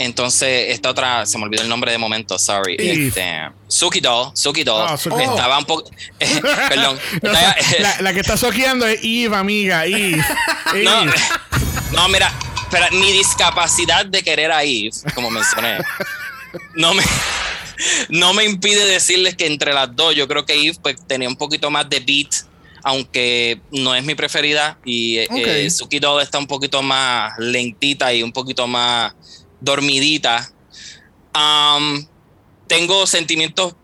[0.00, 2.76] Entonces, esta otra, se me olvidó el nombre de momento, sorry.
[2.78, 4.86] Este, Suki Doll, Suki Doll.
[4.88, 5.90] Ah, Suki estaba un poco.
[6.68, 6.98] perdón.
[7.22, 9.84] No, Estaba- la, la que está soqueando es Eve, amiga.
[9.86, 10.22] Eve.
[10.84, 11.12] No, Eve.
[11.90, 12.32] no, mira,
[12.70, 15.78] pero mi discapacidad de querer a Eve, como mencioné,
[16.74, 17.02] no me,
[18.08, 21.36] no me impide decirles que entre las dos, yo creo que Eve pues, tenía un
[21.36, 22.28] poquito más de beat,
[22.84, 28.22] aunque no es mi preferida, y eh, Suki Doll está un poquito más lentita y
[28.22, 29.12] un poquito más
[29.60, 30.50] dormidita.
[32.66, 33.74] Tengo sentimientos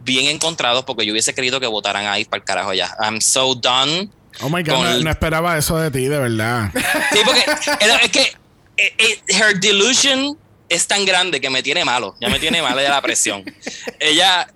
[0.00, 2.94] bien encontrados porque yo hubiese querido que votaran a Eve para el carajo ya.
[3.00, 4.08] I'm so done.
[4.40, 6.70] Oh my God, no, el- no esperaba eso de ti, de verdad.
[7.12, 7.44] Sí, porque
[8.04, 8.22] es que
[8.76, 10.36] eh, eh, her delusion
[10.68, 12.14] es tan grande que me tiene malo.
[12.20, 13.44] Ya me tiene mala de la presión.
[13.98, 14.46] Ella,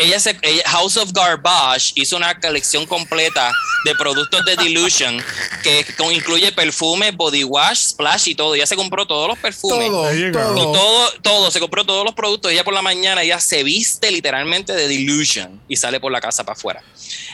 [0.00, 3.52] ella, se, ella- House of Garbage hizo una colección completa
[3.84, 5.22] de productos de delusion
[5.62, 8.54] que con- incluye perfume, body wash, splash y todo.
[8.54, 9.88] Ella se compró todos los perfumes.
[9.88, 10.14] Todo.
[10.14, 11.12] Y todo.
[11.22, 12.52] todo, se compró todos los productos.
[12.52, 16.44] Ella por la mañana, ella se viste literalmente de delusion y sale por la casa
[16.44, 16.82] para afuera.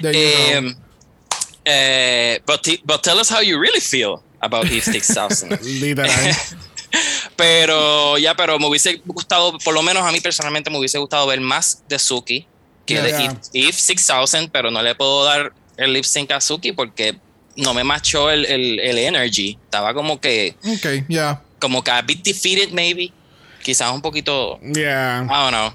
[0.03, 0.75] Eh,
[1.65, 5.59] eh, but, tell us how you really feel about Eve 6000.
[5.81, 6.11] Literal.
[7.37, 11.27] pero ya, pero me hubiese gustado, por lo menos a mí personalmente me hubiese gustado
[11.27, 12.47] ver más de Suki
[12.87, 13.25] que de Yeah.
[13.25, 17.17] Eve, Eve 6000, pero no le puedo dar el lip sync a Suki porque
[17.57, 19.59] no me machó el, el, el energy.
[19.65, 21.43] Estaba como que, Ok, ya.
[21.61, 23.13] como que a bit defeated maybe.
[23.63, 25.25] Quizás un poquito, Yeah.
[25.25, 25.73] I don't know.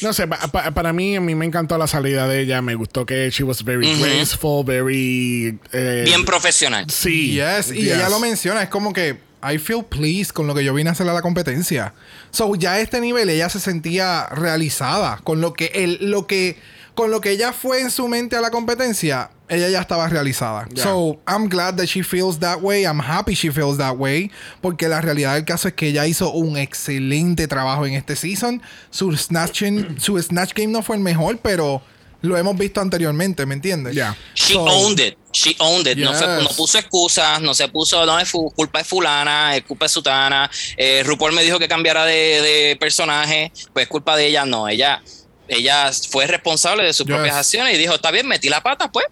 [0.00, 2.62] No sé, pa- pa- para mí, a mí me encantó la salida de ella.
[2.62, 5.58] Me gustó que she was very graceful, very.
[5.72, 6.88] eh, Bien profesional.
[6.88, 7.32] Sí.
[7.32, 7.94] Yes, y yes.
[7.96, 10.92] ella lo menciona, es como que I feel pleased con lo que yo vine a
[10.92, 11.94] hacer a la competencia.
[12.30, 16.56] So, ya a este nivel ella se sentía realizada con lo que el, lo que
[16.94, 20.66] con lo que ella fue en su mente a la competencia, ella ya estaba realizada.
[20.74, 20.82] Yeah.
[20.82, 22.82] So, I'm glad that she feels that way.
[22.84, 26.32] I'm happy she feels that way, porque la realidad del caso es que ella hizo
[26.32, 28.60] un excelente trabajo en este season.
[28.90, 31.82] Su snatching, su snatch game no fue el mejor, pero
[32.22, 33.94] lo hemos visto anteriormente, ¿me entiendes?
[33.94, 34.16] Yeah.
[34.34, 35.16] She So- owned it.
[35.32, 35.98] She owned it.
[35.98, 36.42] No, se- Yes.
[36.42, 39.88] no puso excusas, no se puso, no es fu- culpa de fulana, es culpa de
[39.90, 40.50] sutana.
[40.76, 44.44] Eh, RuPaul me dijo que cambiara de, de personaje, pues es culpa de ella.
[44.46, 45.02] No, ella,
[45.46, 47.14] ella fue responsable de sus Yes.
[47.14, 49.06] propias acciones y dijo, está bien, metí la pata, pues.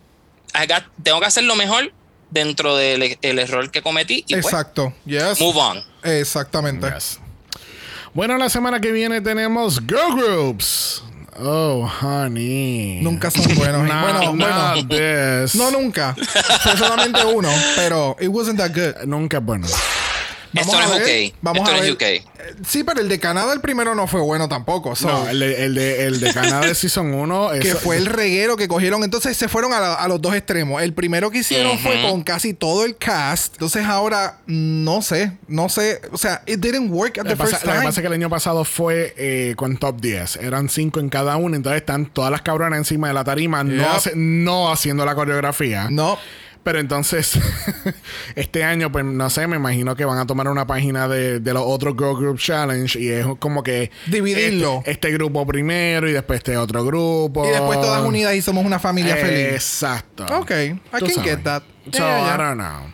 [0.54, 1.92] Got- tengo que hacer lo mejor
[2.30, 4.94] dentro del el error que cometí y pues, Exacto.
[5.04, 5.38] Yes.
[5.38, 5.84] move on.
[6.02, 6.90] Exactamente.
[6.92, 7.20] Yes.
[8.14, 11.02] Bueno, la semana que viene tenemos Girl Groups.
[11.38, 13.00] Oh, honey.
[13.02, 13.86] Nunca son buenos.
[13.86, 14.88] No, bueno, not bueno.
[14.88, 15.54] this.
[15.54, 16.14] No, nunca.
[16.62, 19.06] Fue solamente uno, pero it wasn't that good.
[19.06, 19.66] Nunca es bueno.
[20.56, 21.34] Vamos Esto no a es ver, UK.
[21.42, 21.90] Vamos Esto a no ver.
[21.90, 22.66] es UK.
[22.66, 24.94] Sí, pero el de Canadá, el primero no fue bueno tampoco.
[24.94, 27.50] so- No, el de, el de, el de Canadá de Season 1.
[27.60, 29.02] que fue el reguero que cogieron.
[29.04, 30.80] Entonces se fueron a, la- a los dos extremos.
[30.82, 33.54] El primero que hicieron fue con casi todo el cast.
[33.54, 36.00] Entonces ahora no sé, no sé.
[36.12, 37.86] O sea, it didn't work at Lo the pasa, first lo que time.
[37.88, 40.36] pasa es que el año pasado fue eh, con top 10.
[40.36, 41.56] Eran 5 en cada uno.
[41.56, 45.88] Entonces están todas las cabronas encima de la tarima, no, hace- no haciendo la coreografía.
[45.90, 46.18] No.
[46.66, 47.38] Pero entonces,
[48.34, 51.54] este año, pues no sé, me imagino que van a tomar una página de, de
[51.54, 53.92] los otros Girl Group Challenge y es como que.
[54.08, 54.78] Dividirlo.
[54.78, 57.46] Este, este grupo primero y después este otro grupo.
[57.46, 59.52] Y después todas unidas y somos una familia feliz.
[59.54, 60.26] Exacto.
[60.40, 61.22] Ok, I Tú can sabes.
[61.22, 61.62] get that.
[61.92, 62.34] So, Yeah, yeah.
[62.34, 62.92] I don't know.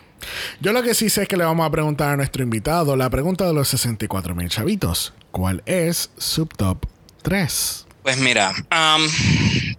[0.61, 3.09] Yo lo que sí sé es que le vamos a preguntar a nuestro invitado la
[3.09, 5.15] pregunta de los 64 mil chavitos.
[5.31, 6.85] ¿Cuál es su top
[7.23, 7.87] 3?
[8.03, 9.01] Pues mira, um,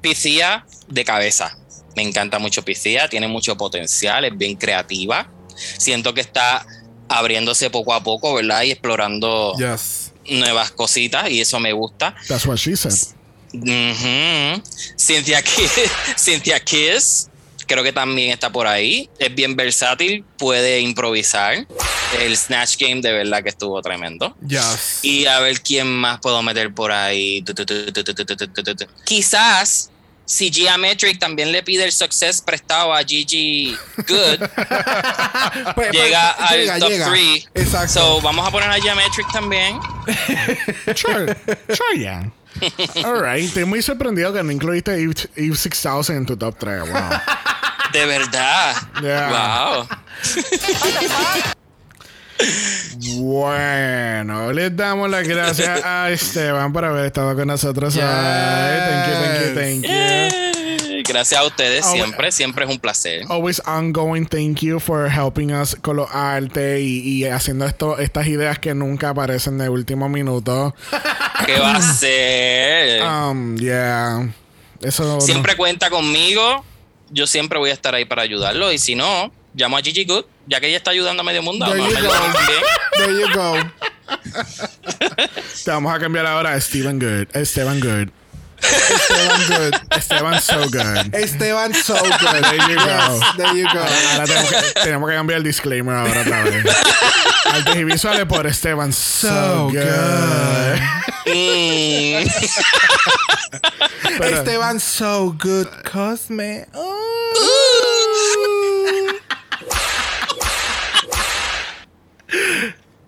[0.00, 1.56] Piscía de cabeza.
[1.96, 5.30] Me encanta mucho Piscía, tiene mucho potencial, es bien creativa.
[5.78, 6.66] Siento que está
[7.08, 8.62] abriéndose poco a poco, ¿verdad?
[8.62, 9.54] Y explorando
[10.28, 12.14] nuevas cositas y eso me gusta.
[12.28, 12.92] That's what she said.
[13.52, 14.62] Mm -hmm.
[14.96, 17.28] Cynthia, Kiss,
[17.66, 19.08] creo que también está por ahí.
[19.18, 21.66] Es bien versátil, puede improvisar.
[22.20, 24.36] El Snatch Game de verdad que estuvo tremendo.
[24.46, 25.00] Yes.
[25.02, 27.44] Y a ver quién más puedo meter por ahí.
[29.04, 29.90] Quizás
[30.26, 33.76] si Geometric también le pide el success prestado a Gigi
[34.08, 34.50] Good, Pues,
[35.74, 37.08] pues, llega al llega, top llega.
[37.10, 37.48] 3.
[37.54, 37.92] Exacto.
[37.92, 39.78] So vamos a poner a Geometric también.
[40.94, 41.34] Sure.
[41.74, 42.30] sure, yeah.
[43.04, 43.44] All right.
[43.44, 46.80] Estoy muy sorprendido que no incluiste Eve, Eve 6000 en tu top 3.
[46.82, 47.00] Wow.
[47.92, 48.76] De verdad.
[49.02, 49.30] Yeah.
[49.30, 49.88] Wow.
[53.18, 57.94] Bueno, les damos las gracias a Esteban por haber estado con nosotros.
[57.94, 58.04] Yes.
[58.04, 61.04] Ay, thank you, thank you, thank you.
[61.06, 63.24] Gracias a ustedes siempre, siempre es un placer.
[63.28, 68.26] Always ongoing, thank you for helping us con los arte y, y haciendo esto, estas
[68.26, 70.74] ideas que nunca aparecen de último minuto.
[71.46, 73.02] ¿Qué va a ser?
[73.02, 74.32] Um, yeah.
[74.80, 75.20] Eso.
[75.20, 76.64] Siempre cuenta conmigo.
[77.10, 78.72] Yo siempre voy a estar ahí para ayudarlo.
[78.72, 81.66] Y si no, llamo a Gigi Good, ya que ella está ayudando a medio mundo.
[81.66, 82.14] There vamos a you go.
[82.96, 83.56] There you go.
[85.64, 87.28] Te vamos a cambiar ahora a Steven Good.
[87.34, 88.10] Esteban Good.
[88.64, 89.74] Esteban good.
[89.90, 91.14] Esteban So Good.
[91.14, 92.42] Esteban so good.
[92.42, 93.20] There you go.
[93.36, 93.80] There you go.
[93.80, 96.64] Ahora tenemos que, tenemos que cambiar el disclaimer ahora otra vez.
[97.44, 99.74] Artes y visuales por Esteban So, So good.
[99.74, 100.80] good.
[101.26, 102.26] Mm.
[104.18, 105.68] Pero- Esteban so good.
[105.90, 106.66] Cosme.
[106.72, 106.90] Oh.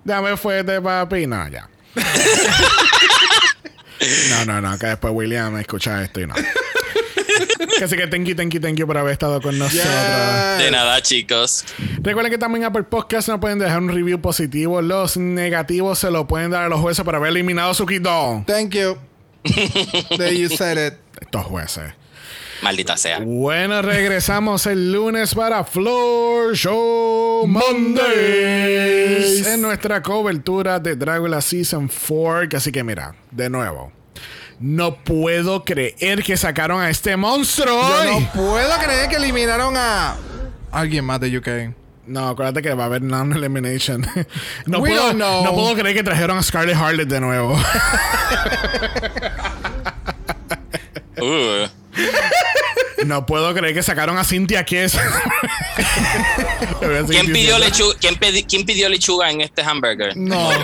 [0.05, 1.27] Dame fuerte, papi.
[1.27, 1.69] No, ya.
[4.31, 6.35] No, no, no, que después William escucha esto y no.
[7.83, 9.85] Así que thank you, thank you, thank you por haber estado con nosotros.
[10.59, 11.65] De nada, chicos.
[12.03, 14.81] Recuerden que también Apple Podcast nos pueden dejar un review positivo.
[14.81, 18.45] Los negativos se lo pueden dar a los jueces por haber eliminado su quito.
[18.47, 18.97] Thank you.
[20.17, 20.95] There you said it.
[21.21, 21.93] Estos jueces.
[22.63, 23.21] Maldita sea.
[23.21, 32.57] Bueno, regresamos el lunes para Floor Show Mondays en nuestra cobertura de Dragula Season 4.
[32.57, 33.93] Así que mira, de nuevo,
[34.59, 37.89] no puedo creer que sacaron a este monstruo.
[37.89, 38.21] Yo hoy.
[38.21, 40.17] no puedo creer que eliminaron a
[40.73, 41.49] alguien más de UK.
[42.07, 44.07] No, acuérdate que va a haber non-elimination.
[44.67, 47.57] No, We puedo, no puedo creer que trajeron a Scarlett Harlot de nuevo.
[51.19, 51.67] Uh.
[53.07, 54.97] no puedo creer que sacaron a Cynthia Kiss.
[56.81, 60.17] Voy a seguir ¿Quién, pidió lechuga, ¿quién, pedi- quién pidió lechuga en este hamburger?
[60.17, 60.51] No.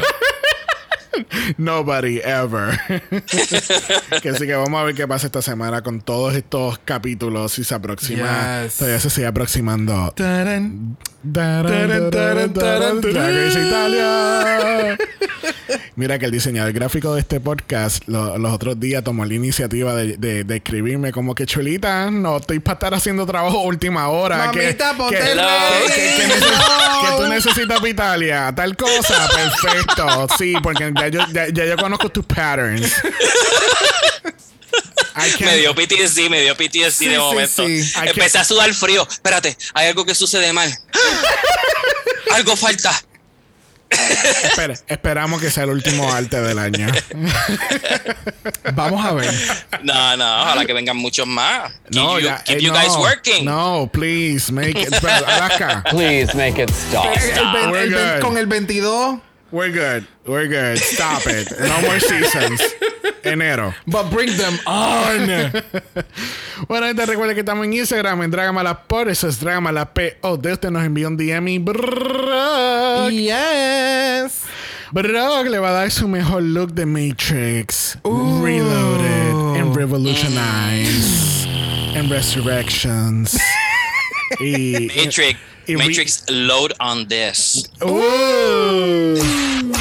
[1.58, 2.80] Nobody ever.
[4.22, 7.64] que así que vamos a ver qué pasa esta semana con todos estos capítulos si
[7.64, 8.62] se aproxima.
[8.64, 8.76] Yes.
[8.76, 10.12] Todavía se sigue aproximando.
[10.16, 10.96] Taran.
[11.32, 14.98] Taran, taran, Italia.
[15.94, 19.94] Mira que el diseñador gráfico de este podcast lo- los otros días tomó la iniciativa
[19.94, 24.08] de, de- de escribirme como que chulita, no estoy para estar haciendo trabajo a última
[24.08, 24.38] hora.
[24.46, 26.32] Mamita, que, ponte que, el que- que- que ready.
[26.32, 30.26] neces- que tú necesitas para Italia, tal cosa, perfecto.
[30.38, 32.90] Sí, porque ya yo, ya, ya yo conozco tus patterns.
[35.40, 37.66] Me dio PTSD, me dio PTSD Sí, de sí, momento.
[37.66, 37.92] sí.
[38.02, 39.06] Que- Empecé a sudar frío.
[39.10, 40.72] Espérate, hay algo que sucede mal.
[42.32, 42.98] algo falta.
[44.44, 46.86] Espera, esperamos que sea el último arte del año.
[48.74, 49.32] Vamos a ver.
[49.82, 51.70] No, no, ojalá que vengan muchos más.
[51.90, 53.44] Keep No, you, ya, keep eh, you no, guys working.
[53.44, 54.92] No, please, make it.
[55.04, 55.84] Alaska.
[55.90, 57.06] Please make it stop.
[57.06, 58.20] El We're el ve- good.
[58.22, 59.18] con el 22.
[59.52, 60.06] We're good.
[60.26, 60.78] We're good.
[60.78, 61.50] Stop it.
[61.60, 62.60] No more seasons.
[63.22, 63.74] Enero.
[63.86, 65.62] But bring them on.
[66.68, 69.08] Bueno, gente, recuerden que estamos en Instagram, en Dragamalapod.
[69.08, 70.12] Eso es Dragamalapod.
[70.22, 73.10] Usted nos envió un DM y Brock.
[73.10, 74.42] yes.
[74.92, 77.98] Brock le va a dar su mejor look de Matrix.
[78.04, 81.48] Reloaded and Revolutionized
[81.96, 83.36] and Resurrections.
[84.40, 87.70] y, Matrix, y Matrix, load on this.
[87.80, 89.16] Uh.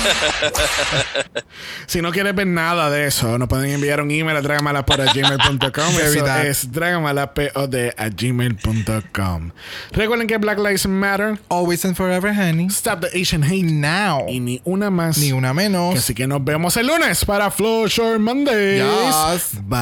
[1.88, 6.46] si no quieres ver nada de eso, nos pueden enviar un email a that.
[6.50, 9.52] es dragamalapod a gmail.com.
[9.92, 11.40] Recuerden que Black Lives Matter.
[11.50, 12.70] Always and forever, honey.
[12.70, 13.64] Stop the Asian hate.
[13.64, 14.26] Now.
[14.28, 15.18] Y ni una más.
[15.18, 15.98] Ni una menos.
[15.98, 18.84] Así que nos vemos el lunes para Flow Short Mondays.
[18.84, 19.62] Yes.
[19.68, 19.82] Bye.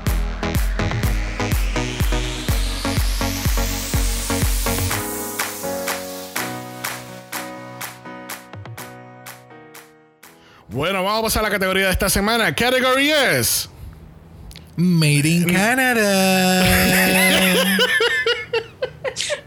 [10.71, 12.55] Bueno, vamos a pasar a la categoría de esta semana.
[12.55, 13.69] Category es.
[14.77, 16.65] Made in Canada.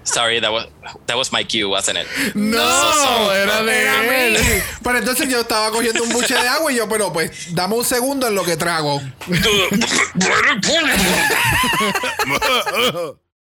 [0.02, 0.66] Sorry, that was
[1.06, 2.06] that was my cue, wasn't it?
[2.34, 4.36] No, era de él.
[4.82, 7.84] Pero entonces yo estaba cogiendo un buche de agua y yo, pero pues, dame un
[7.84, 9.00] segundo en lo que trago.